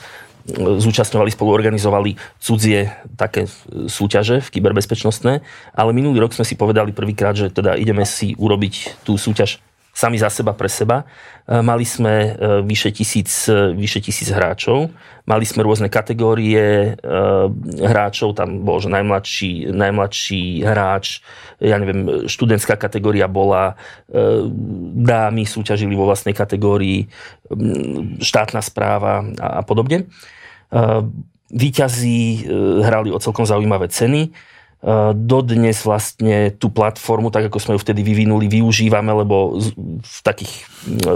zúčastňovali, 0.81 1.29
spolu 1.29 1.53
organizovali 1.53 2.17
cudzie 2.41 2.89
také 3.15 3.45
súťaže 3.87 4.41
v 4.41 4.51
kyberbezpečnostné, 4.57 5.45
ale 5.77 5.89
minulý 5.93 6.25
rok 6.25 6.33
sme 6.33 6.43
si 6.43 6.57
povedali 6.57 6.89
prvýkrát, 6.89 7.37
že 7.37 7.53
teda 7.53 7.77
ideme 7.77 8.03
si 8.03 8.33
urobiť 8.35 9.05
tú 9.05 9.15
súťaž 9.15 9.61
sami 9.97 10.21
za 10.21 10.29
seba, 10.29 10.53
pre 10.53 10.69
seba. 10.69 11.09
E, 11.49 11.57
mali 11.65 11.81
sme 11.81 12.13
e, 12.13 12.29
vyše 12.61 12.93
tisíc, 12.93 13.49
e, 13.49 13.73
vyše 13.73 13.97
tisíc 13.97 14.29
hráčov, 14.29 14.93
mali 15.25 15.41
sme 15.41 15.65
rôzne 15.65 15.89
kategórie 15.89 16.93
hráčov, 17.81 18.37
tam 18.37 18.61
bol, 18.61 18.77
že 18.77 18.93
najmladší, 18.93 19.73
najmladší 19.73 20.61
hráč, 20.61 21.25
ja 21.57 21.81
neviem, 21.81 22.29
študentská 22.29 22.79
kategória 22.79 23.27
bola, 23.27 23.75
dámy 24.95 25.43
súťažili 25.43 25.99
vo 25.99 26.07
vlastnej 26.07 26.31
kategórii, 26.31 27.11
štátna 28.23 28.63
správa 28.63 29.27
a 29.35 29.67
podobne. 29.67 30.07
Výťazí 31.51 32.47
hrali 32.87 33.11
o 33.11 33.19
celkom 33.19 33.43
zaujímavé 33.43 33.91
ceny 33.91 34.31
dodnes 35.17 35.73
vlastne 35.81 36.53
tú 36.53 36.69
platformu, 36.69 37.33
tak 37.33 37.49
ako 37.49 37.57
sme 37.57 37.73
ju 37.75 37.81
vtedy 37.81 38.05
vyvinuli, 38.05 38.45
využívame, 38.45 39.09
lebo 39.09 39.57
v 40.05 40.19
takých 40.21 40.69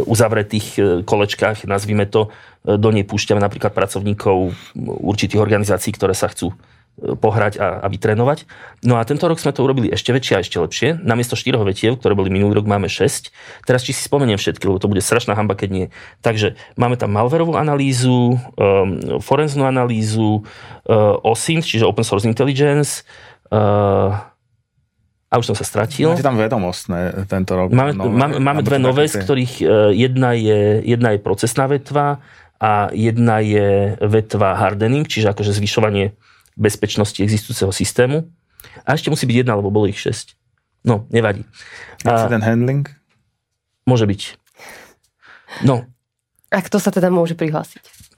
uzavretých 0.10 0.68
e, 0.78 0.82
kolečkách, 1.06 1.70
nazvime 1.70 2.10
to, 2.10 2.34
e, 2.66 2.78
do 2.78 2.90
nej 2.90 3.06
púšťame 3.06 3.38
napríklad 3.38 3.72
pracovníkov 3.72 4.58
určitých 4.82 5.38
organizácií, 5.38 5.94
ktoré 5.94 6.18
sa 6.18 6.26
chcú 6.34 6.52
e, 6.52 6.56
pohrať 7.14 7.62
a, 7.62 7.86
a 7.86 7.88
vytrénovať. 7.88 8.50
No 8.82 8.98
a 8.98 9.06
tento 9.06 9.30
rok 9.30 9.38
sme 9.38 9.54
to 9.54 9.62
urobili 9.62 9.94
ešte 9.94 10.10
väčšie 10.10 10.34
a 10.36 10.44
ešte 10.44 10.58
lepšie. 10.58 10.90
Namiesto 11.06 11.38
štyroch 11.38 11.62
vetiev, 11.62 12.02
ktoré 12.02 12.18
boli 12.18 12.34
minulý 12.34 12.58
rok, 12.58 12.66
máme 12.66 12.90
6. 12.90 13.30
Teraz 13.70 13.86
či 13.86 13.94
si 13.94 14.02
spomeniem 14.02 14.42
všetky, 14.42 14.66
lebo 14.66 14.82
to 14.82 14.90
bude 14.90 15.06
strašná 15.06 15.38
hamba, 15.38 15.54
keď 15.54 15.70
nie. 15.70 15.86
Takže 16.26 16.58
máme 16.82 16.98
tam 16.98 17.14
malverovú 17.14 17.54
analýzu, 17.54 18.36
um, 18.36 19.22
forenznú 19.22 19.70
analýzu, 19.70 20.42
uh, 20.90 21.22
OSINT, 21.22 21.62
čiže 21.62 21.86
Open 21.86 22.04
Source 22.04 22.26
Intelligence, 22.26 23.06
a 25.32 25.34
už 25.40 25.52
som 25.52 25.56
sa 25.56 25.64
stratil. 25.64 26.12
Máte 26.12 26.24
tam 26.24 26.40
vedomostné 26.40 27.28
tento 27.28 27.56
rok? 27.56 27.72
Máme, 27.72 27.96
nové, 27.96 28.12
máme, 28.12 28.36
máme 28.40 28.62
dve 28.64 28.80
nové, 28.80 29.08
z 29.08 29.24
ktorých 29.24 29.54
uh, 29.64 29.68
jedna 29.96 30.36
je, 30.36 30.84
jedna 30.84 31.16
je 31.16 31.20
procesná 31.24 31.72
vetva 31.72 32.20
a 32.60 32.92
jedna 32.92 33.40
je 33.40 33.96
vetva 34.00 34.60
hardening, 34.60 35.08
čiže 35.08 35.32
akože 35.32 35.56
zvyšovanie 35.56 36.16
bezpečnosti 36.60 37.20
existujúceho 37.24 37.72
systému. 37.72 38.28
A 38.84 38.96
ešte 38.96 39.08
musí 39.08 39.24
byť 39.24 39.48
jedna, 39.48 39.56
lebo 39.56 39.72
bolo 39.72 39.88
ich 39.88 40.00
6. 40.00 40.36
No, 40.84 41.08
nevadí. 41.10 41.48
Accident 42.04 42.44
handling? 42.44 42.86
Môže 43.88 44.06
byť. 44.06 44.22
No. 45.64 45.88
A 46.52 46.60
kto 46.60 46.78
sa 46.78 46.92
teda 46.92 47.08
môže 47.08 47.40
prihlásiť? 47.40 48.11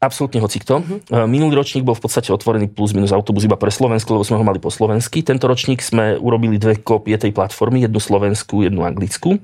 Absolútne 0.00 0.40
hocikto. 0.40 0.80
Uh-huh. 0.80 1.28
Minulý 1.28 1.60
ročník 1.60 1.84
bol 1.84 1.92
v 1.92 2.08
podstate 2.08 2.32
otvorený 2.32 2.72
plus 2.72 2.96
minus 2.96 3.12
autobus 3.12 3.44
iba 3.44 3.60
pre 3.60 3.68
Slovensko, 3.68 4.16
lebo 4.16 4.24
sme 4.24 4.40
ho 4.40 4.44
mali 4.48 4.56
po 4.56 4.72
slovensky. 4.72 5.20
Tento 5.20 5.44
ročník 5.44 5.84
sme 5.84 6.16
urobili 6.16 6.56
dve 6.56 6.80
kópie 6.80 7.20
tej 7.20 7.36
platformy, 7.36 7.84
jednu 7.84 8.00
slovenskú, 8.00 8.64
jednu 8.64 8.80
anglickú. 8.88 9.36
E, 9.36 9.40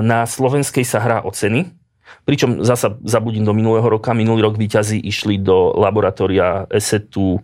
na 0.00 0.24
slovenskej 0.24 0.80
sa 0.80 1.04
hrá 1.04 1.20
o 1.20 1.28
ceny, 1.28 1.68
pričom 2.24 2.64
zasa 2.64 2.96
zabudím 3.04 3.44
do 3.44 3.52
minulého 3.52 3.84
roka. 3.84 4.16
Minulý 4.16 4.48
rok 4.48 4.56
výťazí 4.56 4.96
išli 4.96 5.44
do 5.44 5.76
laboratória 5.76 6.64
ESETu 6.72 7.36
e, 7.36 7.40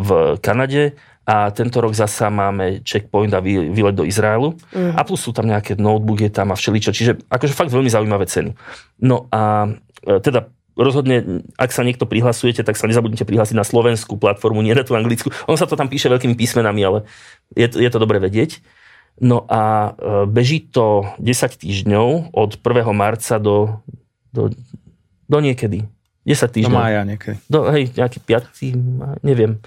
v 0.00 0.08
Kanade 0.40 0.96
a 1.28 1.52
tento 1.52 1.84
rok 1.84 1.92
zasa 1.92 2.32
máme 2.32 2.80
checkpoint 2.80 3.36
a 3.36 3.44
výlet 3.44 3.92
do 3.92 4.08
Izraelu. 4.08 4.56
Uh-huh. 4.56 4.96
A 4.96 5.04
plus 5.04 5.20
sú 5.20 5.36
tam 5.36 5.44
nejaké 5.44 5.76
notebooky 5.76 6.32
tam 6.32 6.48
a 6.48 6.56
všeličo. 6.56 6.96
Čiže 6.96 7.28
akože 7.28 7.52
fakt 7.52 7.68
veľmi 7.68 7.92
zaujímavé 7.92 8.24
ceny. 8.24 8.56
No 9.04 9.28
a 9.28 9.68
teda 10.00 10.48
rozhodne, 10.76 11.44
ak 11.60 11.70
sa 11.70 11.84
niekto 11.84 12.08
prihlasujete, 12.08 12.64
tak 12.64 12.78
sa 12.80 12.88
nezabudnite 12.88 13.28
prihlásiť 13.28 13.56
na 13.56 13.66
slovenskú 13.66 14.16
platformu, 14.16 14.64
nie 14.64 14.72
na 14.72 14.84
tú 14.86 14.96
anglickú. 14.96 15.28
On 15.44 15.56
sa 15.56 15.68
to 15.68 15.76
tam 15.76 15.92
píše 15.92 16.08
veľkými 16.08 16.36
písmenami, 16.36 16.80
ale 16.82 16.98
je 17.52 17.68
je 17.68 17.90
to 17.92 17.98
dobre 18.00 18.22
vedieť. 18.22 18.62
No 19.20 19.44
a 19.44 19.92
e, 19.92 20.24
beží 20.24 20.64
to 20.64 21.04
10 21.20 21.60
týždňov 21.60 22.32
od 22.32 22.50
1. 22.56 22.88
marca 22.96 23.36
do, 23.36 23.84
do, 24.32 24.48
do 25.28 25.38
niekedy. 25.44 25.84
10 26.24 26.48
týždňov. 26.48 26.72
Do 26.72 26.80
mája 26.80 27.02
niekedy. 27.04 27.36
Do, 27.52 27.68
hej, 27.68 27.92
nejaký 27.92 28.18
5. 28.24 29.20
neviem. 29.20 29.60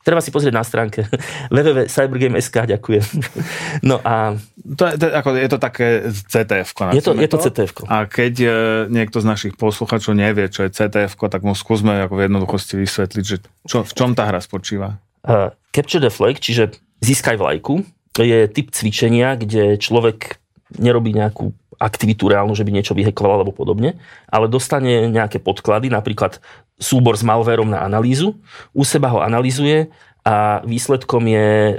Treba 0.00 0.24
si 0.24 0.32
pozrieť 0.32 0.54
na 0.56 0.64
stránke 0.64 1.04
www.cybergame.sk, 1.54 2.56
ďakujem. 2.76 3.04
No 3.88 4.00
a... 4.04 4.36
To 4.60 4.84
je, 4.88 4.96
to, 5.00 5.06
ako, 5.08 5.28
je 5.36 5.48
to 5.48 5.58
také 5.60 5.86
CTF. 6.10 6.68
Je 6.92 7.02
to, 7.04 7.12
je 7.16 7.28
to 7.28 7.38
CTF. 7.38 7.70
A 7.88 8.04
keď 8.04 8.34
e, 8.40 8.48
niekto 8.92 9.20
z 9.20 9.26
našich 9.26 9.54
posluchačov 9.56 10.12
nevie, 10.12 10.48
čo 10.52 10.64
je 10.64 10.72
CTF, 10.72 11.16
tak 11.16 11.40
mu 11.44 11.56
skúsme 11.56 12.04
ako 12.04 12.20
v 12.20 12.22
jednoduchosti 12.28 12.76
vysvetliť, 12.76 13.24
že 13.24 13.36
čo, 13.64 13.84
v 13.84 13.92
čom 13.92 14.12
tá 14.12 14.28
hra 14.28 14.40
spočíva. 14.40 15.00
Uh, 15.24 15.52
Capture 15.72 16.00
the 16.00 16.12
flag, 16.12 16.40
čiže 16.40 16.76
získaj 17.00 17.40
vlajku, 17.40 17.84
je 18.16 18.48
typ 18.50 18.72
cvičenia, 18.72 19.36
kde 19.36 19.80
človek 19.80 20.40
nerobí 20.76 21.14
nejakú 21.14 21.52
aktivitu 21.80 22.28
reálnu, 22.28 22.52
že 22.52 22.62
by 22.62 22.76
niečo 22.76 22.92
vyhekoval 22.92 23.40
alebo 23.40 23.56
podobne, 23.56 23.96
ale 24.28 24.52
dostane 24.52 25.08
nejaké 25.08 25.40
podklady, 25.40 25.88
napríklad 25.88 26.36
súbor 26.76 27.16
s 27.16 27.24
malverom 27.24 27.72
na 27.72 27.80
analýzu, 27.80 28.36
u 28.76 28.84
seba 28.84 29.08
ho 29.08 29.24
analýzuje 29.24 29.88
a 30.20 30.60
výsledkom 30.68 31.24
je 31.24 31.48
e, 31.48 31.74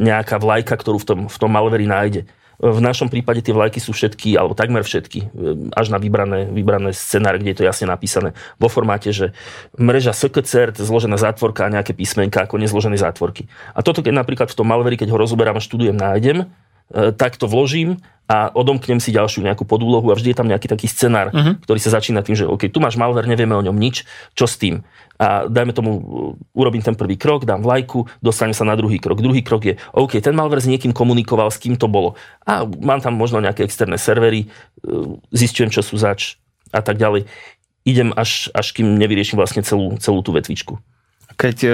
nejaká 0.00 0.40
vlajka, 0.40 0.80
ktorú 0.80 0.96
v 0.96 1.06
tom, 1.06 1.20
v 1.28 1.36
tom 1.36 1.50
malveri 1.52 1.84
nájde. 1.84 2.24
V 2.56 2.80
našom 2.80 3.12
prípade 3.12 3.44
tie 3.44 3.52
vlajky 3.52 3.84
sú 3.84 3.92
všetky, 3.92 4.32
alebo 4.32 4.56
takmer 4.56 4.80
všetky, 4.80 5.20
e, 5.20 5.26
až 5.76 5.92
na 5.92 6.00
vybrané, 6.00 6.48
vybrané 6.48 6.96
scenáre, 6.96 7.36
kde 7.36 7.52
je 7.52 7.58
to 7.60 7.68
jasne 7.68 7.84
napísané 7.84 8.32
vo 8.56 8.72
formáte, 8.72 9.12
že 9.12 9.36
mreža 9.76 10.16
SKCERT, 10.16 10.80
zložená 10.80 11.20
zátvorka 11.20 11.68
a 11.68 11.72
nejaké 11.72 11.92
písmenka 11.92 12.48
ako 12.48 12.56
nezložené 12.56 12.96
zátvorky. 12.96 13.44
A 13.76 13.84
toto, 13.84 14.00
keď 14.00 14.24
napríklad 14.24 14.48
v 14.48 14.56
tom 14.56 14.72
malveri, 14.72 14.96
keď 14.96 15.12
ho 15.12 15.20
rozoberám 15.20 15.60
a 15.60 15.64
študujem, 15.64 15.96
nájdem, 15.96 16.48
e, 16.92 17.12
tak 17.14 17.40
to 17.40 17.48
vložím 17.48 18.02
a 18.26 18.50
odomknem 18.50 18.98
si 18.98 19.14
ďalšiu 19.14 19.46
nejakú 19.46 19.62
podúlohu 19.62 20.10
a 20.10 20.18
vždy 20.18 20.34
je 20.34 20.38
tam 20.38 20.50
nejaký 20.50 20.66
taký 20.66 20.90
scenár, 20.90 21.30
uh-huh. 21.30 21.62
ktorý 21.62 21.78
sa 21.78 21.94
začína 21.94 22.26
tým, 22.26 22.34
že 22.34 22.42
OK, 22.42 22.66
tu 22.66 22.82
máš 22.82 22.98
malware, 22.98 23.30
nevieme 23.30 23.54
o 23.54 23.62
ňom 23.62 23.78
nič, 23.78 24.02
čo 24.34 24.50
s 24.50 24.58
tým? 24.58 24.82
A 25.16 25.46
dajme 25.46 25.72
tomu, 25.72 25.90
urobím 26.50 26.82
ten 26.82 26.98
prvý 26.98 27.14
krok, 27.14 27.46
dám 27.46 27.62
vlajku, 27.62 28.04
dostanem 28.20 28.52
sa 28.52 28.66
na 28.66 28.74
druhý 28.74 28.98
krok. 28.98 29.22
Druhý 29.22 29.46
krok 29.46 29.62
je, 29.64 29.74
OK, 29.94 30.18
ten 30.18 30.34
malware 30.34 30.60
s 30.60 30.68
niekým 30.68 30.90
komunikoval, 30.90 31.54
s 31.54 31.62
kým 31.62 31.78
to 31.78 31.86
bolo. 31.86 32.18
A 32.44 32.66
mám 32.66 32.98
tam 32.98 33.14
možno 33.14 33.38
nejaké 33.38 33.62
externé 33.62 33.96
servery, 33.96 34.44
e, 34.44 34.46
zistujem, 35.30 35.70
čo 35.70 35.86
sú 35.86 35.94
zač 35.94 36.36
a 36.74 36.82
tak 36.82 36.98
ďalej. 36.98 37.30
Idem 37.86 38.10
až, 38.18 38.50
až 38.50 38.74
kým 38.74 38.98
nevyrieším 38.98 39.38
vlastne 39.38 39.62
celú, 39.62 39.94
celú 40.02 40.20
tú 40.26 40.34
vetvičku. 40.34 40.82
Keď 41.38 41.56
e, 41.62 41.70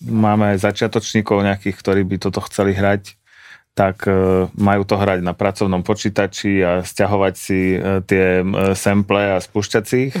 máme 0.00 0.56
začiatočníkov 0.56 1.44
nejakých, 1.44 1.76
ktorí 1.76 2.02
by 2.08 2.16
toto 2.24 2.40
chceli 2.48 2.72
hrať, 2.72 3.19
tak 3.80 4.04
e, 4.04 4.12
majú 4.60 4.84
to 4.84 5.00
hrať 5.00 5.24
na 5.24 5.32
pracovnom 5.32 5.80
počítači 5.80 6.60
a 6.60 6.70
stiahovať 6.84 7.34
si 7.40 7.80
e, 7.80 8.04
tie 8.04 8.44
sample 8.76 9.40
a 9.40 9.40
spúšťať 9.40 9.84
si 9.88 10.12
ich? 10.12 10.14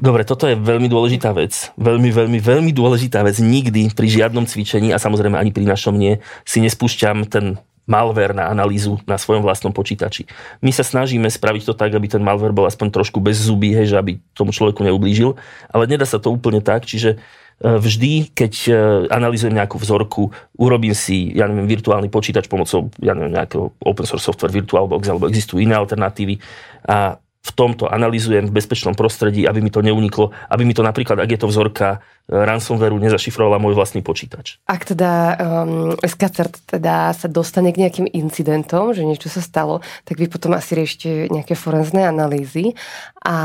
Dobre, 0.00 0.24
toto 0.24 0.48
je 0.48 0.56
veľmi 0.56 0.88
dôležitá 0.88 1.32
vec. 1.32 1.72
Veľmi, 1.76 2.12
veľmi, 2.12 2.40
veľmi 2.40 2.72
dôležitá 2.72 3.20
vec. 3.20 3.36
Nikdy 3.36 3.92
pri 3.92 4.08
žiadnom 4.08 4.48
cvičení 4.48 4.92
a 4.92 5.00
samozrejme 5.00 5.36
ani 5.36 5.52
pri 5.52 5.68
našom 5.68 5.92
nie 5.96 6.20
si 6.44 6.60
nespúšťam 6.64 7.28
ten 7.28 7.60
malware 7.84 8.32
na 8.32 8.48
analýzu 8.48 8.96
na 9.04 9.20
svojom 9.20 9.44
vlastnom 9.44 9.76
počítači. 9.76 10.24
My 10.64 10.72
sa 10.72 10.84
snažíme 10.84 11.28
spraviť 11.28 11.68
to 11.68 11.74
tak, 11.76 11.92
aby 11.92 12.06
ten 12.08 12.24
malware 12.24 12.54
bol 12.54 12.64
aspoň 12.64 12.96
trošku 12.96 13.20
bez 13.20 13.40
zuby, 13.40 13.76
hej, 13.76 13.92
že 13.92 13.96
aby 14.00 14.16
tomu 14.32 14.56
človeku 14.56 14.80
neublížil, 14.86 15.36
ale 15.68 15.84
nedá 15.84 16.08
sa 16.08 16.16
to 16.16 16.32
úplne 16.32 16.62
tak, 16.64 16.88
čiže 16.88 17.20
vždy, 17.60 18.32
keď 18.32 18.52
e, 18.66 18.72
analýzujem 19.12 19.52
nejakú 19.52 19.76
vzorku, 19.76 20.32
urobím 20.56 20.96
si, 20.96 21.36
ja 21.36 21.44
neviem, 21.44 21.68
virtuálny 21.68 22.08
počítač 22.08 22.48
pomocou, 22.48 22.88
ja 23.04 23.12
neviem, 23.12 23.36
nejakého 23.36 23.76
open 23.84 24.08
source 24.08 24.24
software 24.24 24.52
VirtualBox, 24.52 25.04
alebo 25.12 25.28
existujú 25.28 25.60
iné 25.60 25.76
alternatívy. 25.76 26.40
A 26.88 27.20
v 27.40 27.50
tomto 27.56 27.88
analýzujem 27.88 28.44
v 28.44 28.52
bezpečnom 28.52 28.92
prostredí, 28.92 29.48
aby 29.48 29.64
mi 29.64 29.72
to 29.72 29.80
neuniklo, 29.80 30.28
aby 30.52 30.68
mi 30.68 30.76
to 30.76 30.84
napríklad, 30.84 31.16
ak 31.16 31.30
je 31.32 31.40
to 31.40 31.48
vzorka 31.48 31.88
e, 31.96 32.36
ransomwareu, 32.36 33.00
nezašifrovala 33.00 33.56
môj 33.56 33.72
vlastný 33.72 34.04
počítač. 34.04 34.60
Ak 34.68 34.84
teda 34.84 35.40
um, 35.40 35.96
SKCERT 35.96 36.68
teda 36.68 37.16
sa 37.16 37.32
dostane 37.32 37.72
k 37.72 37.80
nejakým 37.80 38.12
incidentom, 38.12 38.92
že 38.92 39.08
niečo 39.08 39.32
sa 39.32 39.40
stalo, 39.40 39.80
tak 40.04 40.20
vy 40.20 40.28
potom 40.28 40.52
asi 40.52 40.76
riešite 40.76 41.32
nejaké 41.32 41.56
forenzné 41.56 42.04
analýzy. 42.04 42.76
A 43.24 43.36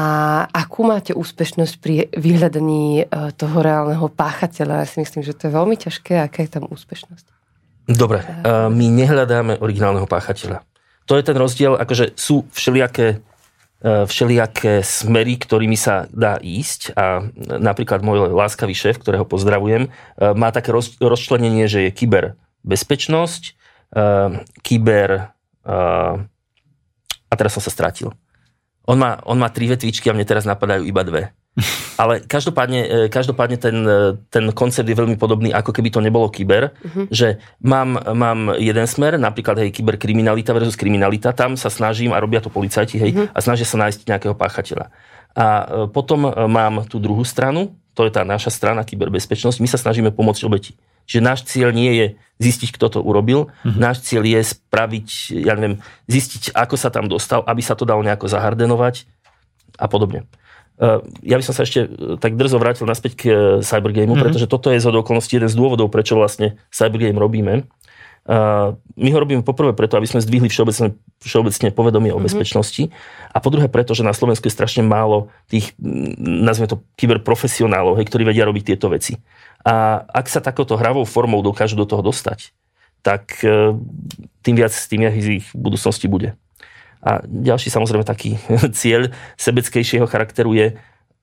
akú 0.51 0.83
máte 0.83 1.15
úspešnosť 1.15 1.75
pri 1.79 2.11
vyhľadaní 2.19 3.07
uh, 3.07 3.31
toho 3.31 3.63
reálneho 3.63 4.11
páchateľa? 4.11 4.83
Ja 4.83 4.87
si 4.91 4.99
myslím, 4.99 5.23
že 5.23 5.31
to 5.31 5.47
je 5.47 5.55
veľmi 5.55 5.79
ťažké. 5.79 6.19
Aká 6.19 6.43
je 6.43 6.51
tam 6.51 6.67
úspešnosť? 6.67 7.31
Dobre, 7.87 8.19
uh, 8.19 8.67
my 8.67 8.85
nehľadáme 8.91 9.63
originálneho 9.63 10.03
páchateľa. 10.03 10.67
To 11.07 11.15
je 11.15 11.23
ten 11.23 11.37
rozdiel, 11.37 11.79
akože 11.79 12.17
sú 12.19 12.43
všelijaké 12.51 13.23
všelijaké 13.85 14.81
smery, 14.81 15.37
ktorými 15.37 15.77
sa 15.77 16.09
dá 16.09 16.41
ísť 16.41 16.97
a 16.97 17.21
napríklad 17.37 18.01
môj 18.01 18.33
láskavý 18.33 18.73
šéf, 18.73 18.97
ktorého 18.97 19.29
pozdravujem, 19.29 19.85
e, 19.85 19.89
má 20.33 20.49
také 20.49 20.73
roz, 20.73 20.97
rozčlenenie, 20.97 21.69
že 21.69 21.89
je 21.89 21.91
kyberbezpečnosť, 21.93 23.43
e, 23.45 23.51
kyber... 24.65 25.29
A 27.25 27.33
teraz 27.33 27.57
som 27.57 27.63
sa 27.65 27.73
stratil. 27.73 28.13
On 28.85 28.93
má, 28.93 29.17
on 29.25 29.41
má 29.41 29.49
tri 29.49 29.65
vetvičky 29.65 30.13
a 30.13 30.13
mne 30.13 30.29
teraz 30.29 30.45
napadajú 30.45 30.85
iba 30.85 31.01
dve. 31.01 31.33
Ale 32.01 32.19
každopádne, 32.27 32.81
e, 32.83 32.97
každopádne 33.07 33.57
ten, 33.57 33.77
e, 33.87 34.19
ten 34.27 34.45
koncept 34.51 34.87
je 34.87 34.97
veľmi 34.97 35.15
podobný, 35.15 35.55
ako 35.55 35.71
keby 35.71 35.87
to 35.87 36.03
nebolo 36.03 36.27
kyber, 36.27 36.75
uh-huh. 36.75 37.07
že 37.07 37.39
mám, 37.63 37.95
mám 37.95 38.59
jeden 38.59 38.83
smer, 38.83 39.15
napríklad 39.15 39.63
hej, 39.63 39.71
kyberkriminalita 39.71 40.51
versus 40.51 40.75
kriminalita, 40.75 41.31
tam 41.31 41.55
sa 41.55 41.71
snažím, 41.71 42.11
a 42.11 42.19
robia 42.19 42.43
to 42.43 42.51
policajti, 42.51 42.99
hej, 42.99 43.11
uh-huh. 43.15 43.27
a 43.31 43.39
snažia 43.39 43.63
sa 43.63 43.79
nájsť 43.79 44.03
nejakého 44.03 44.35
páchateľa. 44.35 44.91
A 45.35 45.67
potom 45.91 46.31
mám 46.31 46.87
tú 46.87 46.95
druhú 46.95 47.27
stranu, 47.27 47.75
to 47.91 48.07
je 48.07 48.11
tá 48.11 48.23
naša 48.23 48.51
strana 48.51 48.87
kyberbezpečnosť, 48.87 49.59
my 49.59 49.67
sa 49.67 49.79
snažíme 49.79 50.11
pomôcť 50.15 50.43
obeti. 50.47 50.79
Čiže 51.07 51.21
náš 51.21 51.39
cieľ 51.47 51.69
nie 51.71 51.91
je 51.95 52.05
zistiť, 52.41 52.75
kto 52.75 52.87
to 52.97 52.99
urobil. 52.99 53.53
Mm-hmm. 53.63 53.79
Náš 53.79 54.03
cieľ 54.07 54.25
je 54.25 54.41
spraviť, 54.41 55.07
ja 55.43 55.53
neviem, 55.55 55.79
zistiť, 56.09 56.51
ako 56.51 56.75
sa 56.75 56.89
tam 56.91 57.07
dostal, 57.07 57.45
aby 57.45 57.61
sa 57.61 57.77
to 57.77 57.87
dalo 57.87 58.01
nejako 58.01 58.27
zahardenovať 58.27 59.05
a 59.77 59.85
podobne. 59.85 60.27
Uh, 60.75 60.99
ja 61.23 61.39
by 61.39 61.43
som 61.47 61.55
sa 61.55 61.63
ešte 61.63 61.87
uh, 61.87 62.19
tak 62.19 62.35
drzo 62.35 62.59
vrátil 62.59 62.83
naspäť 62.83 63.11
k 63.15 63.21
uh, 63.31 63.35
Cybergameu, 63.63 64.11
mm-hmm. 64.11 64.23
pretože 64.27 64.51
toto 64.51 64.67
je 64.67 64.83
z 64.83 64.91
okolností 64.91 65.39
jeden 65.39 65.47
z 65.47 65.55
dôvodov, 65.55 65.87
prečo 65.87 66.19
vlastne 66.19 66.59
Cybergame 66.67 67.19
robíme. 67.19 67.53
My 68.97 69.09
ho 69.13 69.21
robíme 69.21 69.45
poprvé 69.45 69.77
preto, 69.77 70.01
aby 70.01 70.09
sme 70.09 70.17
zdvihli 70.17 70.49
všeobecne, 70.49 70.97
všeobecne 71.21 71.69
povedomie 71.69 72.09
o 72.09 72.17
mm-hmm. 72.17 72.25
bezpečnosti 72.25 72.89
a 73.29 73.37
po 73.37 73.53
druhé 73.53 73.69
preto, 73.69 73.93
že 73.93 74.01
na 74.01 74.17
Slovensku 74.17 74.49
je 74.49 74.57
strašne 74.57 74.81
málo 74.81 75.29
tých, 75.45 75.77
nazvime 76.17 76.65
to, 76.65 76.81
kyberprofesionálov, 76.97 78.01
hej, 78.01 78.09
ktorí 78.09 78.25
vedia 78.25 78.49
robiť 78.49 78.73
tieto 78.73 78.89
veci. 78.89 79.21
A 79.61 80.01
ak 80.09 80.25
sa 80.25 80.41
takouto 80.41 80.73
hravou 80.73 81.05
formou 81.05 81.45
dokážu 81.45 81.77
do 81.77 81.85
toho 81.85 82.01
dostať, 82.01 82.49
tak 83.05 83.45
tým 84.41 84.55
viac, 84.57 84.73
tým 84.73 85.05
viac 85.05 85.13
ich 85.13 85.45
v 85.45 85.53
budúcnosti 85.53 86.09
bude. 86.09 86.33
A 87.01 87.23
ďalší 87.25 87.71
samozrejme 87.71 88.05
taký 88.07 88.37
cieľ 88.79 89.11
sebeckejšieho 89.39 90.05
charakteru 90.07 90.53
je 90.55 90.67
e, 90.71 90.75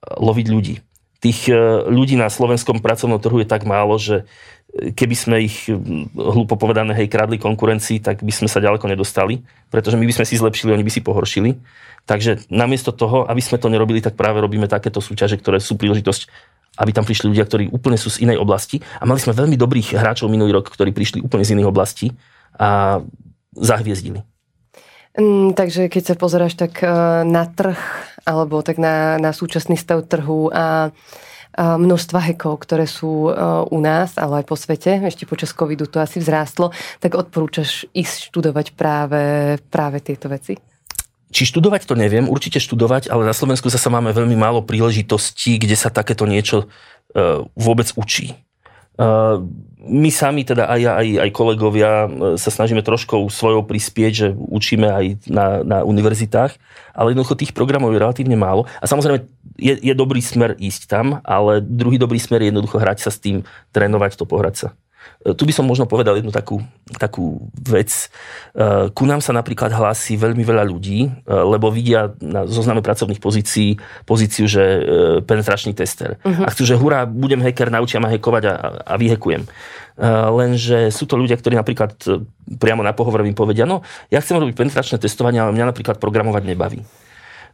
loviť 0.02 0.46
ľudí. 0.50 0.74
Tých 1.22 1.48
e, 1.48 1.54
ľudí 1.86 2.18
na 2.18 2.28
slovenskom 2.28 2.82
pracovnom 2.82 3.22
trhu 3.22 3.40
je 3.40 3.48
tak 3.48 3.68
málo, 3.68 3.96
že 3.96 4.26
keby 4.72 5.14
sme 5.14 5.36
ich, 5.44 5.68
hlúpo 6.16 6.56
povedané, 6.56 6.96
hej, 6.96 7.12
kradli 7.12 7.36
konkurencii, 7.36 8.00
tak 8.00 8.24
by 8.24 8.32
sme 8.32 8.48
sa 8.48 8.56
ďaleko 8.56 8.88
nedostali, 8.88 9.44
pretože 9.68 10.00
my 10.00 10.08
by 10.08 10.14
sme 10.16 10.24
si 10.24 10.40
zlepšili, 10.40 10.72
oni 10.72 10.84
by 10.86 10.92
si 10.92 11.04
pohoršili. 11.04 11.60
Takže 12.08 12.48
namiesto 12.48 12.90
toho, 12.90 13.28
aby 13.28 13.38
sme 13.44 13.60
to 13.60 13.68
nerobili, 13.68 14.00
tak 14.00 14.16
práve 14.16 14.40
robíme 14.40 14.64
takéto 14.66 15.04
súťaže, 15.04 15.36
ktoré 15.38 15.60
sú 15.60 15.76
príležitosť 15.76 16.52
aby 16.80 16.90
tam 16.96 17.04
prišli 17.04 17.28
ľudia, 17.28 17.44
ktorí 17.44 17.68
úplne 17.68 18.00
sú 18.00 18.08
z 18.08 18.24
inej 18.24 18.40
oblasti. 18.40 18.80
A 18.96 19.04
mali 19.04 19.20
sme 19.20 19.36
veľmi 19.36 19.60
dobrých 19.60 19.92
hráčov 19.92 20.32
minulý 20.32 20.56
rok, 20.56 20.72
ktorí 20.72 20.96
prišli 20.96 21.20
úplne 21.20 21.44
z 21.44 21.52
iných 21.52 21.68
oblastí 21.68 22.16
a 22.56 23.00
zahviezdili. 23.52 24.24
Mm, 25.12 25.52
takže 25.52 25.92
keď 25.92 26.02
sa 26.02 26.14
pozeráš 26.16 26.56
tak 26.56 26.80
uh, 26.80 27.20
na 27.28 27.44
trh, 27.44 27.76
alebo 28.24 28.64
tak 28.64 28.80
na, 28.80 29.20
na 29.20 29.36
súčasný 29.36 29.76
stav 29.76 30.06
trhu 30.06 30.48
a, 30.54 30.94
množstva 31.58 32.32
hekov, 32.32 32.64
ktoré 32.64 32.88
sú 32.88 33.28
uh, 33.28 33.68
u 33.68 33.76
nás, 33.76 34.16
ale 34.16 34.40
aj 34.40 34.48
po 34.48 34.56
svete, 34.56 35.04
ešte 35.04 35.28
počas 35.28 35.52
covidu 35.52 35.84
to 35.84 36.00
asi 36.00 36.16
vzrástlo, 36.16 36.72
tak 36.96 37.12
odporúčaš 37.12 37.84
ísť 37.92 38.32
študovať 38.32 38.72
práve, 38.72 39.22
práve 39.68 40.00
tieto 40.00 40.32
veci? 40.32 40.56
Či 41.28 41.42
študovať 41.52 41.84
to 41.84 41.92
neviem, 41.92 42.24
určite 42.24 42.56
študovať, 42.56 43.12
ale 43.12 43.28
na 43.28 43.36
Slovensku 43.36 43.68
zase 43.68 43.92
máme 43.92 44.16
veľmi 44.16 44.32
málo 44.32 44.64
príležitostí, 44.64 45.60
kde 45.60 45.76
sa 45.76 45.92
takéto 45.92 46.24
niečo 46.24 46.72
uh, 47.12 47.44
vôbec 47.52 47.92
učí. 48.00 48.32
Uh, 48.96 49.44
my 49.82 50.10
sami, 50.14 50.46
teda 50.46 50.70
aj 50.70 50.80
ja, 50.80 50.92
aj, 50.98 51.08
aj 51.28 51.30
kolegovia, 51.34 51.90
uh, 52.06 52.08
sa 52.38 52.50
snažíme 52.54 52.82
trošku 52.86 53.28
svojou 53.28 53.66
prispieť, 53.66 54.12
že 54.12 54.28
učíme 54.34 54.86
aj 54.86 55.04
na, 55.26 55.46
na 55.66 55.78
univerzitách, 55.82 56.54
ale 56.94 57.12
jednoducho 57.12 57.38
tých 57.38 57.52
programov 57.56 57.90
je 57.92 58.02
relatívne 58.02 58.38
málo. 58.38 58.68
A 58.78 58.86
samozrejme 58.86 59.26
je, 59.58 59.74
je 59.80 59.94
dobrý 59.94 60.22
smer 60.22 60.54
ísť 60.56 60.88
tam, 60.88 61.18
ale 61.26 61.60
druhý 61.60 61.98
dobrý 61.98 62.20
smer 62.20 62.42
je 62.44 62.54
jednoducho 62.54 62.78
hrať 62.78 62.98
sa 63.04 63.10
s 63.10 63.18
tým, 63.18 63.42
trénovať 63.74 64.16
to, 64.18 64.24
pohrať 64.24 64.54
sa. 64.56 64.68
Tu 65.22 65.42
by 65.46 65.55
som 65.55 65.62
možno 65.62 65.86
povedal 65.86 66.18
jednu 66.18 66.34
takú, 66.34 66.59
takú 66.98 67.46
vec. 67.55 68.11
E, 68.50 68.90
ku 68.90 69.07
nám 69.07 69.22
sa 69.22 69.30
napríklad 69.30 69.70
hlási 69.70 70.18
veľmi 70.18 70.42
veľa 70.42 70.66
ľudí, 70.66 71.07
e, 71.07 71.11
lebo 71.30 71.70
vidia 71.70 72.11
na 72.18 72.42
zozname 72.50 72.82
pracovných 72.82 73.22
pozícií 73.22 73.78
pozíciu, 74.03 74.50
že 74.50 74.62
e, 74.62 74.80
penetračný 75.22 75.78
tester. 75.78 76.18
Uh-huh. 76.26 76.42
A 76.42 76.50
chcú, 76.50 76.66
že 76.66 76.74
hurá, 76.74 77.07
budem 77.07 77.38
hacker, 77.38 77.70
naučia 77.70 78.03
ma 78.03 78.11
hackovať 78.11 78.42
a, 78.50 78.55
a 78.82 78.94
vyhekujem. 78.98 79.46
Lenže 80.03 80.88
sú 80.88 81.05
to 81.05 81.20
ľudia, 81.20 81.36
ktorí 81.36 81.53
napríklad 81.53 81.92
priamo 82.57 82.80
na 82.80 82.96
pohovor 82.96 83.20
mi 83.20 83.36
povedia, 83.36 83.68
no 83.68 83.84
ja 84.09 84.24
chcem 84.24 84.40
robiť 84.40 84.57
penetračné 84.57 84.96
testovanie, 84.96 85.36
ale 85.36 85.53
mňa 85.53 85.68
napríklad 85.68 86.00
programovať 86.00 86.48
nebaví. 86.48 86.80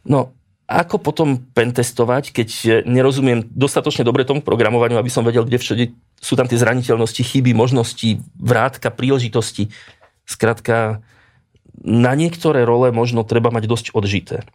No, 0.07 0.38
ako 0.69 1.01
potom 1.01 1.41
pentestovať, 1.57 2.29
keď 2.29 2.49
nerozumiem 2.85 3.41
dostatočne 3.49 4.05
dobre 4.05 4.21
tomu 4.21 4.45
programovaniu, 4.45 5.01
aby 5.01 5.09
som 5.09 5.25
vedel, 5.25 5.41
kde 5.41 5.57
všade 5.57 5.83
sú 6.21 6.37
tam 6.37 6.45
tie 6.45 6.61
zraniteľnosti, 6.61 7.25
chyby, 7.25 7.57
možnosti, 7.57 8.21
vrátka, 8.37 8.93
príležitosti. 8.93 9.73
Skrátka, 10.29 11.01
na 11.81 12.13
niektoré 12.13 12.69
role 12.69 12.93
možno 12.93 13.25
treba 13.25 13.49
mať 13.49 13.65
dosť 13.65 13.85
odžité. 13.97 14.45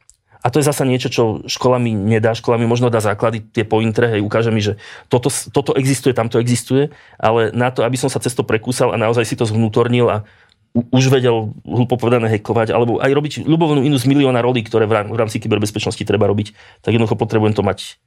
A 0.44 0.52
to 0.52 0.60
je 0.60 0.68
zasa 0.68 0.84
niečo, 0.84 1.08
čo 1.08 1.40
škola 1.48 1.80
mi 1.80 1.96
nedá. 1.96 2.36
Škola 2.36 2.60
mi 2.60 2.68
možno 2.68 2.92
dá 2.92 3.00
základy, 3.00 3.40
tie 3.40 3.64
pointre, 3.64 4.12
hej, 4.12 4.20
ukáže 4.20 4.52
mi, 4.52 4.60
že 4.60 4.76
toto, 5.08 5.32
toto 5.32 5.72
existuje, 5.72 6.12
tamto 6.12 6.36
existuje, 6.36 6.92
ale 7.16 7.48
na 7.56 7.72
to, 7.72 7.80
aby 7.80 7.96
som 7.96 8.12
sa 8.12 8.20
cez 8.20 8.36
prekúsal 8.36 8.92
a 8.92 9.00
naozaj 9.00 9.24
si 9.24 9.40
to 9.40 9.48
zvnútornil 9.48 10.06
a 10.12 10.28
už 10.74 11.04
vedel 11.06 11.54
hlúpo 11.62 11.94
povedané 11.94 12.26
hekovať, 12.34 12.74
alebo 12.74 12.98
aj 12.98 13.10
robiť 13.14 13.32
ľubovnú 13.46 13.86
inú 13.86 13.94
z 13.94 14.10
milióna 14.10 14.42
rolí, 14.42 14.66
ktoré 14.66 14.90
v 14.90 15.14
rámci 15.14 15.38
kyberbezpečnosti 15.38 16.02
treba 16.02 16.26
robiť, 16.26 16.50
tak 16.82 16.98
jednoducho 16.98 17.14
potrebujem 17.14 17.54
to 17.54 17.62
mať 17.62 18.02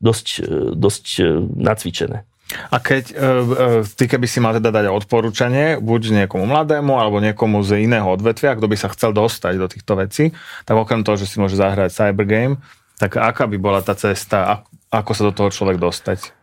dosť, 0.00 0.26
e, 0.40 0.42
dosť 0.72 1.04
e, 1.20 1.22
nacvičené. 1.44 2.24
A 2.72 2.80
keď 2.80 3.12
uh, 3.12 3.84
ty 3.84 4.08
keby 4.08 4.24
si 4.24 4.40
mal 4.40 4.56
teda 4.56 4.72
dať 4.72 4.88
odporúčanie, 4.88 5.76
buď 5.84 6.24
niekomu 6.24 6.48
mladému, 6.48 6.96
alebo 6.96 7.20
niekomu 7.20 7.60
z 7.60 7.84
iného 7.84 8.08
odvetvia, 8.08 8.56
kto 8.56 8.72
by 8.72 8.76
sa 8.80 8.88
chcel 8.88 9.12
dostať 9.12 9.60
do 9.60 9.68
týchto 9.68 9.92
vecí, 10.00 10.32
tak 10.64 10.80
okrem 10.80 11.04
toho, 11.04 11.20
že 11.20 11.28
si 11.28 11.36
môže 11.36 11.60
zahrať 11.60 11.92
cybergame, 11.92 12.56
tak 12.96 13.20
aká 13.20 13.44
by 13.44 13.60
bola 13.60 13.84
tá 13.84 13.92
cesta, 13.92 14.64
ako 14.88 15.12
sa 15.12 15.22
do 15.28 15.32
toho 15.36 15.52
človek 15.52 15.76
dostať? 15.76 16.37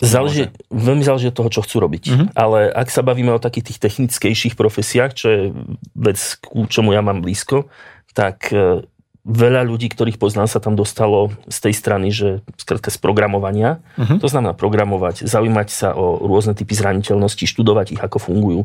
Záleží, 0.00 0.48
veľmi 0.72 1.04
záleží 1.04 1.28
od 1.28 1.36
toho, 1.36 1.52
čo 1.52 1.60
chcú 1.60 1.76
robiť. 1.84 2.04
Uh-huh. 2.08 2.26
Ale 2.32 2.72
ak 2.72 2.88
sa 2.88 3.04
bavíme 3.04 3.36
o 3.36 3.42
takých 3.42 3.72
tých 3.72 3.78
technickejších 3.84 4.54
profesiách, 4.56 5.10
čo 5.12 5.26
je 5.28 5.40
vec, 5.92 6.18
ku 6.40 6.64
čomu 6.64 6.96
ja 6.96 7.04
mám 7.04 7.20
blízko, 7.20 7.68
tak 8.16 8.48
e, 8.48 8.88
veľa 9.28 9.60
ľudí, 9.68 9.92
ktorých 9.92 10.16
poznám, 10.16 10.48
sa 10.48 10.56
tam 10.56 10.72
dostalo 10.72 11.36
z 11.52 11.58
tej 11.68 11.74
strany, 11.76 12.08
že 12.08 12.40
skrátka 12.56 12.88
z 12.88 12.96
programovania. 12.96 13.84
Uh-huh. 14.00 14.16
To 14.16 14.28
znamená 14.32 14.56
programovať, 14.56 15.28
zaujímať 15.28 15.68
sa 15.68 15.92
o 15.92 16.16
rôzne 16.24 16.56
typy 16.56 16.72
zraniteľnosti, 16.72 17.44
študovať 17.44 18.00
ich, 18.00 18.00
ako 18.00 18.24
fungujú. 18.24 18.60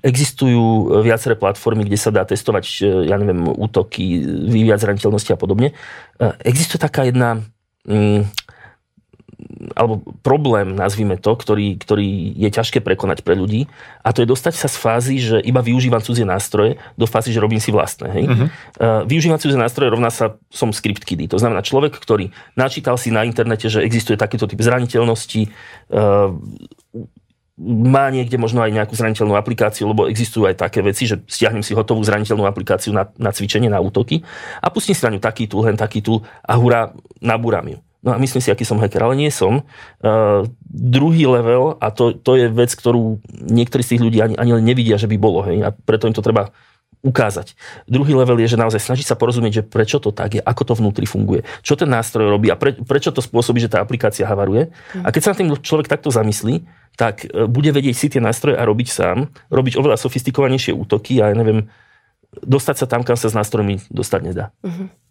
Existujú 0.00 1.04
viaceré 1.04 1.36
platformy, 1.36 1.84
kde 1.84 2.00
sa 2.00 2.08
dá 2.08 2.24
testovať, 2.24 2.64
e, 2.80 3.12
ja 3.12 3.20
neviem, 3.20 3.44
útoky, 3.44 4.24
vyvíjať 4.24 4.88
zraniteľnosti 4.88 5.30
a 5.36 5.38
podobne. 5.38 5.68
E, 6.16 6.24
existuje 6.48 6.80
taká 6.80 7.04
jedna... 7.04 7.44
Mm, 7.84 8.24
alebo 9.78 10.02
problém, 10.26 10.74
nazvime 10.74 11.14
to, 11.14 11.30
ktorý, 11.30 11.78
ktorý 11.78 12.34
je 12.34 12.50
ťažké 12.50 12.82
prekonať 12.82 13.22
pre 13.22 13.38
ľudí 13.38 13.70
a 14.02 14.10
to 14.10 14.26
je 14.26 14.30
dostať 14.30 14.54
sa 14.58 14.66
z 14.66 14.76
fázy, 14.76 15.14
že 15.22 15.36
iba 15.38 15.62
využívam 15.62 16.02
cudzie 16.02 16.26
nástroje 16.26 16.82
do 16.98 17.06
fázy, 17.06 17.30
že 17.30 17.38
robím 17.38 17.62
si 17.62 17.70
vlastné. 17.70 18.08
Hej? 18.10 18.24
Uh-huh. 18.26 18.46
Uh, 18.82 19.02
využívať 19.06 19.46
cudzie 19.46 19.60
nástroje 19.60 19.94
rovná 19.94 20.10
sa 20.10 20.34
som 20.50 20.74
script 20.74 21.06
kiddy. 21.06 21.30
To 21.30 21.38
znamená 21.38 21.62
človek, 21.62 21.94
ktorý 21.94 22.34
načítal 22.58 22.98
si 22.98 23.14
na 23.14 23.22
internete, 23.22 23.70
že 23.70 23.86
existuje 23.86 24.18
takýto 24.18 24.50
typ 24.50 24.58
zraniteľnosti, 24.58 25.54
uh, 25.94 26.34
má 27.58 28.06
niekde 28.14 28.38
možno 28.38 28.62
aj 28.62 28.70
nejakú 28.70 28.94
zraniteľnú 28.94 29.34
aplikáciu, 29.34 29.90
lebo 29.90 30.06
existujú 30.06 30.46
aj 30.46 30.62
také 30.62 30.78
veci, 30.78 31.10
že 31.10 31.18
stiahnem 31.26 31.66
si 31.66 31.74
hotovú 31.74 32.06
zraniteľnú 32.06 32.46
aplikáciu 32.46 32.94
na, 32.94 33.10
na 33.18 33.34
cvičenie, 33.34 33.66
na 33.66 33.82
útoky 33.82 34.22
a 34.62 34.70
pustím 34.70 34.94
si 34.94 35.02
na 35.02 35.18
ňu 35.18 35.20
taký 35.22 35.50
tool, 35.50 35.66
hen 35.66 35.74
taký 35.74 35.98
tool 35.98 36.22
a 36.46 36.54
hurá, 36.54 36.94
nabúram 37.18 37.66
ju. 37.66 37.78
No 37.98 38.14
a 38.14 38.16
myslím 38.22 38.38
si, 38.38 38.54
aký 38.54 38.62
som 38.62 38.78
hacker, 38.78 39.02
ale 39.02 39.18
nie 39.18 39.30
som. 39.34 39.66
Uh, 39.98 40.46
druhý 40.70 41.26
level, 41.26 41.74
a 41.82 41.90
to, 41.90 42.14
to 42.14 42.38
je 42.38 42.46
vec, 42.46 42.70
ktorú 42.70 43.18
niektorí 43.34 43.82
z 43.82 43.90
tých 43.96 44.02
ľudí 44.06 44.18
ani, 44.22 44.34
ani 44.38 44.54
len 44.54 44.64
nevidia, 44.64 44.94
že 44.94 45.10
by 45.10 45.18
bolo, 45.18 45.42
hej, 45.42 45.66
a 45.66 45.74
preto 45.74 46.06
im 46.06 46.14
to 46.14 46.22
treba 46.22 46.54
ukázať. 47.02 47.54
Druhý 47.86 48.14
level 48.14 48.42
je, 48.42 48.54
že 48.54 48.58
naozaj 48.58 48.82
snaží 48.82 49.06
sa 49.06 49.14
porozumieť, 49.14 49.62
že 49.62 49.66
prečo 49.66 50.02
to 50.02 50.10
tak 50.10 50.38
je, 50.38 50.42
ako 50.42 50.62
to 50.66 50.74
vnútri 50.78 51.06
funguje, 51.06 51.46
čo 51.62 51.78
ten 51.78 51.86
nástroj 51.86 52.26
robí 52.26 52.50
a 52.50 52.58
pre, 52.58 52.74
prečo 52.74 53.14
to 53.14 53.22
spôsobí, 53.22 53.62
že 53.62 53.70
tá 53.70 53.78
aplikácia 53.78 54.26
havaruje. 54.26 54.74
Mm. 54.98 55.06
A 55.06 55.08
keď 55.14 55.20
sa 55.22 55.30
na 55.34 55.38
tým 55.38 55.50
človek 55.62 55.86
takto 55.86 56.10
zamyslí, 56.10 56.66
tak 56.98 57.22
e, 57.22 57.46
bude 57.46 57.70
vedieť 57.70 57.94
si 57.94 58.06
tie 58.10 58.18
nástroje 58.18 58.58
a 58.58 58.66
robiť 58.66 58.88
sám, 58.90 59.30
robiť 59.46 59.78
oveľa 59.78 59.94
sofistikovanejšie 60.02 60.74
útoky 60.74 61.22
a 61.22 61.30
ja 61.30 61.36
neviem, 61.38 61.70
dostať 62.42 62.82
sa 62.82 62.86
tam, 62.90 63.06
kam 63.06 63.14
sa 63.14 63.30
s 63.30 63.38
nástrojmi 63.38 63.78
dostať 63.94 64.20
nedá. 64.26 64.50
Mm-hmm. 64.66 65.07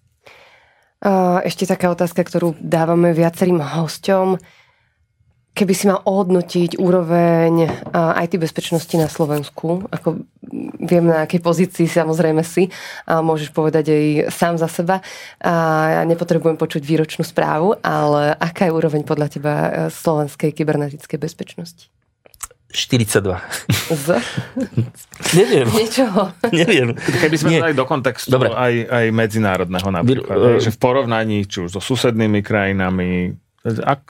Ešte 1.45 1.69
taká 1.69 1.93
otázka, 1.93 2.25
ktorú 2.25 2.57
dávame 2.57 3.13
viacerým 3.13 3.61
hosťom. 3.61 4.41
keby 5.57 5.73
si 5.73 5.89
mal 5.89 6.05
ohodnotiť 6.05 6.77
úroveň 6.77 7.65
IT 8.21 8.37
bezpečnosti 8.37 8.93
na 8.93 9.09
Slovensku, 9.09 9.89
ako 9.89 10.21
viem 10.77 11.05
na 11.09 11.25
akej 11.25 11.41
pozícii 11.41 11.89
samozrejme 11.89 12.45
si, 12.45 12.69
a 13.09 13.25
môžeš 13.25 13.49
povedať 13.49 13.89
aj 13.89 14.05
sám 14.29 14.61
za 14.61 14.69
seba. 14.69 15.01
A 15.41 15.53
ja 15.97 16.01
nepotrebujem 16.05 16.61
počuť 16.61 16.85
výročnú 16.85 17.25
správu, 17.25 17.73
ale 17.81 18.37
aká 18.37 18.69
je 18.69 18.75
úroveň 18.77 19.01
podľa 19.01 19.27
teba 19.33 19.53
e, 19.53 19.69
slovenskej 19.89 20.53
kybernetickej 20.53 21.17
bezpečnosti? 21.17 21.89
42. 22.67 23.39
Z? 23.95 24.07
Neviem. 25.39 25.67
Niečoho. 25.71 26.35
Neviem. 26.51 26.93
Keby 26.95 27.35
sme 27.39 27.49
Nie. 27.55 27.61
dali 27.63 27.75
do 27.75 27.87
kontextu 27.87 28.27
Dobre. 28.27 28.51
Aj, 28.51 28.73
aj 28.73 29.05
medzinárodného 29.15 29.87
napríklad. 29.87 30.35
uh, 30.35 30.59
že 30.59 30.75
v 30.75 30.79
porovnaní 30.79 31.47
či 31.47 31.63
už 31.63 31.79
so 31.79 31.81
susednými 31.81 32.43
krajinami, 32.43 33.39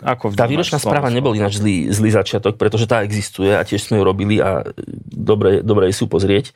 ako 0.06 0.38
tá 0.38 0.46
výročná 0.46 0.78
správa 0.78 1.10
nebol 1.10 1.34
ináč 1.34 1.58
zlý, 1.58 1.90
zlý 1.90 2.14
začiatok, 2.14 2.62
pretože 2.62 2.86
tá 2.86 3.02
existuje 3.02 3.50
a 3.50 3.66
tiež 3.66 3.90
sme 3.90 3.98
ju 3.98 4.04
robili 4.06 4.38
a 4.38 4.62
dobre, 5.10 5.66
dobre 5.66 5.90
sú 5.90 6.06
pozrieť. 6.06 6.54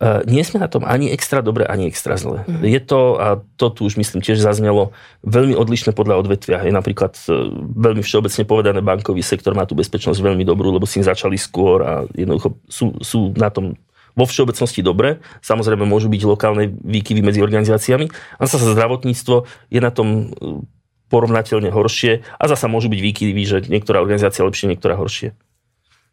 Uh, 0.00 0.24
nie 0.24 0.40
sme 0.40 0.64
na 0.64 0.68
tom 0.72 0.88
ani 0.88 1.12
extra 1.12 1.44
dobre, 1.44 1.68
ani 1.68 1.84
extra 1.84 2.16
zle. 2.16 2.40
Mm. 2.48 2.64
Je 2.64 2.80
to, 2.80 3.20
a 3.20 3.44
to 3.60 3.68
tu 3.68 3.84
už 3.84 4.00
myslím 4.00 4.24
tiež 4.24 4.40
zaznelo, 4.40 4.96
veľmi 5.28 5.52
odlišné 5.52 5.92
podľa 5.92 6.24
odvetvia. 6.24 6.64
Je 6.64 6.72
napríklad 6.72 7.20
uh, 7.28 7.52
veľmi 7.76 8.00
všeobecne 8.00 8.48
povedané, 8.48 8.80
bankový 8.80 9.20
sektor 9.20 9.52
má 9.52 9.68
tú 9.68 9.76
bezpečnosť 9.76 10.24
veľmi 10.24 10.40
dobrú, 10.48 10.72
lebo 10.72 10.88
si 10.88 11.04
začali 11.04 11.36
skôr 11.36 11.84
a 11.84 11.92
jednoducho 12.16 12.56
sú, 12.64 12.96
sú 13.04 13.36
na 13.36 13.52
tom 13.52 13.76
vo 14.16 14.24
všeobecnosti 14.24 14.80
dobre. 14.80 15.22
Samozrejme 15.44 15.84
môžu 15.84 16.08
byť 16.08 16.22
lokálne 16.24 16.72
výkyvy 16.80 17.20
medzi 17.20 17.44
organizáciami. 17.44 18.08
A 18.40 18.48
zase 18.48 18.72
zdravotníctvo 18.72 19.46
je 19.70 19.80
na 19.84 19.92
tom 19.92 20.32
porovnateľne 21.10 21.74
horšie 21.74 22.22
a 22.38 22.44
zasa 22.46 22.70
môžu 22.70 22.88
byť 22.88 23.00
výkyvy, 23.02 23.42
že 23.42 23.58
niektorá 23.66 23.98
organizácia 23.98 24.46
lepšie, 24.46 24.70
niektorá 24.70 24.94
horšie. 24.94 25.34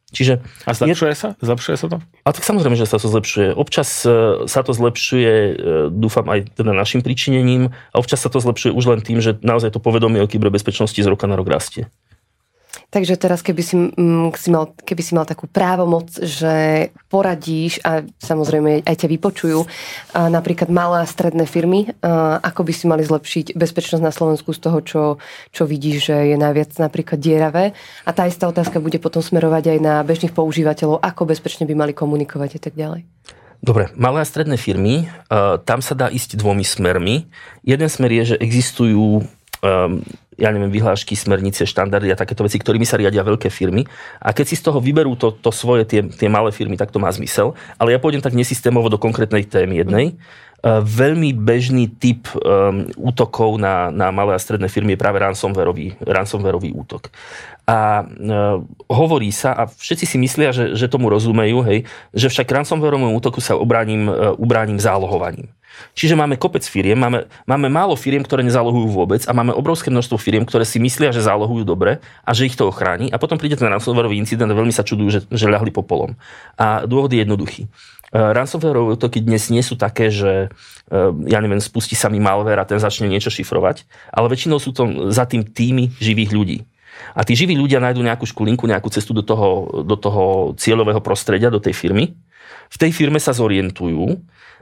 Čiže 0.07 0.39
a 0.63 0.71
zlepšuje 0.71 1.11
je, 1.11 1.19
sa? 1.19 1.29
Zlepšuje 1.43 1.75
sa 1.75 1.87
to? 1.91 1.97
A 2.23 2.29
tak 2.31 2.47
samozrejme, 2.47 2.79
že 2.79 2.87
sa 2.87 2.95
to 2.95 3.11
zlepšuje. 3.11 3.51
Občas 3.51 4.07
e, 4.07 4.47
sa 4.47 4.63
to 4.63 4.71
zlepšuje, 4.71 5.33
e, 5.35 5.51
dúfam 5.91 6.23
aj 6.31 6.55
teda 6.55 6.71
našim 6.71 7.03
príčinením, 7.03 7.75
a 7.91 7.95
občas 7.99 8.23
sa 8.23 8.31
to 8.31 8.39
zlepšuje 8.39 8.71
už 8.71 8.85
len 8.87 8.99
tým, 9.03 9.19
že 9.19 9.35
naozaj 9.43 9.75
to 9.75 9.83
povedomie 9.83 10.23
o 10.23 10.31
kyberbezpečnosti 10.31 10.95
z 10.95 11.07
roka 11.11 11.27
na 11.27 11.35
rok 11.35 11.51
rastie. 11.51 11.91
Takže 12.87 13.19
teraz, 13.19 13.43
keby 13.43 13.61
si, 13.67 13.75
mal, 14.47 14.71
keby 14.79 15.01
si 15.03 15.11
mal 15.11 15.27
takú 15.27 15.43
právomoc, 15.43 16.07
že 16.23 16.87
poradíš 17.11 17.83
a 17.83 18.07
samozrejme 18.15 18.87
aj 18.87 18.95
ťa 19.03 19.11
vypočujú 19.11 19.67
napríklad 20.15 20.71
malé 20.71 21.03
a 21.03 21.11
stredné 21.11 21.43
firmy, 21.51 21.91
ako 22.39 22.63
by 22.63 22.71
si 22.71 22.87
mali 22.87 23.03
zlepšiť 23.03 23.59
bezpečnosť 23.59 23.99
na 23.99 24.15
Slovensku 24.15 24.55
z 24.55 24.59
toho, 24.63 24.79
čo, 24.79 25.03
čo 25.51 25.67
vidíš, 25.67 26.15
že 26.15 26.31
je 26.31 26.37
najviac 26.39 26.79
napríklad 26.79 27.19
dieravé. 27.19 27.75
A 28.07 28.15
tá 28.15 28.23
istá 28.23 28.47
otázka 28.47 28.79
bude 28.79 29.03
potom 29.03 29.19
smerovať 29.19 29.75
aj 29.75 29.79
na 29.83 29.99
bežných 30.07 30.31
používateľov, 30.31 31.03
ako 31.03 31.27
bezpečne 31.27 31.67
by 31.67 31.75
mali 31.75 31.91
komunikovať 31.91 32.55
a 32.55 32.61
tak 32.63 32.79
ďalej. 32.79 33.03
Dobre, 33.59 33.91
malé 33.99 34.23
a 34.23 34.29
stredné 34.29 34.55
firmy, 34.55 35.11
tam 35.67 35.83
sa 35.83 35.91
dá 35.91 36.07
ísť 36.07 36.39
dvomi 36.39 36.63
smermi. 36.63 37.27
Jeden 37.67 37.89
smer 37.91 38.15
je, 38.15 38.23
že 38.31 38.35
existujú 38.39 39.27
um, 39.27 39.99
ja 40.37 40.53
neviem, 40.53 40.69
vyhlášky, 40.69 41.17
smernice, 41.17 41.65
štandardy 41.65 42.13
a 42.13 42.17
takéto 42.17 42.45
veci, 42.45 42.61
ktorými 42.61 42.85
sa 42.85 43.01
riadia 43.01 43.25
veľké 43.25 43.49
firmy. 43.49 43.89
A 44.21 44.31
keď 44.31 44.45
si 44.53 44.55
z 44.55 44.69
toho 44.69 44.77
vyberú 44.77 45.17
to, 45.17 45.33
to 45.33 45.49
svoje, 45.49 45.89
tie, 45.89 46.05
tie 46.05 46.29
malé 46.29 46.53
firmy, 46.53 46.77
tak 46.77 46.93
to 46.93 47.01
má 47.01 47.09
zmysel. 47.09 47.57
Ale 47.81 47.97
ja 47.97 47.99
pôjdem 47.99 48.21
tak 48.21 48.37
nesystémovo 48.37 48.87
do 48.93 49.01
konkrétnej 49.01 49.49
témy 49.49 49.81
jednej. 49.81 50.05
Uh, 50.13 50.46
veľmi 50.65 51.37
bežný 51.37 51.85
typ 52.01 52.25
um, 52.33 52.89
útokov 52.97 53.61
na, 53.61 53.93
na 53.93 54.09
malé 54.09 54.33
a 54.33 54.41
stredné 54.41 54.65
firmy 54.67 54.97
je 54.97 55.01
práve 55.01 55.21
ransomwareový, 55.21 56.01
ransomwareový 56.01 56.73
útok. 56.73 57.13
A 57.67 58.01
uh, 58.01 58.63
hovorí 58.89 59.29
sa, 59.29 59.53
a 59.53 59.63
všetci 59.69 60.05
si 60.09 60.17
myslia, 60.17 60.49
že, 60.49 60.73
že 60.73 60.89
tomu 60.89 61.13
rozumejú, 61.13 61.61
hej, 61.61 61.85
že 62.15 62.27
však 62.33 62.49
ransomwareovému 62.49 63.13
útoku 63.21 63.37
sa 63.37 63.53
obránim, 63.53 64.09
uh, 64.09 64.33
ubránim 64.39 64.81
zálohovaním. 64.81 65.51
Čiže 65.93 66.17
máme 66.17 66.41
kopec 66.41 66.65
firiem, 66.65 66.97
máme, 66.97 67.29
máme 67.45 67.69
málo 67.69 67.93
firiem, 67.93 68.25
ktoré 68.25 68.41
nezálohujú 68.41 68.87
vôbec 68.89 69.21
a 69.29 69.31
máme 69.33 69.53
obrovské 69.53 69.93
množstvo 69.93 70.17
firiem, 70.17 70.41
ktoré 70.41 70.65
si 70.65 70.81
myslia, 70.81 71.13
že 71.13 71.21
zálohujú 71.21 71.61
dobre 71.65 72.01
a 72.25 72.31
že 72.33 72.49
ich 72.49 72.57
to 72.57 72.69
ochráni 72.69 73.13
a 73.13 73.21
potom 73.21 73.37
príde 73.37 73.57
ten 73.61 73.69
ransomwareový 73.69 74.17
incident 74.17 74.49
a 74.49 74.57
veľmi 74.57 74.73
sa 74.73 74.81
čudujú, 74.81 75.09
že, 75.09 75.21
že 75.29 75.45
ľahli 75.45 75.69
po 75.69 75.85
polom. 75.85 76.17
A 76.57 76.85
dôvod 76.89 77.13
je 77.13 77.21
jednoduchý. 77.21 77.69
Uh, 78.07 78.31
ransomwareové 78.31 78.95
útoky 78.95 79.19
dnes 79.19 79.51
nie 79.51 79.59
sú 79.59 79.75
také, 79.75 80.07
že 80.07 80.47
uh, 80.47 81.11
ja 81.27 81.43
neviem, 81.43 81.59
spustí 81.59 81.93
sa 81.93 82.07
mi 82.07 82.23
malware 82.23 82.63
a 82.63 82.69
ten 82.69 82.79
začne 82.79 83.11
niečo 83.11 83.27
šifrovať, 83.27 83.83
ale 84.15 84.31
väčšinou 84.31 84.57
sú 84.63 84.71
to 84.71 85.11
za 85.11 85.27
tým 85.27 85.43
týmy 85.43 85.91
živých 85.99 86.31
ľudí. 86.31 86.57
A 87.13 87.21
tí 87.27 87.35
živí 87.35 87.53
ľudia 87.53 87.83
nájdú 87.83 88.01
nejakú 88.01 88.25
škulinku, 88.25 88.65
nejakú 88.65 88.89
cestu 88.89 89.11
do 89.11 89.21
toho, 89.21 89.83
do 89.85 89.99
toho 89.99 90.55
cieľového 90.57 91.03
prostredia, 91.03 91.53
do 91.53 91.61
tej 91.61 91.75
firmy. 91.75 92.15
V 92.71 92.77
tej 92.79 92.89
firme 92.95 93.21
sa 93.21 93.35
zorientujú, 93.35 94.17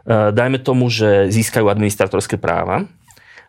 Eh, 0.05 0.29
dajme 0.29 0.61
tomu, 0.61 0.85
že 0.93 1.33
získajú 1.33 1.65
administratorské 1.65 2.37
práva 2.37 2.85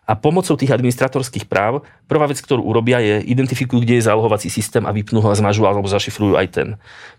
a 0.09 0.17
pomocou 0.17 0.57
tých 0.57 0.73
administratorských 0.73 1.45
práv 1.45 1.85
prvá 2.09 2.25
vec, 2.25 2.41
ktorú 2.41 2.65
urobia, 2.65 2.97
je 2.97 3.21
identifikujú, 3.29 3.85
kde 3.85 4.01
je 4.01 4.07
zálohovací 4.09 4.49
systém 4.49 4.81
a 4.81 4.89
vypnú 4.89 5.21
ho 5.21 5.29
a 5.29 5.37
zmažu 5.37 5.69
alebo 5.69 5.85
zašifrujú 5.85 6.33
aj 6.33 6.47
ten. 6.49 6.67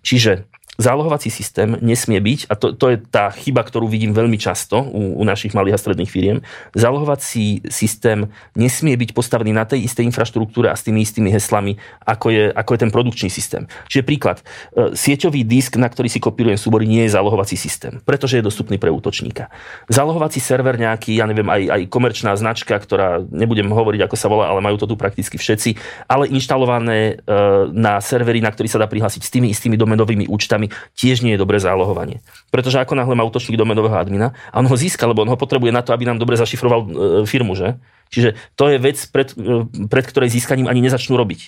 Čiže 0.02 0.42
zálohovací 0.78 1.26
systém 1.26 1.74
nesmie 1.82 2.22
byť, 2.22 2.46
a 2.46 2.54
to, 2.54 2.70
to 2.70 2.94
je 2.94 2.96
tá 3.02 3.34
chyba, 3.34 3.66
ktorú 3.66 3.90
vidím 3.90 4.14
veľmi 4.14 4.38
často 4.38 4.78
u, 4.78 5.18
u 5.18 5.22
našich 5.26 5.50
malých 5.50 5.74
a 5.74 5.82
stredných 5.82 6.06
firiem, 6.06 6.38
zálohovací 6.70 7.66
systém 7.66 8.30
nesmie 8.54 8.94
byť 8.94 9.10
postavený 9.10 9.50
na 9.50 9.66
tej 9.66 9.90
istej 9.90 10.06
infraštruktúre 10.06 10.70
a 10.70 10.78
s 10.78 10.86
tými 10.86 11.02
istými 11.02 11.34
heslami, 11.34 11.82
ako 12.06 12.30
je, 12.30 12.44
ako 12.54 12.70
je 12.70 12.78
ten 12.78 12.90
produkčný 12.94 13.26
systém. 13.26 13.66
Čiže 13.90 14.06
príklad, 14.06 14.38
e, 14.78 14.94
sieťový 14.94 15.42
disk, 15.42 15.74
na 15.82 15.90
ktorý 15.90 16.06
si 16.06 16.22
kopírujem 16.22 16.54
súbory, 16.54 16.86
nie 16.86 17.02
je 17.10 17.18
zálohovací 17.18 17.58
systém, 17.58 17.98
pretože 18.06 18.38
je 18.38 18.46
dostupný 18.46 18.78
pre 18.78 18.94
útočníka. 18.94 19.50
Zálohovací 19.90 20.38
server 20.38 20.78
nejaký, 20.78 21.18
ja 21.18 21.26
neviem, 21.26 21.50
aj, 21.50 21.62
aj 21.74 21.80
komerčná 21.90 22.38
značka, 22.38 22.78
ktorá, 22.78 23.18
nebudem 23.34 23.66
hovoriť, 23.66 24.06
ako 24.06 24.14
sa 24.14 24.30
volá, 24.30 24.46
ale 24.46 24.62
majú 24.62 24.78
to 24.78 24.86
tu 24.86 24.94
prakticky 24.94 25.42
všetci, 25.42 25.74
ale 26.06 26.30
inštalované 26.30 27.18
e, 27.18 27.34
na 27.74 27.98
servery, 27.98 28.38
na 28.38 28.54
ktorý 28.54 28.70
sa 28.70 28.78
dá 28.78 28.86
prihlásiť 28.86 29.26
s 29.26 29.32
tými 29.34 29.50
istými 29.50 29.74
domenovými 29.74 30.30
účtami, 30.30 30.67
tiež 30.96 31.24
nie 31.24 31.34
je 31.34 31.42
dobré 31.42 31.58
zálohovanie. 31.60 32.20
Pretože 32.48 32.80
ako 32.80 32.96
náhle 32.96 33.14
má 33.14 33.24
útočník 33.26 33.58
domenového 33.58 33.96
admina 33.96 34.36
a 34.52 34.60
on 34.60 34.68
ho 34.68 34.76
získa, 34.76 35.04
lebo 35.04 35.22
on 35.22 35.30
ho 35.32 35.38
potrebuje 35.38 35.72
na 35.74 35.82
to, 35.84 35.92
aby 35.92 36.08
nám 36.08 36.20
dobre 36.20 36.38
zašifroval 36.38 36.80
e, 36.80 36.88
firmu, 37.26 37.58
že? 37.58 37.76
Čiže 38.08 38.36
to 38.56 38.72
je 38.72 38.76
vec, 38.80 38.98
pred, 39.12 39.28
e, 39.36 39.68
pred 39.88 40.04
ktorej 40.04 40.32
získaním 40.32 40.68
ani 40.70 40.80
nezačnú 40.84 41.16
robiť. 41.16 41.40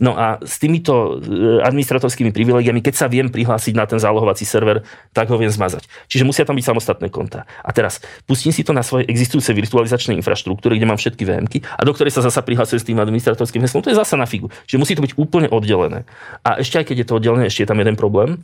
No 0.00 0.16
a 0.16 0.40
s 0.40 0.56
týmito 0.56 1.20
e, 1.20 1.60
administratorskými 1.60 2.32
privilegiami, 2.32 2.80
keď 2.80 2.94
sa 2.96 3.06
viem 3.06 3.28
prihlásiť 3.28 3.76
na 3.76 3.84
ten 3.84 4.00
zálohovací 4.00 4.48
server, 4.48 4.80
tak 5.12 5.28
ho 5.28 5.36
viem 5.36 5.52
zmazať. 5.52 5.84
Čiže 6.08 6.24
musia 6.24 6.48
tam 6.48 6.56
byť 6.56 6.64
samostatné 6.72 7.12
konta. 7.12 7.44
A 7.60 7.70
teraz 7.76 8.00
pustím 8.24 8.50
si 8.50 8.64
to 8.64 8.72
na 8.72 8.80
svoje 8.80 9.04
existujúce 9.12 9.52
virtualizačné 9.52 10.16
infraštruktúry, 10.16 10.80
kde 10.80 10.88
mám 10.88 10.96
všetky 10.96 11.22
VMky 11.28 11.58
a 11.62 11.84
do 11.84 11.92
ktorej 11.92 12.16
sa 12.16 12.24
zasa 12.24 12.40
prihlasujem 12.40 12.80
s 12.80 12.88
tým 12.88 12.96
administratorským 12.96 13.60
heslom. 13.60 13.84
To 13.84 13.92
je 13.92 14.00
zasa 14.00 14.16
na 14.16 14.24
figu. 14.24 14.48
Čiže 14.64 14.80
musí 14.80 14.96
to 14.96 15.04
byť 15.04 15.20
úplne 15.20 15.52
oddelené. 15.52 16.08
A 16.40 16.64
ešte 16.64 16.80
aj 16.80 16.88
keď 16.88 16.96
je 17.04 17.06
to 17.06 17.16
oddelené, 17.20 17.44
ešte 17.52 17.68
je 17.68 17.70
tam 17.70 17.78
jeden 17.78 18.00
problém, 18.00 18.40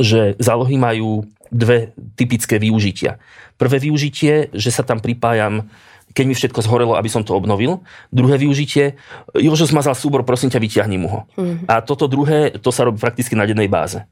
že 0.00 0.40
zálohy 0.40 0.80
majú 0.80 1.28
dve 1.48 1.96
typické 2.16 2.60
využitia. 2.60 3.16
Prvé 3.56 3.80
využitie, 3.80 4.52
že 4.52 4.70
sa 4.72 4.84
tam 4.84 5.00
pripájam 5.00 5.68
keď 6.12 6.24
mi 6.26 6.34
všetko 6.34 6.60
zhorelo, 6.64 6.94
aby 6.96 7.10
som 7.10 7.24
to 7.24 7.36
obnovil. 7.36 7.84
Druhé 8.12 8.40
využitie, 8.40 8.96
Jožo 9.36 9.68
zmazal 9.68 9.94
súbor, 9.94 10.24
prosím 10.24 10.52
ťa, 10.52 10.62
vyťahni 10.62 10.96
mu 10.98 11.08
ho. 11.08 11.20
Mm. 11.36 11.68
A 11.68 11.80
toto 11.84 12.08
druhé, 12.10 12.54
to 12.58 12.72
sa 12.72 12.86
robí 12.86 12.98
prakticky 12.98 13.36
na 13.36 13.44
dennej 13.44 13.68
báze. 13.68 14.04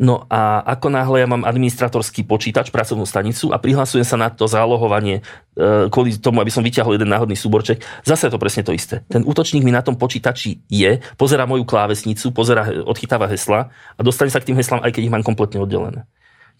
No 0.00 0.24
a 0.32 0.64
ako 0.64 0.88
náhle 0.88 1.20
ja 1.20 1.28
mám 1.28 1.44
administratorský 1.44 2.24
počítač, 2.24 2.72
pracovnú 2.72 3.04
stanicu 3.04 3.52
a 3.52 3.60
prihlasujem 3.60 4.06
sa 4.06 4.16
na 4.16 4.32
to 4.32 4.48
zálohovanie 4.48 5.20
e, 5.20 5.92
kvôli 5.92 6.16
tomu, 6.16 6.40
aby 6.40 6.48
som 6.48 6.64
vyťahol 6.64 6.96
jeden 6.96 7.12
náhodný 7.12 7.36
súborček, 7.36 7.84
zase 8.00 8.30
je 8.30 8.32
to 8.32 8.40
presne 8.40 8.64
to 8.64 8.72
isté. 8.72 9.04
Ten 9.12 9.26
útočník 9.28 9.60
mi 9.60 9.68
na 9.68 9.84
tom 9.84 10.00
počítači 10.00 10.64
je, 10.72 11.04
pozera 11.20 11.44
moju 11.44 11.68
klávesnicu, 11.68 12.32
pozera, 12.32 12.64
odchytáva 12.88 13.28
hesla 13.28 13.68
a 13.68 14.00
dostane 14.00 14.32
sa 14.32 14.40
k 14.40 14.48
tým 14.48 14.56
heslám, 14.56 14.80
aj 14.80 14.94
keď 14.94 15.02
ich 15.04 15.12
mám 15.12 15.26
kompletne 15.26 15.60
oddelené. 15.60 16.08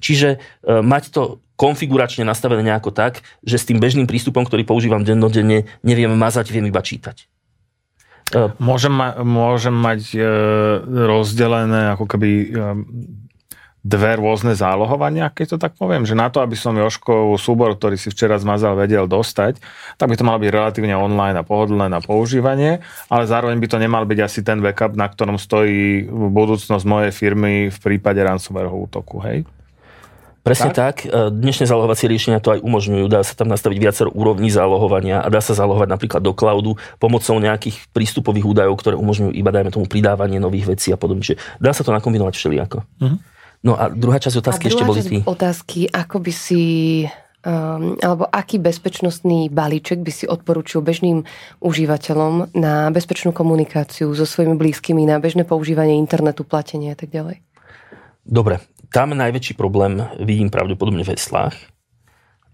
Čiže 0.00 0.28
e, 0.36 0.38
mať 0.80 1.12
to 1.12 1.22
konfiguračne 1.60 2.24
nastavené 2.24 2.64
nejako 2.64 2.88
tak, 2.88 3.20
že 3.44 3.60
s 3.60 3.68
tým 3.68 3.76
bežným 3.76 4.08
prístupom, 4.08 4.48
ktorý 4.48 4.64
používam 4.64 5.04
dennodenne, 5.04 5.68
neviem 5.84 6.08
mazať, 6.16 6.48
viem 6.48 6.64
iba 6.72 6.80
čítať. 6.80 7.28
E, 8.32 8.54
môžem, 8.56 8.94
ma, 8.96 9.20
môžem 9.20 9.76
mať 9.76 10.16
e, 10.16 10.18
rozdelené 10.88 11.92
ako 11.92 12.04
keby 12.08 12.30
e, 12.30 12.46
dve 13.80 14.12
rôzne 14.20 14.52
zálohovania, 14.52 15.32
keď 15.32 15.56
to 15.56 15.58
tak 15.58 15.72
poviem, 15.76 16.04
že 16.04 16.12
na 16.12 16.28
to, 16.28 16.44
aby 16.44 16.52
som 16.52 16.76
Joškov 16.76 17.40
súbor, 17.40 17.76
ktorý 17.76 17.96
si 17.96 18.12
včera 18.12 18.36
zmazal, 18.36 18.76
vedel 18.76 19.08
dostať, 19.08 19.56
tak 19.96 20.08
by 20.12 20.16
to 20.20 20.24
malo 20.28 20.36
byť 20.36 20.50
relatívne 20.52 20.92
online 20.96 21.40
a 21.40 21.44
pohodlné 21.44 21.88
na 21.88 22.04
používanie, 22.04 22.84
ale 23.08 23.24
zároveň 23.24 23.56
by 23.56 23.68
to 23.72 23.80
nemal 23.80 24.04
byť 24.04 24.20
asi 24.20 24.40
ten 24.44 24.60
backup, 24.60 24.92
na 24.96 25.08
ktorom 25.08 25.40
stojí 25.40 26.08
budúcnosť 26.12 26.84
mojej 26.84 27.12
firmy 27.12 27.72
v 27.72 27.78
prípade 27.80 28.20
ransomwareho 28.20 28.84
útoku, 28.84 29.20
hej? 29.24 29.48
Presne 30.40 30.72
tak? 30.72 31.04
tak. 31.04 31.30
Dnešné 31.36 31.68
zálohovacie 31.68 32.08
riešenia 32.08 32.40
to 32.40 32.56
aj 32.56 32.64
umožňujú. 32.64 33.04
Dá 33.12 33.20
sa 33.20 33.36
tam 33.36 33.52
nastaviť 33.52 33.76
viacero 33.76 34.08
úrovní 34.08 34.48
zálohovania 34.48 35.20
a 35.20 35.28
dá 35.28 35.44
sa 35.44 35.52
zálohovať 35.52 35.88
napríklad 35.92 36.20
do 36.24 36.32
cloudu 36.32 36.80
pomocou 36.96 37.36
nejakých 37.36 37.76
prístupových 37.92 38.48
údajov, 38.48 38.80
ktoré 38.80 38.96
umožňujú 38.96 39.36
iba, 39.36 39.52
dajme 39.52 39.68
tomu, 39.68 39.84
pridávanie 39.84 40.40
nových 40.40 40.72
vecí 40.72 40.88
a 40.90 40.98
podobne. 40.98 41.20
Čiže 41.20 41.60
dá 41.60 41.76
sa 41.76 41.84
to 41.84 41.92
nakombinovať 41.92 42.34
všelijako. 42.40 42.78
Uh-huh. 42.80 43.20
No 43.60 43.76
a 43.76 43.92
druhá 43.92 44.16
časť 44.16 44.40
otázky 44.40 44.64
a 44.66 44.70
ešte 44.72 44.84
boli 44.88 45.00
tí. 45.04 45.16
otázky, 45.20 45.80
ako 45.92 46.16
by 46.24 46.32
si 46.32 46.62
um, 47.44 47.96
alebo 48.00 48.24
aký 48.28 48.56
bezpečnostný 48.56 49.52
balíček 49.52 50.00
by 50.00 50.12
si 50.12 50.24
odporučil 50.24 50.80
bežným 50.80 51.28
užívateľom 51.60 52.56
na 52.56 52.88
bezpečnú 52.88 53.36
komunikáciu 53.36 54.08
so 54.16 54.24
svojimi 54.24 54.56
blízkymi, 54.56 55.04
na 55.04 55.20
bežné 55.20 55.44
používanie 55.44 56.00
internetu, 56.00 56.44
platenie 56.48 56.92
a 56.92 56.96
tak 56.96 57.12
ďalej? 57.12 57.44
Dobre, 58.24 58.64
tam 58.90 59.14
najväčší 59.14 59.54
problém 59.54 60.02
vidím 60.18 60.50
pravdepodobne 60.50 61.06
v 61.06 61.14
heslách. 61.14 61.54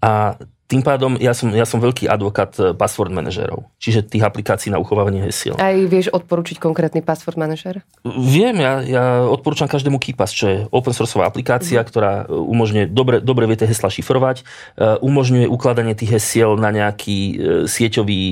A 0.04 0.36
tým 0.66 0.82
pádom 0.82 1.14
ja 1.22 1.30
som, 1.30 1.54
ja 1.54 1.62
som 1.62 1.78
veľký 1.78 2.10
advokát 2.10 2.50
eh, 2.58 2.74
password 2.74 3.14
manažerov, 3.14 3.70
čiže 3.78 4.02
tých 4.02 4.26
aplikácií 4.26 4.74
na 4.74 4.82
uchovávanie 4.82 5.22
hesiel. 5.22 5.54
Aj 5.62 5.78
vieš 5.86 6.10
odporučiť 6.10 6.58
konkrétny 6.58 7.06
password 7.06 7.38
manažer? 7.38 7.86
Viem, 8.02 8.58
ja, 8.58 8.82
ja 8.82 9.04
odporúčam 9.22 9.70
každému 9.70 10.02
KeePass, 10.02 10.34
čo 10.34 10.46
je 10.50 10.58
open 10.74 10.90
sourceová 10.90 11.30
aplikácia, 11.30 11.78
mm. 11.78 11.86
ktorá 11.86 12.12
eh, 12.26 12.34
umožňuje 12.34 12.90
dobre, 12.90 13.22
dobre 13.22 13.46
vie 13.46 13.62
tie 13.62 13.70
hesla 13.70 13.94
šifrovať, 13.94 14.42
uh, 14.42 14.98
umožňuje 15.00 15.46
ukladanie 15.46 15.94
tých 15.94 16.18
hesiel 16.18 16.58
na 16.58 16.74
nejaký 16.74 17.38
sieťový, 17.70 18.22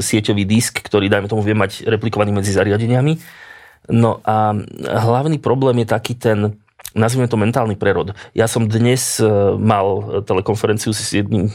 sieťový 0.00 0.42
disk, 0.48 0.80
ktorý, 0.80 1.12
dajme 1.12 1.28
tomu, 1.28 1.44
vie 1.44 1.52
mať 1.52 1.84
replikovaný 1.84 2.32
medzi 2.32 2.56
zariadeniami. 2.56 3.20
No 3.92 4.22
a 4.24 4.54
hlavný 4.80 5.42
problém 5.42 5.82
je 5.82 5.88
taký 5.90 6.14
ten, 6.14 6.56
nazvime 6.94 7.28
to 7.28 7.40
mentálny 7.40 7.76
prerod. 7.76 8.16
Ja 8.36 8.46
som 8.46 8.68
dnes 8.68 9.20
mal 9.58 10.22
telekonferenciu 10.24 10.92
s 10.92 11.12
jedným 11.12 11.52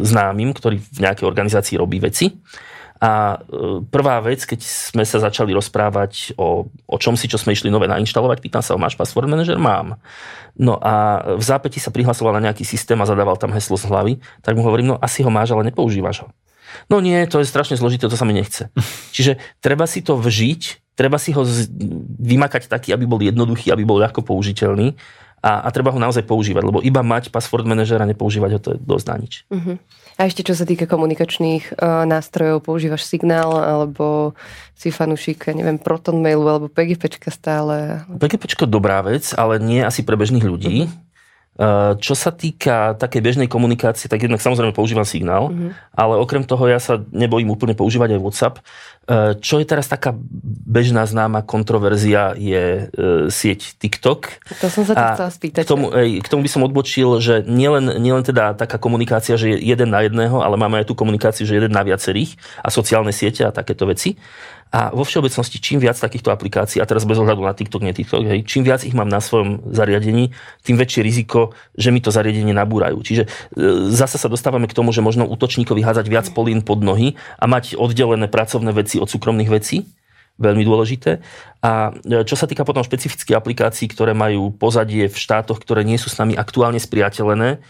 známym, 0.00 0.56
ktorý 0.56 0.80
v 0.80 0.98
nejakej 1.04 1.28
organizácii 1.28 1.76
robí 1.76 2.00
veci. 2.00 2.32
A 3.04 3.36
e, 3.36 3.84
prvá 3.84 4.22
vec, 4.24 4.46
keď 4.48 4.64
sme 4.64 5.04
sa 5.04 5.20
začali 5.20 5.52
rozprávať 5.52 6.38
o, 6.40 6.70
o 6.70 6.96
čom 6.96 7.18
si, 7.18 7.28
čo 7.28 7.36
sme 7.36 7.52
išli 7.52 7.68
nové 7.68 7.84
nainštalovať, 7.90 8.38
pýtam 8.40 8.64
sa, 8.64 8.80
máš 8.80 8.96
password 8.96 9.28
manager? 9.28 9.60
Mám. 9.60 10.00
No 10.56 10.78
a 10.80 11.20
v 11.36 11.42
zápäti 11.42 11.82
sa 11.82 11.92
prihlasoval 11.92 12.38
na 12.38 12.48
nejaký 12.48 12.64
systém 12.64 12.96
a 13.02 13.08
zadával 13.08 13.36
tam 13.36 13.52
heslo 13.52 13.76
z 13.76 13.90
hlavy, 13.90 14.12
tak 14.40 14.56
mu 14.56 14.64
hovorím, 14.64 14.94
no 14.94 14.96
asi 15.02 15.20
ho 15.26 15.28
máš, 15.28 15.52
ale 15.52 15.68
nepoužívaš 15.68 16.24
ho. 16.24 16.28
No 16.88 17.02
nie, 17.04 17.18
to 17.28 17.42
je 17.42 17.50
strašne 17.50 17.76
zložité, 17.76 18.08
to 18.08 18.16
sa 18.16 18.24
mi 18.24 18.32
nechce. 18.32 18.72
Čiže 19.14 19.36
treba 19.60 19.84
si 19.84 20.00
to 20.00 20.16
vžiť, 20.16 20.83
treba 20.94 21.18
si 21.18 21.34
ho 21.34 21.42
vymakať 22.22 22.70
taký, 22.70 22.94
aby 22.94 23.04
bol 23.04 23.20
jednoduchý, 23.20 23.70
aby 23.74 23.82
bol 23.82 23.98
ľahko 23.98 24.22
použiteľný 24.22 24.94
a, 25.44 25.60
a 25.60 25.68
treba 25.68 25.92
ho 25.92 26.00
naozaj 26.00 26.24
používať, 26.24 26.64
lebo 26.64 26.80
iba 26.80 27.04
mať 27.04 27.28
password 27.28 27.68
manažer 27.68 28.00
a 28.00 28.08
nepoužívať 28.08 28.50
ho, 28.56 28.58
to 28.64 28.70
je 28.72 28.78
dosť 28.80 29.06
na 29.12 29.16
nič. 29.20 29.34
Uh-huh. 29.52 29.76
A 30.16 30.20
ešte 30.24 30.40
čo 30.40 30.56
sa 30.56 30.64
týka 30.64 30.88
komunikačných 30.88 31.76
uh, 31.76 32.08
nástrojov, 32.08 32.64
používaš 32.64 33.04
signál 33.04 33.52
alebo 33.52 34.32
si 34.72 34.88
fanúšik, 34.88 35.52
neviem, 35.52 35.76
Proton 35.76 36.24
mailu 36.24 36.48
alebo 36.48 36.72
PGPčka 36.72 37.28
stále? 37.28 38.00
PGPčko 38.08 38.64
dobrá 38.64 39.04
vec, 39.04 39.36
ale 39.36 39.60
nie 39.60 39.84
asi 39.84 40.00
pre 40.00 40.16
bežných 40.16 40.48
ľudí. 40.48 40.88
Uh-huh. 40.88 41.13
Čo 42.02 42.18
sa 42.18 42.34
týka 42.34 42.98
takej 42.98 43.22
bežnej 43.22 43.46
komunikácie, 43.46 44.10
tak 44.10 44.26
jednak 44.26 44.42
samozrejme 44.42 44.74
používam 44.74 45.06
signál, 45.06 45.54
uh-huh. 45.54 45.70
ale 45.94 46.18
okrem 46.18 46.42
toho 46.42 46.66
ja 46.66 46.82
sa 46.82 46.98
nebojím 47.14 47.46
úplne 47.54 47.78
používať 47.78 48.18
aj 48.18 48.20
WhatsApp. 48.26 48.54
Eh, 49.04 49.36
čo 49.36 49.60
je 49.60 49.68
teraz 49.68 49.84
taká 49.84 50.16
bežná 50.64 51.04
známa 51.04 51.44
kontroverzia 51.44 52.32
je 52.40 52.88
e, 52.88 53.28
sieť 53.28 53.76
TikTok. 53.76 54.40
To 54.64 54.68
som 54.72 54.88
sa 54.88 54.96
to 54.96 55.04
chcela 55.12 55.30
spýtať. 55.30 55.60
K 55.60 55.68
tomu, 55.68 55.92
k 55.92 56.24
tomu 56.24 56.40
by 56.40 56.50
som 56.50 56.64
odbočil, 56.64 57.20
že 57.20 57.44
nielen, 57.44 58.00
nielen 58.00 58.24
teda 58.24 58.56
taká 58.56 58.80
komunikácia, 58.80 59.36
že 59.36 59.52
je 59.52 59.56
jeden 59.60 59.92
na 59.92 60.08
jedného, 60.08 60.40
ale 60.40 60.56
máme 60.56 60.80
aj 60.80 60.88
tú 60.88 60.96
komunikáciu, 60.96 61.44
že 61.44 61.60
jeden 61.60 61.76
na 61.76 61.84
viacerých 61.84 62.40
a 62.64 62.72
sociálne 62.72 63.12
siete 63.12 63.44
a 63.44 63.52
takéto 63.52 63.84
veci. 63.84 64.16
A 64.74 64.90
vo 64.90 65.06
všeobecnosti, 65.06 65.62
čím 65.62 65.78
viac 65.78 65.94
takýchto 65.94 66.34
aplikácií, 66.34 66.82
a 66.82 66.88
teraz 66.90 67.06
bez 67.06 67.14
ohľadu 67.14 67.46
na 67.46 67.54
TikTok, 67.54 67.86
nie 67.86 67.94
TikTok, 67.94 68.26
hej, 68.26 68.42
čím 68.42 68.66
viac 68.66 68.82
ich 68.82 68.90
mám 68.90 69.06
na 69.06 69.22
svojom 69.22 69.70
zariadení, 69.70 70.34
tým 70.66 70.74
väčšie 70.74 71.06
riziko, 71.06 71.54
že 71.78 71.94
mi 71.94 72.02
to 72.02 72.10
zariadenie 72.10 72.50
nabúrajú. 72.50 72.98
Čiže 73.06 73.22
e, 73.22 73.28
zase 73.94 74.18
sa 74.18 74.26
dostávame 74.26 74.66
k 74.66 74.74
tomu, 74.74 74.90
že 74.90 74.98
možno 74.98 75.30
útočníkovi 75.30 75.78
házať 75.78 76.10
viac 76.10 76.26
polín 76.34 76.66
pod 76.66 76.82
nohy 76.82 77.14
a 77.38 77.46
mať 77.46 77.78
oddelené 77.78 78.26
pracovné 78.26 78.74
veci 78.74 78.98
od 78.98 79.06
súkromných 79.06 79.46
vecí, 79.54 79.86
veľmi 80.42 80.66
dôležité. 80.66 81.22
A 81.62 81.94
e, 81.94 82.26
čo 82.26 82.34
sa 82.34 82.50
týka 82.50 82.66
potom 82.66 82.82
špecifických 82.82 83.38
aplikácií, 83.38 83.86
ktoré 83.86 84.10
majú 84.10 84.50
pozadie 84.50 85.06
v 85.06 85.14
štátoch, 85.14 85.62
ktoré 85.62 85.86
nie 85.86 86.02
sú 86.02 86.10
s 86.10 86.18
nami 86.18 86.34
aktuálne 86.34 86.82
spriateľené, 86.82 87.62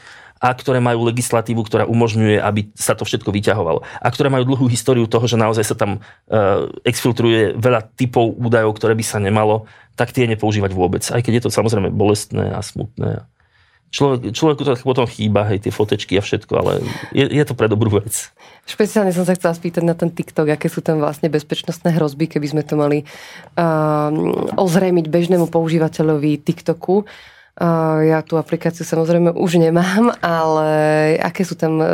a 0.45 0.53
ktoré 0.53 0.77
majú 0.77 1.09
legislatívu, 1.09 1.65
ktorá 1.65 1.89
umožňuje, 1.89 2.37
aby 2.37 2.69
sa 2.77 2.93
to 2.93 3.09
všetko 3.09 3.33
vyťahovalo. 3.33 3.81
A 3.81 4.09
ktoré 4.13 4.29
majú 4.29 4.45
dlhú 4.45 4.69
históriu 4.69 5.09
toho, 5.09 5.25
že 5.25 5.41
naozaj 5.41 5.65
sa 5.65 5.73
tam 5.73 6.05
uh, 6.05 6.69
exfiltruje 6.85 7.57
veľa 7.57 7.89
typov 7.97 8.37
údajov, 8.37 8.77
ktoré 8.77 8.93
by 8.93 9.05
sa 9.09 9.17
nemalo, 9.17 9.65
tak 9.97 10.13
tie 10.13 10.29
nepoužívať 10.29 10.77
vôbec. 10.77 11.01
Aj 11.09 11.25
keď 11.25 11.41
je 11.41 11.43
to 11.49 11.51
samozrejme 11.51 11.89
bolestné 11.89 12.53
a 12.53 12.61
smutné. 12.61 13.25
Človek, 13.95 14.35
človeku 14.35 14.63
to 14.67 14.75
potom 14.83 15.07
chýba, 15.07 15.47
hej, 15.49 15.65
tie 15.65 15.73
fotečky 15.73 16.19
a 16.19 16.23
všetko, 16.27 16.53
ale 16.59 16.83
je, 17.15 17.31
je 17.31 17.45
to 17.47 17.55
pre 17.55 17.71
dobrú 17.71 18.03
vec. 18.03 18.35
Špeciálne 18.67 19.15
som 19.15 19.23
sa 19.23 19.39
chcela 19.39 19.55
spýtať 19.55 19.87
na 19.87 19.95
ten 19.95 20.11
TikTok, 20.11 20.51
aké 20.51 20.67
sú 20.67 20.83
tam 20.83 20.99
vlastne 20.99 21.31
bezpečnostné 21.31 21.95
hrozby, 21.95 22.27
keby 22.27 22.47
sme 22.51 22.63
to 22.67 22.75
mali 22.75 23.07
uh, 23.55 24.11
ozrejmiť 24.59 25.07
bežnému 25.07 25.47
používateľovi 25.47 26.43
TikToku 26.43 27.07
ja 28.03 28.19
tú 28.27 28.35
aplikáciu 28.35 28.83
samozrejme 28.83 29.31
už 29.31 29.63
nemám, 29.63 30.11
ale 30.19 30.71
aké 31.23 31.47
sú 31.47 31.55
tam 31.55 31.79
e, 31.79 31.87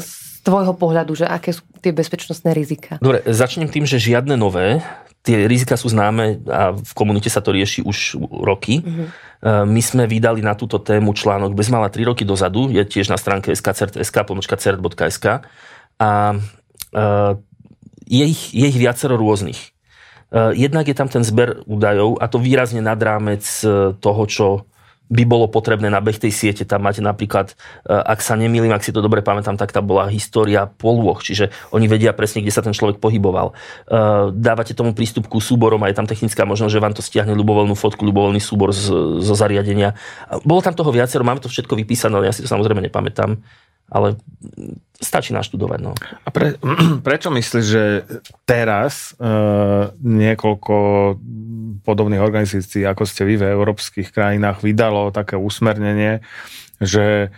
z 0.00 0.10
tvojho 0.40 0.72
pohľadu, 0.72 1.12
že 1.12 1.28
aké 1.28 1.52
sú 1.52 1.60
tie 1.84 1.92
bezpečnostné 1.92 2.56
rizika? 2.56 2.96
Dobre, 3.00 3.20
začnem 3.28 3.68
tým, 3.68 3.84
že 3.84 4.00
žiadne 4.00 4.40
nové. 4.40 4.80
Tie 5.24 5.44
rizika 5.48 5.76
sú 5.76 5.92
známe 5.92 6.40
a 6.48 6.72
v 6.76 6.92
komunite 6.96 7.28
sa 7.28 7.44
to 7.44 7.52
rieši 7.52 7.84
už 7.84 8.20
roky. 8.44 8.84
Uh-huh. 8.84 9.08
My 9.68 9.80
sme 9.80 10.04
vydali 10.08 10.40
na 10.44 10.52
túto 10.56 10.80
tému 10.80 11.12
článok 11.16 11.56
bezmála 11.56 11.88
3 11.88 12.12
roky 12.12 12.24
dozadu, 12.28 12.68
je 12.68 12.80
tiež 12.84 13.08
na 13.08 13.16
stránke 13.16 13.52
skcert.sk, 13.52 14.16
pomočka 14.24 14.56
cert.sk 14.56 15.44
a 16.00 16.10
je 18.04 18.24
ich, 18.24 18.52
je 18.52 18.66
ich 18.68 18.78
viacero 18.80 19.16
rôznych. 19.16 19.73
Eh, 20.34 20.66
jednak 20.66 20.90
je 20.90 20.98
tam 20.98 21.06
ten 21.06 21.22
zber 21.22 21.62
údajov 21.62 22.18
a 22.18 22.26
to 22.26 22.42
výrazne 22.42 22.82
nad 22.82 22.98
rámec 22.98 23.46
eh, 23.62 23.94
toho, 23.94 24.22
čo 24.26 24.46
by 25.04 25.22
bolo 25.28 25.46
potrebné 25.52 25.92
na 25.92 26.00
beh 26.00 26.16
tej 26.16 26.32
siete. 26.32 26.64
Tam 26.66 26.82
máte 26.82 26.98
napríklad, 26.98 27.54
eh, 27.54 27.94
ak 27.94 28.18
sa 28.18 28.34
nemýlim, 28.34 28.74
ak 28.74 28.82
si 28.82 28.90
to 28.90 28.98
dobre 28.98 29.22
pamätám, 29.22 29.54
tak 29.54 29.70
tam 29.70 29.86
bola 29.86 30.10
história 30.10 30.66
polôch, 30.66 31.22
čiže 31.22 31.54
oni 31.70 31.86
vedia 31.86 32.10
presne, 32.10 32.42
kde 32.42 32.50
sa 32.50 32.66
ten 32.66 32.74
človek 32.74 32.98
pohyboval. 32.98 33.54
Dávate 34.34 34.74
tomu 34.74 34.90
prístup 34.90 35.30
ku 35.30 35.38
súborom 35.38 35.78
a 35.86 35.92
je 35.92 35.98
tam 36.02 36.08
technická 36.08 36.42
možnosť, 36.42 36.72
že 36.72 36.82
vám 36.82 36.94
to 36.98 37.04
stiahne 37.04 37.36
ľubovoľnú 37.38 37.78
fotku, 37.78 38.02
ľubovoľný 38.02 38.42
súbor 38.42 38.74
z, 38.74 38.90
zo 39.22 39.34
zariadenia. 39.38 39.94
Bolo 40.42 40.64
tam 40.66 40.74
toho 40.74 40.90
viacero, 40.90 41.22
máme 41.22 41.38
to 41.38 41.52
všetko 41.52 41.78
vypísané, 41.78 42.18
ale 42.18 42.32
ja 42.32 42.34
si 42.34 42.42
to 42.42 42.50
samozrejme 42.50 42.82
nepamätám 42.82 43.38
ale 43.90 44.16
stačí 45.04 45.36
naštudovať. 45.36 45.80
No. 45.84 45.92
A 46.24 46.28
pre, 46.32 46.56
prečo 47.06 47.28
myslíš, 47.28 47.64
že 47.64 47.84
teraz 48.48 49.12
e, 49.18 49.30
niekoľko 50.00 50.76
podobných 51.84 52.24
organizácií, 52.24 52.88
ako 52.88 53.04
ste 53.04 53.28
vy 53.28 53.34
v 53.36 53.44
európskych 53.52 54.08
krajinách, 54.08 54.64
vydalo 54.64 55.12
také 55.12 55.36
usmernenie, 55.36 56.24
že 56.80 57.28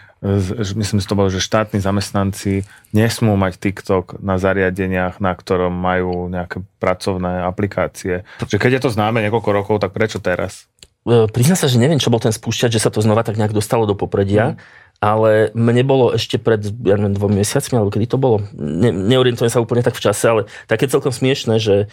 myslím 0.74 0.98
si 1.02 1.06
to 1.06 1.18
bolo, 1.18 1.28
že 1.28 1.44
štátni 1.44 1.78
zamestnanci 1.78 2.64
nesmú 2.96 3.36
mať 3.36 3.60
TikTok 3.60 4.22
na 4.24 4.40
zariadeniach, 4.40 5.20
na 5.20 5.36
ktorom 5.36 5.70
majú 5.70 6.32
nejaké 6.32 6.64
pracovné 6.80 7.44
aplikácie. 7.44 8.24
Že 8.48 8.56
keď 8.56 8.70
je 8.78 8.82
to 8.88 8.94
známe 8.96 9.20
niekoľko 9.20 9.50
rokov, 9.52 9.76
tak 9.82 9.92
prečo 9.92 10.18
teraz? 10.22 10.66
E, 11.04 11.28
Priznám 11.28 11.60
sa, 11.60 11.68
že 11.68 11.76
neviem, 11.76 12.00
čo 12.00 12.08
bol 12.08 12.22
ten 12.22 12.32
spúšťať, 12.32 12.70
že 12.78 12.82
sa 12.82 12.90
to 12.90 13.04
znova 13.04 13.26
tak 13.26 13.36
nejak 13.36 13.52
dostalo 13.52 13.84
do 13.84 13.98
popredia. 13.98 14.56
Mm 14.56 14.84
ale 14.96 15.52
mne 15.52 15.82
bolo 15.84 16.16
ešte 16.16 16.40
pred 16.40 16.64
ja 16.64 16.96
neviem, 16.96 17.12
dvomi 17.12 17.44
mesiacmi, 17.44 17.76
alebo 17.76 17.92
kedy 17.92 18.06
to 18.08 18.16
bolo, 18.16 18.40
ne, 18.56 18.88
neorientujem 18.88 19.52
sa 19.52 19.60
úplne 19.60 19.84
tak 19.84 19.92
v 19.92 20.04
čase, 20.08 20.24
ale 20.24 20.42
také 20.64 20.88
celkom 20.88 21.12
smiešné, 21.12 21.60
že 21.60 21.76
e, 21.84 21.86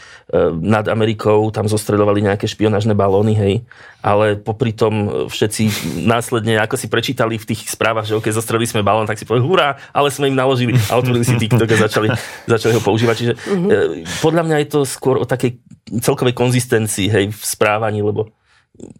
nad 0.63 0.87
Amerikou 0.87 1.51
tam 1.51 1.67
zostredovali 1.67 2.23
nejaké 2.23 2.47
špionážne 2.47 2.95
balóny, 2.95 3.35
hej, 3.35 3.53
ale 3.99 4.39
popri 4.39 4.71
tom 4.71 5.27
všetci 5.27 5.63
následne, 6.07 6.55
ako 6.63 6.79
si 6.79 6.87
prečítali 6.87 7.35
v 7.35 7.47
tých 7.51 7.67
správach, 7.67 8.07
že 8.07 8.15
ok, 8.15 8.31
zostredili 8.31 8.71
sme 8.71 8.87
balón, 8.87 9.03
tak 9.03 9.19
si 9.19 9.27
povedali, 9.27 9.51
hurá, 9.51 9.75
ale 9.91 10.07
sme 10.07 10.31
im 10.31 10.39
naložili 10.39 10.79
a 10.87 10.95
otvorili 10.95 11.27
si 11.27 11.35
TikTok 11.35 11.67
a 11.75 11.77
začali, 11.87 12.07
začali 12.55 12.71
ho 12.71 12.81
používať. 12.83 13.15
Čiže 13.19 13.33
mm-hmm. 13.35 13.69
e, 13.69 13.75
podľa 14.23 14.43
mňa 14.47 14.57
je 14.63 14.67
to 14.71 14.79
skôr 14.87 15.19
o 15.19 15.27
takej 15.27 15.59
celkovej 15.99 16.31
konzistencii, 16.31 17.07
hej, 17.11 17.25
v 17.35 17.43
správaní, 17.43 17.99
lebo 17.99 18.31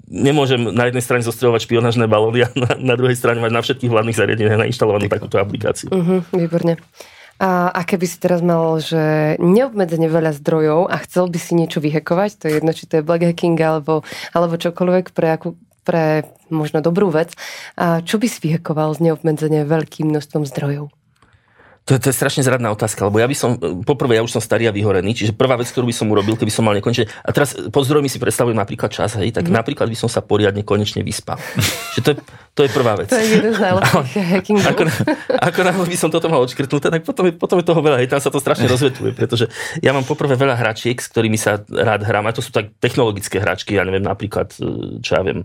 nemôžem 0.06 0.62
na 0.70 0.86
jednej 0.90 1.02
strane 1.02 1.24
zostrojovať 1.26 1.66
špionážne 1.66 2.06
balóny 2.06 2.46
a 2.46 2.50
na, 2.54 2.94
na 2.94 2.96
druhej 2.96 3.18
strane 3.18 3.42
mať 3.42 3.52
na 3.54 3.62
všetkých 3.66 3.92
hlavných 3.92 4.18
zariadeniach 4.18 4.62
nainštalovanú 4.70 5.10
takúto 5.10 5.42
aplikáciu. 5.42 5.90
Uh-huh, 5.90 6.22
výborne. 6.30 6.78
A 7.42 7.74
aké 7.74 7.98
by 7.98 8.06
si 8.06 8.18
teraz 8.22 8.46
mal, 8.46 8.78
že 8.78 9.36
neobmedzene 9.42 10.06
veľa 10.06 10.38
zdrojov 10.38 10.94
a 10.94 11.02
chcel 11.02 11.28
by 11.34 11.40
si 11.42 11.58
niečo 11.58 11.82
vyhekovať, 11.82 12.30
to 12.38 12.44
je 12.46 12.54
jedno, 12.62 12.72
či 12.72 12.86
to 12.86 13.02
je 13.02 13.08
black 13.08 13.26
hacking 13.26 13.58
alebo, 13.58 14.06
alebo 14.38 14.62
čokoľvek, 14.62 15.12
pre 15.18 15.28
akú, 15.34 15.58
pre 15.82 16.30
možno 16.54 16.86
dobrú 16.86 17.10
vec. 17.10 17.34
A 17.74 18.06
čo 18.06 18.22
by 18.22 18.30
si 18.30 18.38
vyhekoval 18.38 18.94
z 18.94 19.10
neobmedzenia 19.10 19.66
veľkým 19.66 20.14
množstvom 20.14 20.46
zdrojov? 20.46 20.94
To, 21.84 22.00
to 22.00 22.08
je 22.08 22.16
strašne 22.16 22.48
zradná 22.48 22.72
otázka, 22.72 23.12
lebo 23.12 23.20
ja 23.20 23.28
by 23.28 23.36
som, 23.36 23.60
poprvé, 23.84 24.16
ja 24.16 24.24
už 24.24 24.32
som 24.32 24.40
starý 24.40 24.72
a 24.72 24.74
vyhorený, 24.74 25.12
čiže 25.12 25.36
prvá 25.36 25.60
vec, 25.60 25.68
ktorú 25.68 25.92
by 25.92 25.96
som 25.96 26.08
urobil, 26.08 26.40
keby 26.40 26.48
som 26.48 26.64
mal 26.64 26.72
nekonečne, 26.80 27.12
a 27.12 27.30
teraz 27.36 27.60
pod 27.60 27.84
zdrojmi 27.84 28.08
si 28.08 28.24
predstavujem 28.24 28.56
napríklad 28.56 28.88
čas, 28.88 29.20
hej, 29.20 29.36
tak 29.36 29.52
mm. 29.52 29.52
napríklad 29.52 29.92
by 29.92 29.98
som 30.00 30.08
sa 30.08 30.24
poriadne 30.24 30.64
konečne 30.64 31.04
vyspal. 31.04 31.36
čiže 31.92 32.04
to 32.08 32.10
je, 32.16 32.18
to 32.56 32.62
je 32.64 32.70
prvá 32.72 32.96
vec. 32.96 33.12
To 33.12 33.20
je 33.20 33.28
jeden 33.36 33.52
z 33.52 33.60
najlepších 33.60 34.28
hackingov. 34.32 34.64
Ako, 34.72 34.84
ako 35.44 35.60
náhle 35.60 35.86
by 35.92 35.98
som 36.00 36.08
toto 36.08 36.32
mal 36.32 36.40
odškrtnuté, 36.48 36.88
tak 36.88 37.04
potom, 37.04 37.28
potom 37.36 37.60
je 37.60 37.66
toho 37.68 37.82
veľa, 37.84 38.00
hej, 38.00 38.08
tam 38.08 38.24
sa 38.24 38.32
to 38.32 38.40
strašne 38.40 38.64
rozvetuje, 38.72 39.12
pretože 39.12 39.52
ja 39.84 39.92
mám 39.92 40.08
poprvé 40.08 40.40
veľa 40.40 40.56
hračiek, 40.56 40.96
s 40.96 41.12
ktorými 41.12 41.36
sa 41.36 41.60
rád 41.68 42.08
hrám, 42.08 42.24
a 42.24 42.32
to 42.32 42.40
sú 42.40 42.56
tak 42.56 42.72
technologické 42.80 43.44
hračky, 43.44 43.76
ja 43.76 43.84
neviem, 43.84 44.08
napríklad, 44.08 44.56
čo 45.04 45.12
ja 45.12 45.20
viem, 45.20 45.44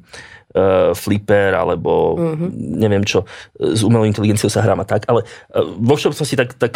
uh, 0.55 0.95
Flipper 0.97 1.53
alebo 1.53 2.17
uh-huh. 2.17 2.49
neviem 2.55 3.05
čo, 3.05 3.27
s 3.59 3.81
umelou 3.85 4.09
inteligenciou 4.09 4.49
sa 4.49 4.65
hrám 4.65 4.85
a 4.85 4.87
tak, 4.87 5.05
ale 5.11 5.25
uh, 5.53 5.65
vo 5.77 5.95
všeobecnosti 5.99 6.37
tak, 6.39 6.57
tak 6.57 6.73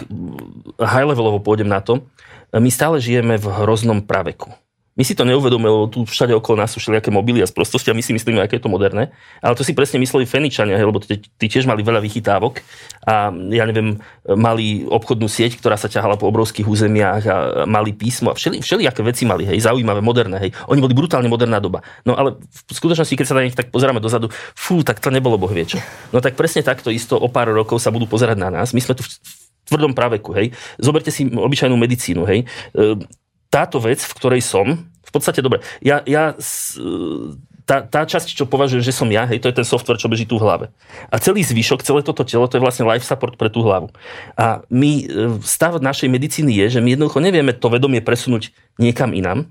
high 0.81 1.07
levelovo 1.07 1.41
pôjdem 1.41 1.69
na 1.71 1.81
to. 1.81 2.05
My 2.53 2.69
stále 2.69 3.01
žijeme 3.01 3.41
v 3.41 3.49
hroznom 3.49 4.05
praveku. 4.05 4.53
My 4.93 5.09
si 5.09 5.17
to 5.17 5.25
neuvedomujeme, 5.25 5.73
lebo 5.73 5.89
tu 5.89 6.05
všade 6.05 6.37
okolo 6.37 6.61
nás 6.61 6.69
sú 6.69 6.77
všelijaké 6.77 7.09
mobily 7.09 7.41
a 7.41 7.49
sprostosti 7.49 7.89
a 7.89 7.97
my 7.97 8.05
si 8.05 8.13
myslíme, 8.13 8.45
aké 8.45 8.61
je 8.61 8.65
to 8.65 8.69
moderné. 8.69 9.09
Ale 9.41 9.57
to 9.57 9.65
si 9.65 9.73
presne 9.73 9.97
mysleli 9.97 10.29
Feničania, 10.29 10.77
lebo 10.77 11.01
tí, 11.01 11.17
tiež 11.17 11.65
mali 11.65 11.81
veľa 11.81 12.05
vychytávok 12.05 12.61
a 13.09 13.33
ja 13.33 13.65
neviem, 13.65 13.97
mali 14.29 14.85
obchodnú 14.85 15.33
sieť, 15.33 15.57
ktorá 15.57 15.81
sa 15.81 15.89
ťahala 15.89 16.21
po 16.21 16.29
obrovských 16.29 16.69
územiach 16.69 17.25
a 17.25 17.37
mali 17.65 17.97
písmo 17.97 18.31
a 18.31 18.37
všeli, 18.37 18.61
všelijaké 18.61 19.01
veci 19.01 19.25
mali, 19.25 19.49
hej, 19.49 19.65
zaujímavé, 19.65 20.05
moderné, 20.05 20.37
hej. 20.45 20.51
Oni 20.69 20.85
boli 20.85 20.93
brutálne 20.93 21.33
moderná 21.33 21.57
doba. 21.57 21.81
No 22.05 22.13
ale 22.13 22.37
v 22.45 22.73
skutočnosti, 22.77 23.17
keď 23.17 23.27
sa 23.27 23.37
na 23.41 23.49
nich 23.49 23.57
tak 23.57 23.73
pozeráme 23.73 23.97
dozadu, 23.97 24.29
fú, 24.53 24.85
tak 24.85 25.01
to 25.01 25.09
nebolo 25.09 25.41
boh 25.41 25.49
vie 25.49 25.65
čo. 25.65 25.81
No 26.13 26.21
tak 26.21 26.37
presne 26.37 26.61
takto 26.61 26.93
isto 26.93 27.17
o 27.17 27.33
pár 27.33 27.49
rokov 27.49 27.81
sa 27.81 27.89
budú 27.89 28.05
pozerať 28.05 28.37
na 28.37 28.53
nás. 28.53 28.77
My 28.77 28.85
sme 28.85 28.93
tu 28.93 29.01
v 29.09 29.09
tvrdom 29.73 29.97
praveku, 29.97 30.37
hej. 30.37 30.53
Zoberte 30.77 31.09
si 31.09 31.25
obyčajnú 31.33 31.81
medicínu, 31.81 32.29
hej 32.29 32.45
táto 33.53 33.77
vec, 33.77 34.01
v 34.01 34.17
ktorej 34.17 34.41
som, 34.41 34.89
v 34.89 35.11
podstate 35.13 35.45
dobre, 35.45 35.61
ja, 35.85 36.01
ja 36.09 36.33
tá, 37.69 37.85
tá 37.85 38.03
časť, 38.03 38.33
čo 38.33 38.49
považujem, 38.49 38.83
že 38.83 38.97
som 38.97 39.07
ja, 39.13 39.29
hej, 39.29 39.39
to 39.39 39.53
je 39.53 39.59
ten 39.61 39.67
software, 39.69 40.01
čo 40.01 40.11
beží 40.11 40.25
tu 40.25 40.41
v 40.41 40.45
hlave. 40.49 40.67
A 41.13 41.21
celý 41.21 41.45
zvyšok, 41.47 41.85
celé 41.85 42.01
toto 42.01 42.27
telo, 42.27 42.49
to 42.49 42.59
je 42.59 42.65
vlastne 42.65 42.89
life 42.89 43.07
support 43.07 43.37
pre 43.39 43.53
tú 43.53 43.63
hlavu. 43.63 43.93
A 44.35 44.65
my, 44.73 44.91
e, 45.05 45.05
stav 45.45 45.79
našej 45.79 46.09
medicíny 46.11 46.57
je, 46.65 46.79
že 46.79 46.81
my 46.81 46.97
jednoducho 46.97 47.23
nevieme 47.23 47.55
to 47.55 47.69
vedomie 47.71 48.03
presunúť 48.03 48.51
niekam 48.81 49.15
inám, 49.15 49.47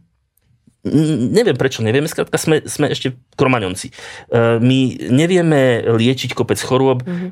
neviem 0.84 1.54
prečo 1.54 1.86
nevieme, 1.86 2.10
skrátka 2.10 2.42
sme, 2.42 2.66
sme 2.66 2.90
ešte 2.90 3.14
kromaňonci. 3.38 3.88
E, 3.90 3.94
my 4.58 4.80
nevieme 5.14 5.86
liečiť 5.86 6.34
kopec 6.34 6.58
chorôb, 6.58 7.06
mm-hmm. 7.06 7.32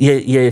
je, 0.00 0.14
je 0.16 0.42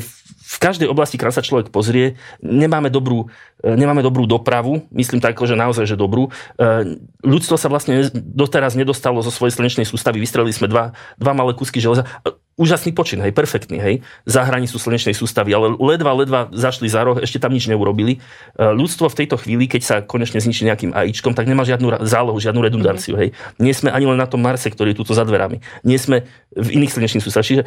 v 0.48 0.56
každej 0.56 0.88
oblasti, 0.88 1.20
kam 1.20 1.28
sa 1.28 1.44
človek 1.44 1.68
pozrie, 1.68 2.16
nemáme 2.40 2.88
dobrú, 2.88 3.28
e, 3.60 3.76
nemáme 3.76 4.00
dobrú 4.00 4.24
dopravu, 4.24 4.88
myslím 4.96 5.20
tak, 5.20 5.36
že 5.36 5.52
naozaj, 5.52 5.84
že 5.84 6.00
dobrú. 6.00 6.32
E, 6.56 6.96
ľudstvo 7.20 7.60
sa 7.60 7.68
vlastne 7.68 8.08
doteraz 8.16 8.72
nedostalo 8.72 9.20
zo 9.20 9.28
svojej 9.28 9.60
slnečnej 9.60 9.84
sústavy, 9.84 10.16
vystrelili 10.16 10.56
sme 10.56 10.72
dva, 10.72 10.96
dva 11.20 11.32
malé 11.36 11.52
kúsky 11.52 11.84
železa. 11.84 12.08
E, 12.24 12.32
úžasný 12.56 12.96
počin, 12.96 13.20
hej, 13.20 13.30
perfektný, 13.36 13.76
hej, 13.78 13.94
za 14.24 14.42
hranicu 14.42 14.80
slnečnej 14.80 15.12
sústavy, 15.12 15.52
ale 15.52 15.76
ledva, 15.78 16.16
ledva 16.16 16.40
zašli 16.50 16.88
za 16.90 17.04
roh, 17.04 17.20
ešte 17.20 17.38
tam 17.38 17.54
nič 17.54 17.70
neurobili. 17.70 18.18
Ľudstvo 18.58 19.06
v 19.06 19.14
tejto 19.14 19.38
chvíli, 19.38 19.70
keď 19.70 19.82
sa 19.86 19.96
konečne 20.02 20.42
zničí 20.42 20.66
nejakým 20.66 20.90
AIčkom, 20.90 21.38
tak 21.38 21.46
nemá 21.46 21.62
žiadnu 21.62 22.02
zálohu, 22.02 22.34
žiadnu 22.42 22.58
redundanciu, 22.58 23.14
hej. 23.14 23.30
Nie 23.62 23.78
sme 23.78 23.94
ani 23.94 24.10
len 24.10 24.18
na 24.18 24.26
tom 24.26 24.42
Marse, 24.42 24.74
ktorý 24.74 24.90
je 24.90 24.98
tuto 24.98 25.14
za 25.14 25.22
dverami. 25.22 25.62
Nie 25.86 26.02
sme 26.02 26.26
v 26.50 26.68
iných 26.82 26.98
slnečných 26.98 27.22
sústavách. 27.22 27.46
Čiže 27.46 27.62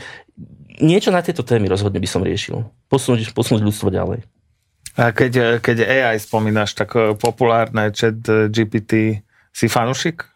niečo 0.82 1.14
na 1.14 1.22
tieto 1.22 1.46
témy 1.46 1.70
rozhodne 1.70 2.02
by 2.02 2.10
som 2.10 2.26
riešil. 2.26 2.66
Posunúť, 2.90 3.32
posunúť 3.38 3.64
ľudstvo 3.64 3.94
ďalej. 3.94 4.26
A 5.00 5.16
keď, 5.16 5.64
keď 5.64 5.88
AI 5.88 6.18
spomínaš, 6.20 6.76
tak 6.76 6.92
eh, 6.98 7.16
populárne 7.16 7.94
chat 7.96 8.20
eh, 8.28 8.52
GPT, 8.52 9.24
si 9.52 9.68
fanúšik? 9.68 10.28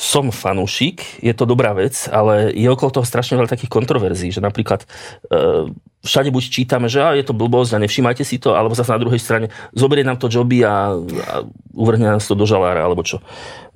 Som 0.00 0.32
fanúšik, 0.32 1.20
je 1.20 1.32
to 1.36 1.44
dobrá 1.44 1.76
vec, 1.76 2.08
ale 2.08 2.56
je 2.56 2.64
okolo 2.72 2.88
toho 2.88 3.04
strašne 3.04 3.36
veľa 3.36 3.52
takých 3.52 3.68
kontroverzií, 3.68 4.32
že 4.32 4.40
napríklad 4.40 4.88
e, 5.28 5.68
všade 6.00 6.32
buď 6.32 6.44
čítame, 6.48 6.88
že 6.88 7.04
á, 7.04 7.12
je 7.12 7.20
to 7.20 7.36
blbosť 7.36 7.76
a 7.76 7.82
nevšímajte 7.84 8.24
si 8.24 8.40
to, 8.40 8.56
alebo 8.56 8.72
zase 8.72 8.96
na 8.96 9.02
druhej 9.04 9.20
strane 9.20 9.52
zoberie 9.76 10.00
nám 10.00 10.16
to 10.16 10.32
joby 10.32 10.64
a, 10.64 10.96
a 10.96 11.44
uvrhne 11.76 12.16
nás 12.16 12.24
to 12.24 12.32
do 12.32 12.48
žalára, 12.48 12.80
alebo 12.80 13.04
čo. 13.04 13.20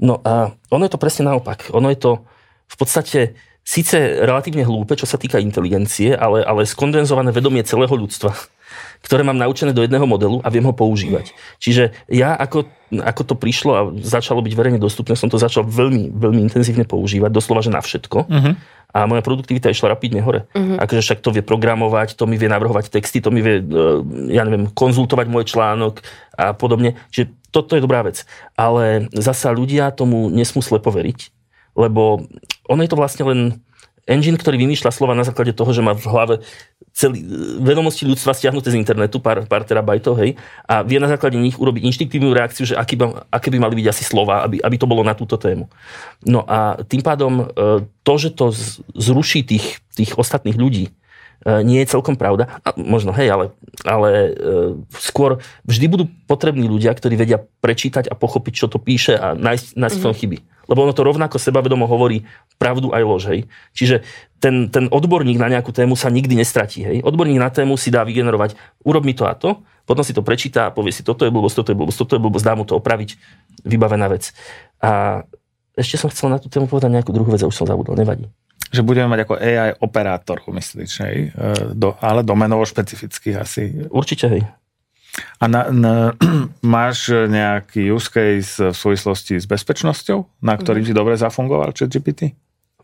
No 0.00 0.24
a 0.24 0.56
ono 0.72 0.88
je 0.88 0.92
to 0.96 1.02
presne 1.02 1.28
naopak. 1.28 1.68
Ono 1.76 1.92
je 1.92 2.00
to 2.00 2.24
v 2.72 2.76
podstate 2.80 3.36
síce 3.64 3.96
relatívne 4.20 4.62
hlúpe, 4.62 4.94
čo 4.94 5.08
sa 5.08 5.16
týka 5.16 5.40
inteligencie, 5.40 6.12
ale, 6.12 6.44
ale 6.44 6.68
skondenzované 6.68 7.32
vedomie 7.32 7.64
celého 7.64 7.90
ľudstva, 7.90 8.36
ktoré 9.00 9.24
mám 9.24 9.40
naučené 9.40 9.72
do 9.72 9.80
jedného 9.80 10.04
modelu 10.04 10.44
a 10.44 10.52
viem 10.52 10.64
ho 10.68 10.76
používať. 10.76 11.32
Čiže 11.58 11.96
ja, 12.12 12.36
ako, 12.36 12.68
ako 12.92 13.22
to 13.24 13.34
prišlo 13.34 13.72
a 13.72 13.82
začalo 14.04 14.44
byť 14.44 14.52
verejne 14.52 14.80
dostupné, 14.80 15.16
som 15.16 15.32
to 15.32 15.40
začal 15.40 15.64
veľmi, 15.64 16.12
veľmi 16.12 16.40
intenzívne 16.44 16.84
používať, 16.84 17.32
doslova, 17.32 17.64
že 17.64 17.72
na 17.72 17.80
všetko. 17.80 18.18
Uh-huh. 18.28 18.54
A 18.94 19.10
moja 19.10 19.26
produktivita 19.26 19.74
išla 19.74 19.96
rapidne 19.96 20.22
hore. 20.22 20.46
Uh-huh. 20.54 20.78
Akože 20.78 21.02
však 21.02 21.20
to 21.24 21.34
vie 21.34 21.42
programovať, 21.42 22.14
to 22.14 22.28
mi 22.30 22.38
vie 22.38 22.46
navrhovať 22.46 22.94
texty, 22.94 23.18
to 23.18 23.34
mi 23.34 23.42
vie, 23.42 23.58
e, 23.58 23.64
ja 24.30 24.46
neviem, 24.46 24.70
konzultovať 24.70 25.26
môj 25.26 25.50
článok 25.50 25.98
a 26.38 26.54
podobne. 26.54 26.94
Čiže 27.10 27.34
toto 27.50 27.74
je 27.74 27.82
dobrá 27.82 28.06
vec. 28.06 28.22
Ale 28.54 29.10
zasa 29.10 29.50
ľudia 29.50 29.90
tomu 29.90 30.30
nesmú 30.30 30.62
slepo 30.62 30.94
veriť 30.94 31.33
lebo 31.74 32.26
ono 32.70 32.80
je 32.82 32.90
to 32.90 32.98
vlastne 32.98 33.24
len 33.26 33.40
engine, 34.04 34.36
ktorý 34.36 34.60
vymýšľa 34.60 34.90
slova 34.92 35.16
na 35.16 35.24
základe 35.24 35.56
toho, 35.56 35.72
že 35.72 35.80
má 35.80 35.96
v 35.96 36.08
hlave 36.08 36.34
celý, 36.94 37.24
vedomosti 37.58 38.06
ľudstva 38.06 38.36
stiahnuté 38.36 38.70
z 38.70 38.78
internetu, 38.78 39.18
pár, 39.18 39.48
pár 39.48 39.64
terabajtov, 39.64 40.14
hej, 40.20 40.38
a 40.68 40.84
vie 40.84 41.00
na 41.00 41.10
základe 41.10 41.40
nich 41.40 41.56
urobiť 41.56 41.82
inštinktívnu 41.88 42.30
reakciu, 42.30 42.68
že 42.68 42.78
aký 42.78 42.94
by, 42.94 43.26
aké 43.32 43.48
by 43.50 43.58
mali 43.58 43.74
byť 43.82 43.86
asi 43.90 44.04
slova, 44.06 44.44
aby, 44.46 44.60
aby 44.60 44.76
to 44.78 44.86
bolo 44.86 45.02
na 45.02 45.16
túto 45.16 45.34
tému. 45.40 45.66
No 46.22 46.44
a 46.46 46.78
tým 46.84 47.02
pádom 47.02 47.50
e, 47.50 47.84
to, 48.06 48.14
že 48.20 48.30
to 48.36 48.54
zruší 48.94 49.42
tých, 49.42 49.82
tých 49.96 50.14
ostatných 50.14 50.54
ľudí, 50.54 50.86
e, 50.86 50.92
nie 51.66 51.82
je 51.82 51.90
celkom 51.90 52.14
pravda. 52.14 52.62
A 52.62 52.76
možno, 52.78 53.10
hej, 53.10 53.26
ale, 53.32 53.44
ale 53.82 54.10
e, 54.12 54.30
skôr 55.02 55.42
vždy 55.66 55.86
budú 55.90 56.04
potrební 56.30 56.70
ľudia, 56.70 56.94
ktorí 56.94 57.18
vedia 57.18 57.42
prečítať 57.58 58.06
a 58.06 58.14
pochopiť, 58.14 58.52
čo 58.54 58.66
to 58.70 58.78
píše 58.78 59.18
a 59.18 59.34
nájsť, 59.34 59.74
nájsť 59.74 59.96
mm-hmm. 59.98 59.98
v 59.98 60.04
tom 60.04 60.14
mhm. 60.14 60.20
chyby. 60.20 60.38
Lebo 60.66 60.84
ono 60.84 60.96
to 60.96 61.04
rovnako 61.04 61.36
sebavedomo 61.36 61.84
hovorí 61.84 62.24
pravdu 62.56 62.90
aj 62.94 63.02
lož. 63.04 63.22
Hej. 63.30 63.40
Čiže 63.76 63.96
ten, 64.40 64.68
ten 64.68 64.88
odborník 64.88 65.40
na 65.40 65.48
nejakú 65.48 65.72
tému 65.72 65.96
sa 65.96 66.08
nikdy 66.08 66.36
nestratí. 66.36 66.84
Hej. 66.84 67.04
Odborník 67.04 67.40
na 67.40 67.48
tému 67.52 67.76
si 67.76 67.88
dá 67.88 68.04
vygenerovať, 68.04 68.56
urob 68.84 69.04
mi 69.04 69.16
to 69.16 69.24
a 69.24 69.36
to, 69.36 69.64
potom 69.84 70.00
si 70.00 70.16
to 70.16 70.24
prečíta 70.24 70.68
a 70.68 70.74
povie 70.74 70.92
si, 70.92 71.04
toto 71.04 71.28
je 71.28 71.32
blbosť, 71.32 71.56
toto 71.60 71.70
je 71.72 71.76
blbosť, 71.76 71.98
toto 72.00 72.12
je 72.16 72.22
blbosť, 72.24 72.44
dá 72.44 72.54
mu 72.56 72.64
to 72.64 72.76
opraviť, 72.80 73.20
vybavená 73.68 74.08
vec. 74.08 74.32
A 74.80 75.22
ešte 75.76 76.00
som 76.00 76.08
chcel 76.08 76.32
na 76.32 76.40
tú 76.40 76.48
tému 76.48 76.70
povedať 76.70 76.88
nejakú 76.88 77.12
druhú 77.12 77.28
vec 77.28 77.44
a 77.44 77.50
už 77.50 77.56
som 77.56 77.68
zabudol, 77.68 77.98
nevadí. 77.98 78.30
Že 78.72 78.82
budeme 78.86 79.12
mať 79.12 79.20
ako 79.28 79.34
AI 79.38 79.70
operátorov, 79.78 80.48
myslíš, 80.50 80.92
hej? 81.04 81.16
E, 81.30 81.52
do, 81.76 81.94
ale 82.00 82.26
domenovo 82.26 82.64
špecifických 82.64 83.36
asi. 83.38 83.62
Určite, 83.92 84.26
hej. 84.32 84.42
A 85.38 85.44
na, 85.46 85.70
na, 85.70 85.92
máš 86.74 87.10
nejaký 87.10 87.90
use 87.90 88.10
case 88.10 88.58
v 88.58 88.76
súvislosti 88.76 89.38
s 89.38 89.46
bezpečnosťou, 89.46 90.42
na 90.42 90.54
ktorý 90.58 90.82
mm. 90.82 90.86
ti 90.86 90.92
dobre 90.92 91.14
zafungoval 91.14 91.74
ChatGPT? 91.74 92.34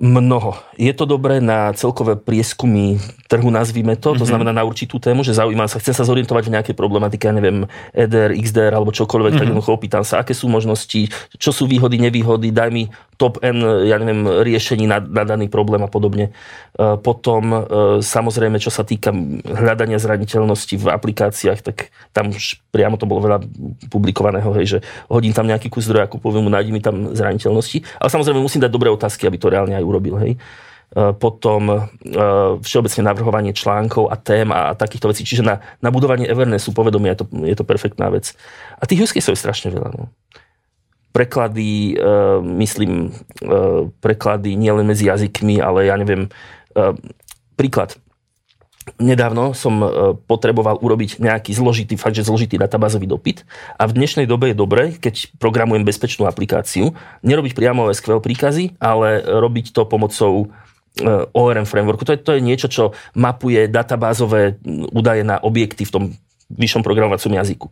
Mnoho. 0.01 0.57
Je 0.81 0.97
to 0.97 1.05
dobré 1.05 1.45
na 1.45 1.77
celkové 1.77 2.17
prieskumy 2.17 2.97
trhu, 3.29 3.53
nazvime 3.53 4.01
to, 4.01 4.17
to 4.17 4.25
mm-hmm. 4.25 4.33
znamená 4.33 4.53
na 4.57 4.65
určitú 4.65 4.97
tému, 4.97 5.21
že 5.21 5.37
zaujímam 5.37 5.69
sa, 5.69 5.77
chcem 5.77 5.93
sa 5.93 6.09
zorientovať 6.09 6.49
v 6.49 6.55
nejakej 6.57 6.75
problematike, 6.75 7.29
ja 7.29 7.37
neviem, 7.37 7.69
EDR, 7.93 8.33
XDR 8.33 8.73
alebo 8.73 8.97
čokoľvek, 8.97 9.37
mm-hmm. 9.37 9.39
tak 9.39 9.47
jednoducho 9.53 9.77
opýtam 9.77 10.01
sa, 10.01 10.25
aké 10.25 10.33
sú 10.33 10.49
možnosti, 10.49 11.13
čo 11.37 11.53
sú 11.53 11.69
výhody, 11.69 12.01
nevýhody, 12.01 12.49
daj 12.49 12.73
mi 12.73 12.89
top 13.21 13.45
N, 13.45 13.61
ja 13.85 14.01
neviem, 14.01 14.25
riešení 14.25 14.89
na, 14.89 15.05
na 15.05 15.29
daný 15.29 15.53
problém 15.53 15.85
a 15.85 15.93
podobne. 15.93 16.33
E, 16.73 16.97
potom, 17.05 17.53
e, 17.53 17.61
samozrejme, 18.01 18.57
čo 18.57 18.73
sa 18.73 18.81
týka 18.81 19.13
hľadania 19.45 20.01
zraniteľnosti 20.01 20.81
v 20.81 20.89
aplikáciách, 20.89 21.61
tak 21.61 21.93
tam 22.17 22.33
už 22.33 22.57
priamo 22.73 22.97
to 22.97 23.05
bolo 23.05 23.29
veľa 23.29 23.45
publikovaného, 23.93 24.57
hej, 24.57 24.67
že 24.67 24.79
hodím 25.13 25.37
tam 25.37 25.45
nejaký 25.45 25.69
kus 25.69 25.85
zdroja, 25.85 26.09
poviem 26.09 26.49
mu, 26.49 26.51
nájdi 26.51 26.73
mi 26.73 26.81
tam 26.81 27.13
zraniteľnosti. 27.13 27.85
Ale 28.01 28.09
samozrejme 28.09 28.41
musím 28.41 28.65
dať 28.65 28.73
dobré 28.73 28.89
otázky, 28.89 29.29
aby 29.29 29.37
to 29.37 29.53
reálne 29.53 29.77
aj 29.77 29.85
urobil. 29.91 30.15
Hej 30.23 30.33
e, 30.35 30.39
potom 31.19 31.91
všeobecne 32.63 33.03
navrhovanie 33.03 33.51
článkov 33.51 34.11
a 34.11 34.17
tém 34.19 34.47
a 34.55 34.79
takýchto 34.79 35.11
vecí. 35.11 35.27
Čiže 35.27 35.43
na, 35.43 35.59
na 35.83 35.91
budovanie 35.91 36.31
Evernessu 36.31 36.71
povedomia 36.71 37.19
je 37.19 37.21
to, 37.23 37.27
je 37.43 37.57
to 37.59 37.67
perfektná 37.67 38.07
vec. 38.11 38.31
A 38.79 38.87
tých 38.87 39.11
use 39.11 39.15
je 39.19 39.35
strašne 39.35 39.75
veľa. 39.75 39.91
No 39.99 40.15
preklady, 41.11 41.99
uh, 41.99 42.39
myslím, 42.39 43.11
preklady 43.99 44.55
nielen 44.55 44.87
medzi 44.87 45.11
jazykmi, 45.11 45.59
ale 45.59 45.91
ja 45.91 45.99
neviem, 45.99 46.31
príklad. 47.59 47.99
Nedávno 48.97 49.53
som 49.53 49.75
e, 49.81 49.87
potreboval 50.25 50.81
urobiť 50.81 51.21
nejaký 51.21 51.53
zložitý, 51.53 52.01
fakt, 52.01 52.17
že 52.17 52.27
zložitý 52.27 52.57
databázový 52.57 53.05
dopyt 53.05 53.45
a 53.77 53.85
v 53.85 53.97
dnešnej 53.97 54.25
dobe 54.25 54.53
je 54.53 54.57
dobré, 54.57 54.97
keď 54.97 55.37
programujem 55.37 55.85
bezpečnú 55.85 56.25
aplikáciu, 56.25 56.97
nerobiť 57.21 57.53
priamo 57.53 57.93
SQL 57.93 58.25
príkazy, 58.25 58.81
ale 58.81 59.21
robiť 59.21 59.77
to 59.77 59.85
pomocou 59.85 60.33
e, 60.43 60.47
ORM 61.37 61.69
frameworku. 61.69 62.09
To 62.09 62.17
je, 62.17 62.21
to 62.21 62.33
je 62.37 62.41
niečo, 62.41 62.69
čo 62.73 62.85
mapuje 63.13 63.69
databázové 63.69 64.57
údaje 64.91 65.23
na 65.23 65.37
objekty 65.39 65.85
v 65.85 65.93
tom 65.93 66.05
vyššom 66.51 66.83
programovacom 66.83 67.37
jazyku. 67.37 67.69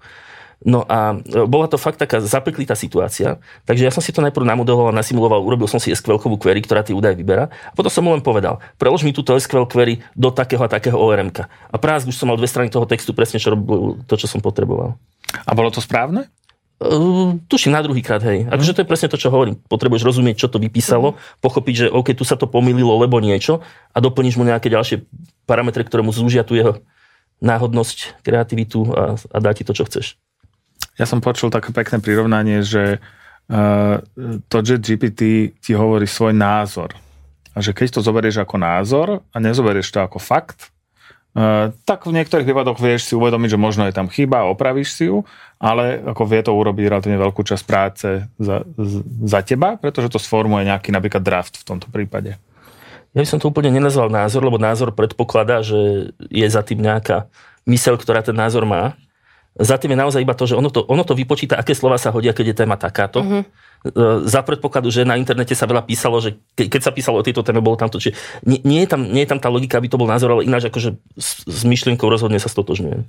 No 0.59 0.82
a 0.90 1.14
e, 1.14 1.46
bola 1.46 1.70
to 1.70 1.78
fakt 1.78 2.02
taká 2.02 2.18
zapeklitá 2.18 2.74
situácia, 2.74 3.38
takže 3.62 3.86
ja 3.86 3.92
som 3.94 4.02
si 4.02 4.11
to 4.11 4.18
najprv 4.18 4.42
namodeloval, 4.42 4.90
nasimuloval, 4.90 5.38
urobil 5.38 5.70
som 5.70 5.78
si 5.78 5.94
SQL 5.94 6.18
query, 6.18 6.66
ktorá 6.66 6.82
tie 6.82 6.98
údaje 6.98 7.14
vyberá 7.14 7.46
a 7.46 7.72
potom 7.78 7.86
som 7.86 8.02
mu 8.02 8.11
len 8.11 8.22
povedal, 8.22 8.59
prelož 8.74 9.06
mi 9.06 9.14
túto 9.14 9.38
SQL 9.38 9.70
query 9.70 10.02
do 10.18 10.34
takého 10.34 10.59
a 10.66 10.70
takého 10.70 10.98
ORM. 10.98 11.30
A 11.70 11.76
práve 11.78 12.11
už 12.11 12.18
som 12.18 12.26
mal 12.26 12.34
dve 12.34 12.50
strany 12.50 12.74
toho 12.74 12.90
textu 12.90 13.14
presne, 13.14 13.38
čo 13.38 13.54
robil 13.54 14.02
to, 14.11 14.18
čo 14.18 14.26
som 14.26 14.42
potreboval. 14.42 14.98
A 15.46 15.54
bolo 15.54 15.70
to 15.70 15.78
správne? 15.78 16.26
Uh, 16.78 17.38
tuším 17.50 17.74
na 17.74 17.82
druhý 17.82 18.06
krát, 18.06 18.22
hej. 18.22 18.46
Akože 18.46 18.70
to 18.70 18.82
je 18.82 18.90
presne 18.90 19.11
to, 19.11 19.18
čo 19.18 19.34
hovorím. 19.34 19.59
Potrebuješ 19.66 20.06
rozumieť, 20.06 20.46
čo 20.46 20.48
to 20.50 20.62
vypísalo, 20.62 21.14
uh-huh. 21.14 21.42
pochopiť, 21.42 21.74
že 21.74 21.86
OK, 21.90 22.14
tu 22.14 22.22
sa 22.22 22.38
to 22.38 22.46
pomýlilo, 22.46 22.94
lebo 23.02 23.18
niečo 23.18 23.66
a 23.90 23.98
doplníš 23.98 24.38
mu 24.38 24.46
nejaké 24.46 24.70
ďalšie 24.70 25.02
parametre, 25.42 25.82
ktoré 25.82 26.06
mu 26.06 26.14
zúžia 26.14 26.46
tu 26.46 26.54
jeho 26.54 26.78
náhodnosť, 27.42 28.22
kreativitu 28.22 28.94
a, 28.94 29.18
a 29.18 29.36
dá 29.42 29.50
ti 29.54 29.66
to, 29.66 29.74
čo 29.74 29.86
chceš. 29.90 30.18
Ja 30.99 31.07
som 31.07 31.22
počul 31.22 31.49
také 31.55 31.70
pekné 31.70 32.03
prirovnanie, 32.03 32.66
že 32.66 32.99
uh, 33.49 34.03
to, 34.51 34.57
že 34.66 34.82
GPT 34.82 35.55
ti 35.62 35.72
hovorí 35.72 36.11
svoj 36.11 36.34
názor. 36.34 36.99
A 37.55 37.62
že 37.62 37.70
keď 37.70 37.99
to 37.99 38.01
zoberieš 38.03 38.42
ako 38.42 38.57
názor 38.59 39.07
a 39.30 39.36
nezoberieš 39.38 39.94
to 39.94 40.03
ako 40.03 40.18
fakt, 40.18 40.74
uh, 41.38 41.70
tak 41.86 42.03
v 42.03 42.18
niektorých 42.18 42.46
prípadoch 42.46 42.82
vieš 42.82 43.11
si 43.11 43.14
uvedomiť, 43.14 43.55
že 43.55 43.62
možno 43.62 43.86
je 43.86 43.94
tam 43.94 44.11
chyba, 44.11 44.51
opravíš 44.51 44.90
si 44.90 45.05
ju, 45.07 45.22
ale 45.62 46.03
ako 46.03 46.22
vie 46.26 46.42
to 46.42 46.53
urobiť 46.55 46.84
relatívne 46.90 47.18
veľkú 47.18 47.46
časť 47.46 47.64
práce 47.66 48.26
za, 48.38 48.66
za 49.22 49.40
teba, 49.46 49.78
pretože 49.78 50.11
to 50.11 50.18
sformuje 50.18 50.66
nejaký 50.66 50.90
napríklad 50.90 51.22
draft 51.22 51.62
v 51.62 51.66
tomto 51.66 51.86
prípade. 51.94 52.38
Ja 53.16 53.24
by 53.24 53.28
som 53.28 53.40
to 53.40 53.49
úplne 53.49 53.72
nenazval 53.72 54.12
názor, 54.12 54.44
lebo 54.44 54.61
názor 54.61 54.92
predpokladá, 54.92 55.64
že 55.64 56.12
je 56.28 56.46
za 56.46 56.61
tým 56.61 56.84
nejaká 56.84 57.26
mysel, 57.64 57.96
ktorá 57.96 58.20
ten 58.20 58.36
názor 58.36 58.68
má. 58.68 58.94
Za 59.59 59.74
tým 59.74 59.94
je 59.94 59.98
naozaj 59.98 60.22
iba 60.22 60.38
to, 60.38 60.46
že 60.46 60.54
ono 60.54 60.70
to, 60.70 60.86
ono 60.86 61.02
to 61.02 61.18
vypočíta, 61.18 61.59
aké 61.59 61.74
slova 61.74 61.98
sa 61.98 62.14
hodia, 62.14 62.30
keď 62.30 62.54
je 62.54 62.56
téma 62.62 62.78
takáto. 62.78 63.26
Uh-huh. 63.26 63.42
Za 64.22 64.46
predpokladu, 64.46 64.90
že 64.90 65.02
na 65.02 65.18
internete 65.18 65.54
sa 65.59 65.66
veľa 65.66 65.82
písalo, 65.82 66.22
že 66.22 66.38
ke, 66.54 66.70
keď 66.70 66.80
sa 66.86 66.92
písalo 66.94 67.18
o 67.18 67.26
tejto 67.26 67.42
téme, 67.42 67.59
bolo 67.59 67.74
tam 67.74 67.90
to, 67.90 67.98
čiže 67.98 68.14
nie, 68.46 68.62
nie, 68.62 68.86
je 68.86 68.88
tam, 68.90 69.02
nie 69.02 69.26
je 69.26 69.30
tam 69.34 69.42
tá 69.42 69.50
logika, 69.50 69.82
aby 69.82 69.90
to 69.90 69.98
bol 69.98 70.06
názor, 70.06 70.34
ale 70.34 70.46
ináč 70.46 70.70
akože 70.70 70.98
s, 71.18 71.42
s 71.42 71.62
myšlienkou 71.66 72.06
rozhodne 72.06 72.38
sa 72.38 72.46
stotožňujem. 72.46 73.06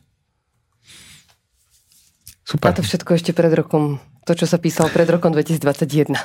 Super. 2.50 2.74
A 2.74 2.78
to 2.78 2.82
všetko 2.82 3.14
ešte 3.14 3.30
pred 3.30 3.54
rokom, 3.54 4.02
to, 4.26 4.34
čo 4.34 4.50
sa 4.50 4.58
písalo 4.58 4.90
pred 4.90 5.06
rokom 5.06 5.30
2021. 5.30 6.18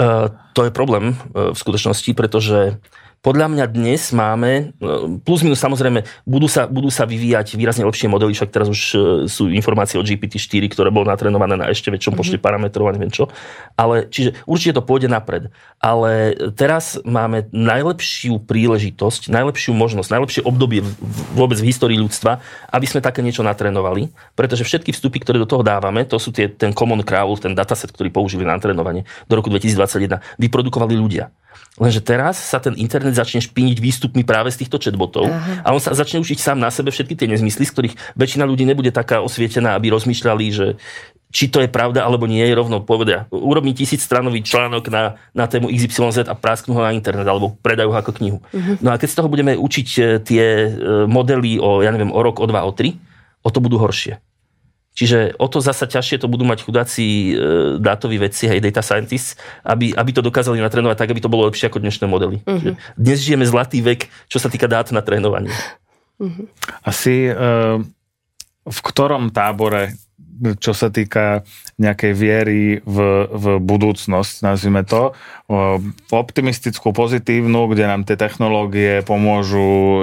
Uh, 0.00 0.26
to 0.58 0.66
je 0.66 0.74
problém 0.74 1.14
uh, 1.14 1.54
v 1.54 1.58
skutočnosti, 1.58 2.10
pretože 2.18 2.82
podľa 3.20 3.52
mňa 3.52 3.64
dnes 3.68 4.16
máme, 4.16 4.72
no, 4.80 5.20
plus 5.20 5.44
minus 5.44 5.60
samozrejme, 5.60 6.08
budú 6.24 6.48
sa, 6.48 6.64
budú 6.64 6.88
sa 6.88 7.04
vyvíjať 7.04 7.52
výrazne 7.52 7.84
lepšie 7.84 8.08
modely, 8.08 8.32
však 8.32 8.48
teraz 8.48 8.72
už 8.72 8.80
e, 8.80 8.98
sú 9.28 9.52
informácie 9.52 10.00
o 10.00 10.04
GPT-4, 10.04 10.72
ktoré 10.72 10.88
bolo 10.88 11.04
natrenované 11.04 11.52
na 11.52 11.68
ešte 11.68 11.92
väčšom 11.92 12.16
počte 12.16 12.40
mm-hmm. 12.40 12.48
parametrov 12.48 12.88
a 12.88 12.96
neviem 12.96 13.12
čo. 13.12 13.28
Ale, 13.76 14.08
čiže 14.08 14.40
určite 14.48 14.80
to 14.80 14.86
pôjde 14.88 15.12
napred. 15.12 15.52
Ale 15.76 16.32
teraz 16.56 16.96
máme 17.04 17.44
najlepšiu 17.52 18.40
príležitosť, 18.48 19.28
najlepšiu 19.28 19.76
možnosť, 19.76 20.08
najlepšie 20.16 20.42
obdobie 20.48 20.80
vôbec 21.36 21.60
v 21.60 21.68
histórii 21.68 22.00
ľudstva, 22.00 22.40
aby 22.72 22.88
sme 22.88 23.04
také 23.04 23.20
niečo 23.20 23.44
natrénovali, 23.44 24.08
pretože 24.32 24.64
všetky 24.64 24.96
vstupy, 24.96 25.20
ktoré 25.20 25.36
do 25.36 25.48
toho 25.48 25.60
dávame, 25.60 26.08
to 26.08 26.16
sú 26.16 26.32
tie, 26.32 26.48
ten 26.48 26.72
Common 26.72 27.04
Crawl, 27.04 27.36
ten 27.36 27.52
dataset, 27.52 27.92
ktorý 27.92 28.08
použili 28.08 28.48
na 28.48 28.56
trénovanie 28.56 29.04
do 29.28 29.36
roku 29.36 29.52
2021, 29.52 30.40
vyprodukovali 30.40 30.96
ľudia. 30.96 31.28
Lenže 31.80 32.04
teraz 32.04 32.36
sa 32.36 32.60
ten 32.60 32.76
internet 32.76 33.16
začne 33.16 33.40
špiniť 33.40 33.80
výstupmi 33.80 34.20
práve 34.20 34.52
z 34.52 34.62
týchto 34.62 34.76
chatbotov 34.76 35.32
Aha. 35.32 35.64
a 35.64 35.68
on 35.72 35.80
sa 35.80 35.96
začne 35.96 36.20
učiť 36.20 36.36
sám 36.36 36.60
na 36.60 36.68
sebe 36.68 36.92
všetky 36.92 37.16
tie 37.16 37.24
nezmysly, 37.24 37.64
z 37.64 37.72
ktorých 37.72 37.94
väčšina 38.20 38.44
ľudí 38.44 38.68
nebude 38.68 38.92
taká 38.92 39.24
osvietená, 39.24 39.72
aby 39.80 39.88
rozmýšľali, 39.88 40.44
že 40.52 40.66
či 41.30 41.46
to 41.46 41.62
je 41.62 41.70
pravda 41.70 42.02
alebo 42.02 42.26
nie, 42.26 42.42
je 42.42 42.58
rovno 42.58 42.82
povedia. 42.82 43.30
Urobí 43.30 43.70
tisíc 43.72 44.02
stranový 44.02 44.42
článok 44.42 44.90
na, 44.90 45.16
na 45.30 45.46
tému 45.46 45.70
XYZ 45.70 46.26
a 46.26 46.34
prásknú 46.34 46.74
ho 46.74 46.82
na 46.82 46.92
internet 46.92 47.24
alebo 47.24 47.54
predajú 47.62 47.94
ho 47.94 47.98
ako 48.02 48.12
knihu. 48.18 48.38
Uh-huh. 48.50 48.76
No 48.82 48.90
a 48.90 48.98
keď 48.98 49.08
z 49.14 49.16
toho 49.16 49.30
budeme 49.30 49.54
učiť 49.54 49.88
e, 49.96 50.02
tie 50.20 50.44
e, 50.66 50.68
modely 51.06 51.62
o, 51.62 51.86
ja 51.86 51.94
neviem, 51.94 52.10
o 52.10 52.20
rok, 52.20 52.42
o 52.42 52.46
dva, 52.50 52.66
o 52.66 52.74
tri, 52.74 52.98
o 53.46 53.48
to 53.48 53.62
budú 53.62 53.78
horšie. 53.78 54.18
Čiže 55.00 55.40
o 55.40 55.48
to 55.48 55.64
zasa 55.64 55.88
ťažšie 55.88 56.20
to 56.20 56.28
budú 56.28 56.44
mať 56.44 56.60
chudáci 56.60 57.32
e, 57.32 57.40
dátoví 57.80 58.20
vedci, 58.20 58.52
hej, 58.52 58.60
data 58.60 58.84
scientists, 58.84 59.40
aby, 59.64 59.96
aby 59.96 60.10
to 60.12 60.20
dokázali 60.20 60.60
natrénovať 60.60 61.00
tak, 61.00 61.08
aby 61.16 61.24
to 61.24 61.32
bolo 61.32 61.48
lepšie 61.48 61.72
ako 61.72 61.80
dnešné 61.80 62.04
modely. 62.04 62.44
Uh-huh. 62.44 62.76
Dnes 63.00 63.24
žijeme 63.24 63.48
zlatý 63.48 63.80
vek, 63.80 64.12
čo 64.28 64.36
sa 64.36 64.52
týka 64.52 64.68
dát 64.68 64.92
na 64.92 65.00
trénovanie. 65.00 65.48
Uh-huh. 66.20 66.44
Asi 66.84 67.32
e, 67.32 67.32
v 68.60 68.78
ktorom 68.84 69.32
tábore, 69.32 69.96
čo 70.60 70.76
sa 70.76 70.92
týka 70.92 71.48
nejakej 71.80 72.12
viery 72.12 72.60
v, 72.84 73.24
v 73.24 73.44
budúcnosť, 73.56 74.44
nazvime 74.44 74.84
to, 74.84 75.16
e, 75.48 75.80
optimistickú, 76.12 76.92
pozitívnu, 76.92 77.72
kde 77.72 77.88
nám 77.88 78.04
tie 78.04 78.20
technológie 78.20 79.00
pomôžu 79.00 79.64
e, 79.64 80.00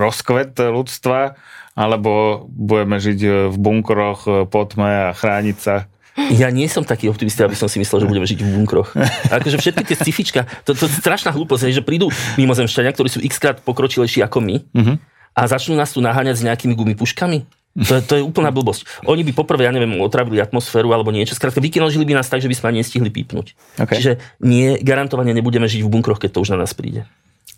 rozkvet 0.00 0.56
ľudstva, 0.56 1.36
alebo 1.74 2.46
budeme 2.46 3.02
žiť 3.02 3.20
e, 3.22 3.30
v 3.50 3.56
bunkroch 3.58 4.20
e, 4.26 4.30
pod 4.46 4.78
tme 4.78 5.10
a 5.10 5.14
chrániť 5.14 5.58
sa. 5.58 5.90
Ja 6.14 6.46
nie 6.54 6.70
som 6.70 6.86
taký 6.86 7.10
optimista, 7.10 7.42
aby 7.42 7.58
som 7.58 7.66
si 7.66 7.82
myslel, 7.82 8.06
že 8.06 8.10
budeme 8.10 8.22
žiť 8.22 8.38
v 8.38 8.48
bunkroch. 8.54 8.94
Akože 9.34 9.58
všetky 9.58 9.82
tie 9.82 9.98
scifička, 9.98 10.46
to, 10.62 10.78
to 10.78 10.86
je 10.86 11.02
strašná 11.02 11.34
hlúposť, 11.34 11.74
že 11.74 11.82
prídu 11.82 12.06
mimozemšťania, 12.38 12.94
ktorí 12.94 13.10
sú 13.10 13.18
x 13.18 13.42
krát 13.42 13.58
pokročilejší 13.58 14.22
ako 14.22 14.38
my 14.38 14.62
uh-huh. 14.62 14.96
a 15.34 15.40
začnú 15.50 15.74
nás 15.74 15.90
tu 15.90 15.98
naháňať 15.98 16.38
s 16.38 16.46
nejakými 16.46 16.78
gumipuškami. 16.78 17.66
To, 17.74 17.98
je, 17.98 18.02
to 18.06 18.14
je 18.14 18.22
úplná 18.22 18.54
blbosť. 18.54 18.86
Oni 19.10 19.26
by 19.26 19.34
poprvé, 19.34 19.66
ja 19.66 19.74
neviem, 19.74 19.98
otravili 19.98 20.38
atmosféru 20.38 20.94
alebo 20.94 21.10
niečo. 21.10 21.34
Skrátka, 21.34 21.58
vykinožili 21.58 22.06
by 22.06 22.22
nás 22.22 22.30
tak, 22.30 22.38
že 22.38 22.46
by 22.46 22.54
sme 22.54 22.66
ani 22.70 22.86
nestihli 22.86 23.10
pípnuť. 23.10 23.46
Okay. 23.82 23.98
Čiže 23.98 24.12
nie, 24.46 24.78
garantovane 24.78 25.34
nebudeme 25.34 25.66
žiť 25.66 25.82
v 25.82 25.90
bunkroch, 25.90 26.22
keď 26.22 26.38
to 26.38 26.42
už 26.46 26.54
na 26.54 26.62
nás 26.62 26.70
príde. 26.70 27.02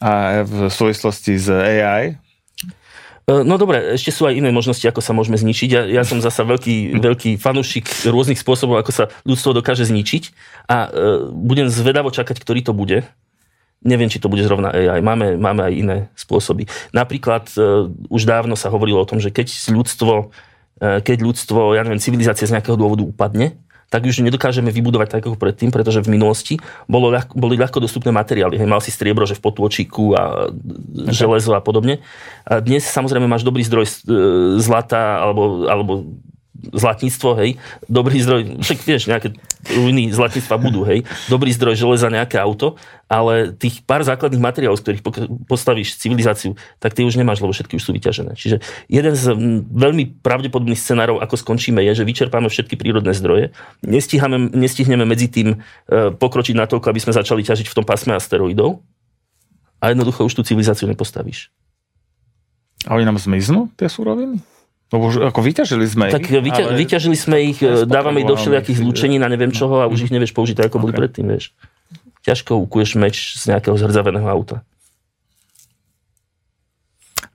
A 0.00 0.40
v 0.48 0.72
súvislosti 0.72 1.36
s 1.36 1.52
AI, 1.52 2.16
no 3.26 3.58
dobre, 3.58 3.98
ešte 3.98 4.14
sú 4.14 4.30
aj 4.30 4.38
iné 4.38 4.54
možnosti, 4.54 4.86
ako 4.86 5.02
sa 5.02 5.10
môžeme 5.10 5.34
zničiť. 5.34 5.68
Ja, 5.74 5.82
ja 5.82 6.02
som 6.06 6.22
zasa 6.22 6.46
veľký, 6.46 7.02
veľký 7.02 7.30
fanúšik 7.42 8.06
rôznych 8.06 8.38
spôsobov, 8.38 8.78
ako 8.78 8.92
sa 8.94 9.04
ľudstvo 9.26 9.50
dokáže 9.50 9.82
zničiť 9.82 10.30
a 10.70 10.86
uh, 10.86 10.90
budem 11.34 11.66
zvedavo 11.66 12.14
čakať, 12.14 12.38
ktorý 12.38 12.62
to 12.62 12.70
bude. 12.70 13.02
Neviem, 13.82 14.06
či 14.06 14.22
to 14.22 14.30
bude 14.30 14.46
zrovna 14.46 14.70
AI. 14.70 15.02
Máme, 15.02 15.34
máme 15.42 15.66
aj 15.66 15.74
iné 15.74 15.96
spôsoby. 16.14 16.70
Napríklad 16.94 17.50
uh, 17.58 17.90
už 18.06 18.30
dávno 18.30 18.54
sa 18.54 18.70
hovorilo 18.70 19.02
o 19.02 19.08
tom, 19.10 19.18
že 19.18 19.34
keď 19.34 19.50
ľudstvo, 19.74 20.30
uh, 20.30 20.98
keď 21.02 21.18
ľudstvo, 21.26 21.74
ja 21.74 21.82
neviem, 21.82 21.98
civilizácia 21.98 22.46
z 22.46 22.54
nejakého 22.54 22.78
dôvodu 22.78 23.02
upadne, 23.02 23.58
tak 23.86 24.02
už 24.02 24.18
nedokážeme 24.22 24.74
vybudovať 24.74 25.08
tak 25.18 25.22
ako 25.26 25.38
predtým, 25.38 25.70
pretože 25.70 26.02
v 26.02 26.18
minulosti 26.18 26.54
bolo 26.90 27.10
ľahko, 27.14 27.38
boli 27.38 27.54
ľahko 27.54 27.78
dostupné 27.78 28.10
materiály. 28.10 28.58
Hej, 28.58 28.68
mal 28.68 28.82
si 28.82 28.90
striebro, 28.90 29.24
že 29.24 29.38
v 29.38 29.44
potôčiku 29.46 30.18
a 30.18 30.50
okay. 30.50 31.14
železo 31.14 31.54
a 31.54 31.62
podobne. 31.62 32.02
A 32.42 32.58
dnes 32.58 32.82
samozrejme 32.82 33.30
máš 33.30 33.46
dobrý 33.46 33.62
zdroj 33.62 33.86
e, 33.86 33.92
zlata 34.58 35.22
alebo, 35.22 35.70
alebo 35.70 35.92
zlatníctvo, 36.72 37.28
hej, 37.42 37.50
dobrý 37.86 38.18
zdroj, 38.22 38.60
však 38.62 38.78
vieš, 38.82 39.02
nejaké 39.08 39.36
ruiny 39.66 40.14
zlatníctva 40.14 40.56
budú, 40.58 40.86
hej, 40.86 41.02
dobrý 41.26 41.50
zdroj 41.52 41.74
železa, 41.76 42.12
nejaké 42.12 42.38
auto, 42.38 42.78
ale 43.06 43.54
tých 43.54 43.82
pár 43.86 44.02
základných 44.02 44.42
materiálov, 44.42 44.78
z 44.78 44.84
ktorých 44.84 45.02
postavíš 45.46 45.98
civilizáciu, 45.98 46.58
tak 46.82 46.94
ty 46.94 47.06
už 47.06 47.18
nemáš, 47.18 47.38
lebo 47.38 47.54
všetky 47.54 47.78
už 47.78 47.84
sú 47.86 47.94
vyťažené. 47.94 48.34
Čiže 48.34 48.62
jeden 48.90 49.14
z 49.14 49.24
veľmi 49.70 50.22
pravdepodobných 50.22 50.78
scenárov, 50.78 51.22
ako 51.22 51.38
skončíme, 51.38 51.78
je, 51.86 52.02
že 52.02 52.08
vyčerpáme 52.08 52.50
všetky 52.50 52.74
prírodné 52.74 53.14
zdroje, 53.14 53.54
nestihneme, 53.86 54.50
nestihneme 54.54 55.06
medzi 55.06 55.30
tým 55.30 55.54
e, 55.54 55.56
pokročiť 56.14 56.54
na 56.58 56.66
toľko, 56.66 56.90
aby 56.90 57.00
sme 57.02 57.14
začali 57.14 57.42
ťažiť 57.46 57.66
v 57.70 57.76
tom 57.78 57.86
pásme 57.86 58.14
asteroidov 58.14 58.82
a 59.78 59.94
jednoducho 59.94 60.26
už 60.26 60.34
tú 60.34 60.42
civilizáciu 60.42 60.90
nepostavíš. 60.90 61.54
A 62.86 62.94
oni 62.94 63.06
nám 63.06 63.18
zmiznú, 63.18 63.70
tie 63.74 63.90
súroviny? 63.90 64.55
Lebo 64.86 65.10
už 65.10 65.26
ako 65.34 65.40
vyťažili 65.42 65.86
sme 65.90 66.14
tak 66.14 66.22
ich. 66.22 66.30
Tak 66.30 66.46
vyťa, 66.46 66.62
vyťažili 66.78 67.16
sme 67.18 67.36
ich, 67.42 67.58
dávame 67.90 68.22
ich 68.22 68.28
do 68.30 68.38
všelijakých 68.38 68.78
zlučení 68.86 69.18
na 69.18 69.26
neviem 69.26 69.50
čoho 69.50 69.82
a 69.82 69.90
už 69.90 70.06
ich 70.06 70.12
nevieš 70.14 70.30
použiť 70.30 70.62
ako 70.62 70.78
okay. 70.78 70.82
boli 70.82 70.92
predtým, 70.94 71.26
vieš. 71.26 71.50
Ťažko 72.22 72.58
ukuješ 72.62 72.94
meč 72.94 73.34
z 73.34 73.50
nejakého 73.50 73.74
zhrdzaveného 73.74 74.26
auta. 74.30 74.62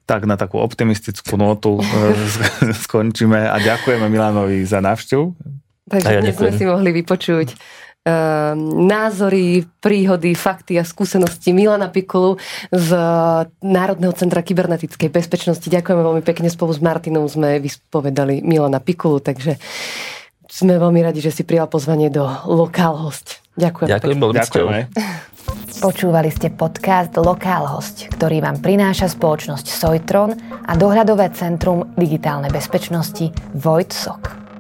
Tak 0.08 0.28
na 0.28 0.40
takú 0.40 0.64
optimistickú 0.64 1.36
notu 1.36 1.80
e, 1.80 1.84
skončíme 2.88 3.48
a 3.52 3.56
ďakujeme 3.60 4.08
Milanovi 4.08 4.64
za 4.64 4.80
návštevu. 4.80 5.36
Takže 5.92 6.08
ja 6.08 6.24
dnes 6.24 6.36
sme 6.40 6.52
si 6.56 6.64
mohli 6.64 6.96
vypočuť 7.04 7.56
názory, 8.88 9.70
príhody, 9.78 10.34
fakty 10.34 10.82
a 10.82 10.84
skúsenosti 10.84 11.54
Milana 11.54 11.94
Pikulu 11.94 12.42
z 12.74 12.90
Národného 13.62 14.14
centra 14.18 14.42
kybernetickej 14.42 15.10
bezpečnosti. 15.14 15.70
Ďakujeme 15.70 16.02
veľmi 16.02 16.24
pekne. 16.26 16.50
Spolu 16.50 16.74
s 16.74 16.82
Martinom 16.82 17.30
sme 17.30 17.62
vyspovedali 17.62 18.42
Milana 18.42 18.82
Pikulu, 18.82 19.22
takže 19.22 19.62
sme 20.50 20.82
veľmi 20.82 21.00
radi, 21.06 21.22
že 21.22 21.32
si 21.32 21.46
prijal 21.46 21.70
pozvanie 21.70 22.10
do 22.10 22.26
Lokál 22.50 22.98
host. 22.98 23.40
Ďakujem. 23.56 23.88
Ďakujem, 23.88 24.18
bol 24.18 24.34
Počúvali 25.82 26.30
ste 26.30 26.54
podcast 26.54 27.16
Lokál 27.18 27.66
host, 27.70 28.10
ktorý 28.14 28.44
vám 28.44 28.62
prináša 28.62 29.10
spoločnosť 29.10 29.66
Sojtron 29.66 30.38
a 30.68 30.74
dohľadové 30.78 31.34
centrum 31.34 31.90
digitálnej 31.98 32.54
bezpečnosti 32.54 33.34
Vojtsok. 33.58 34.51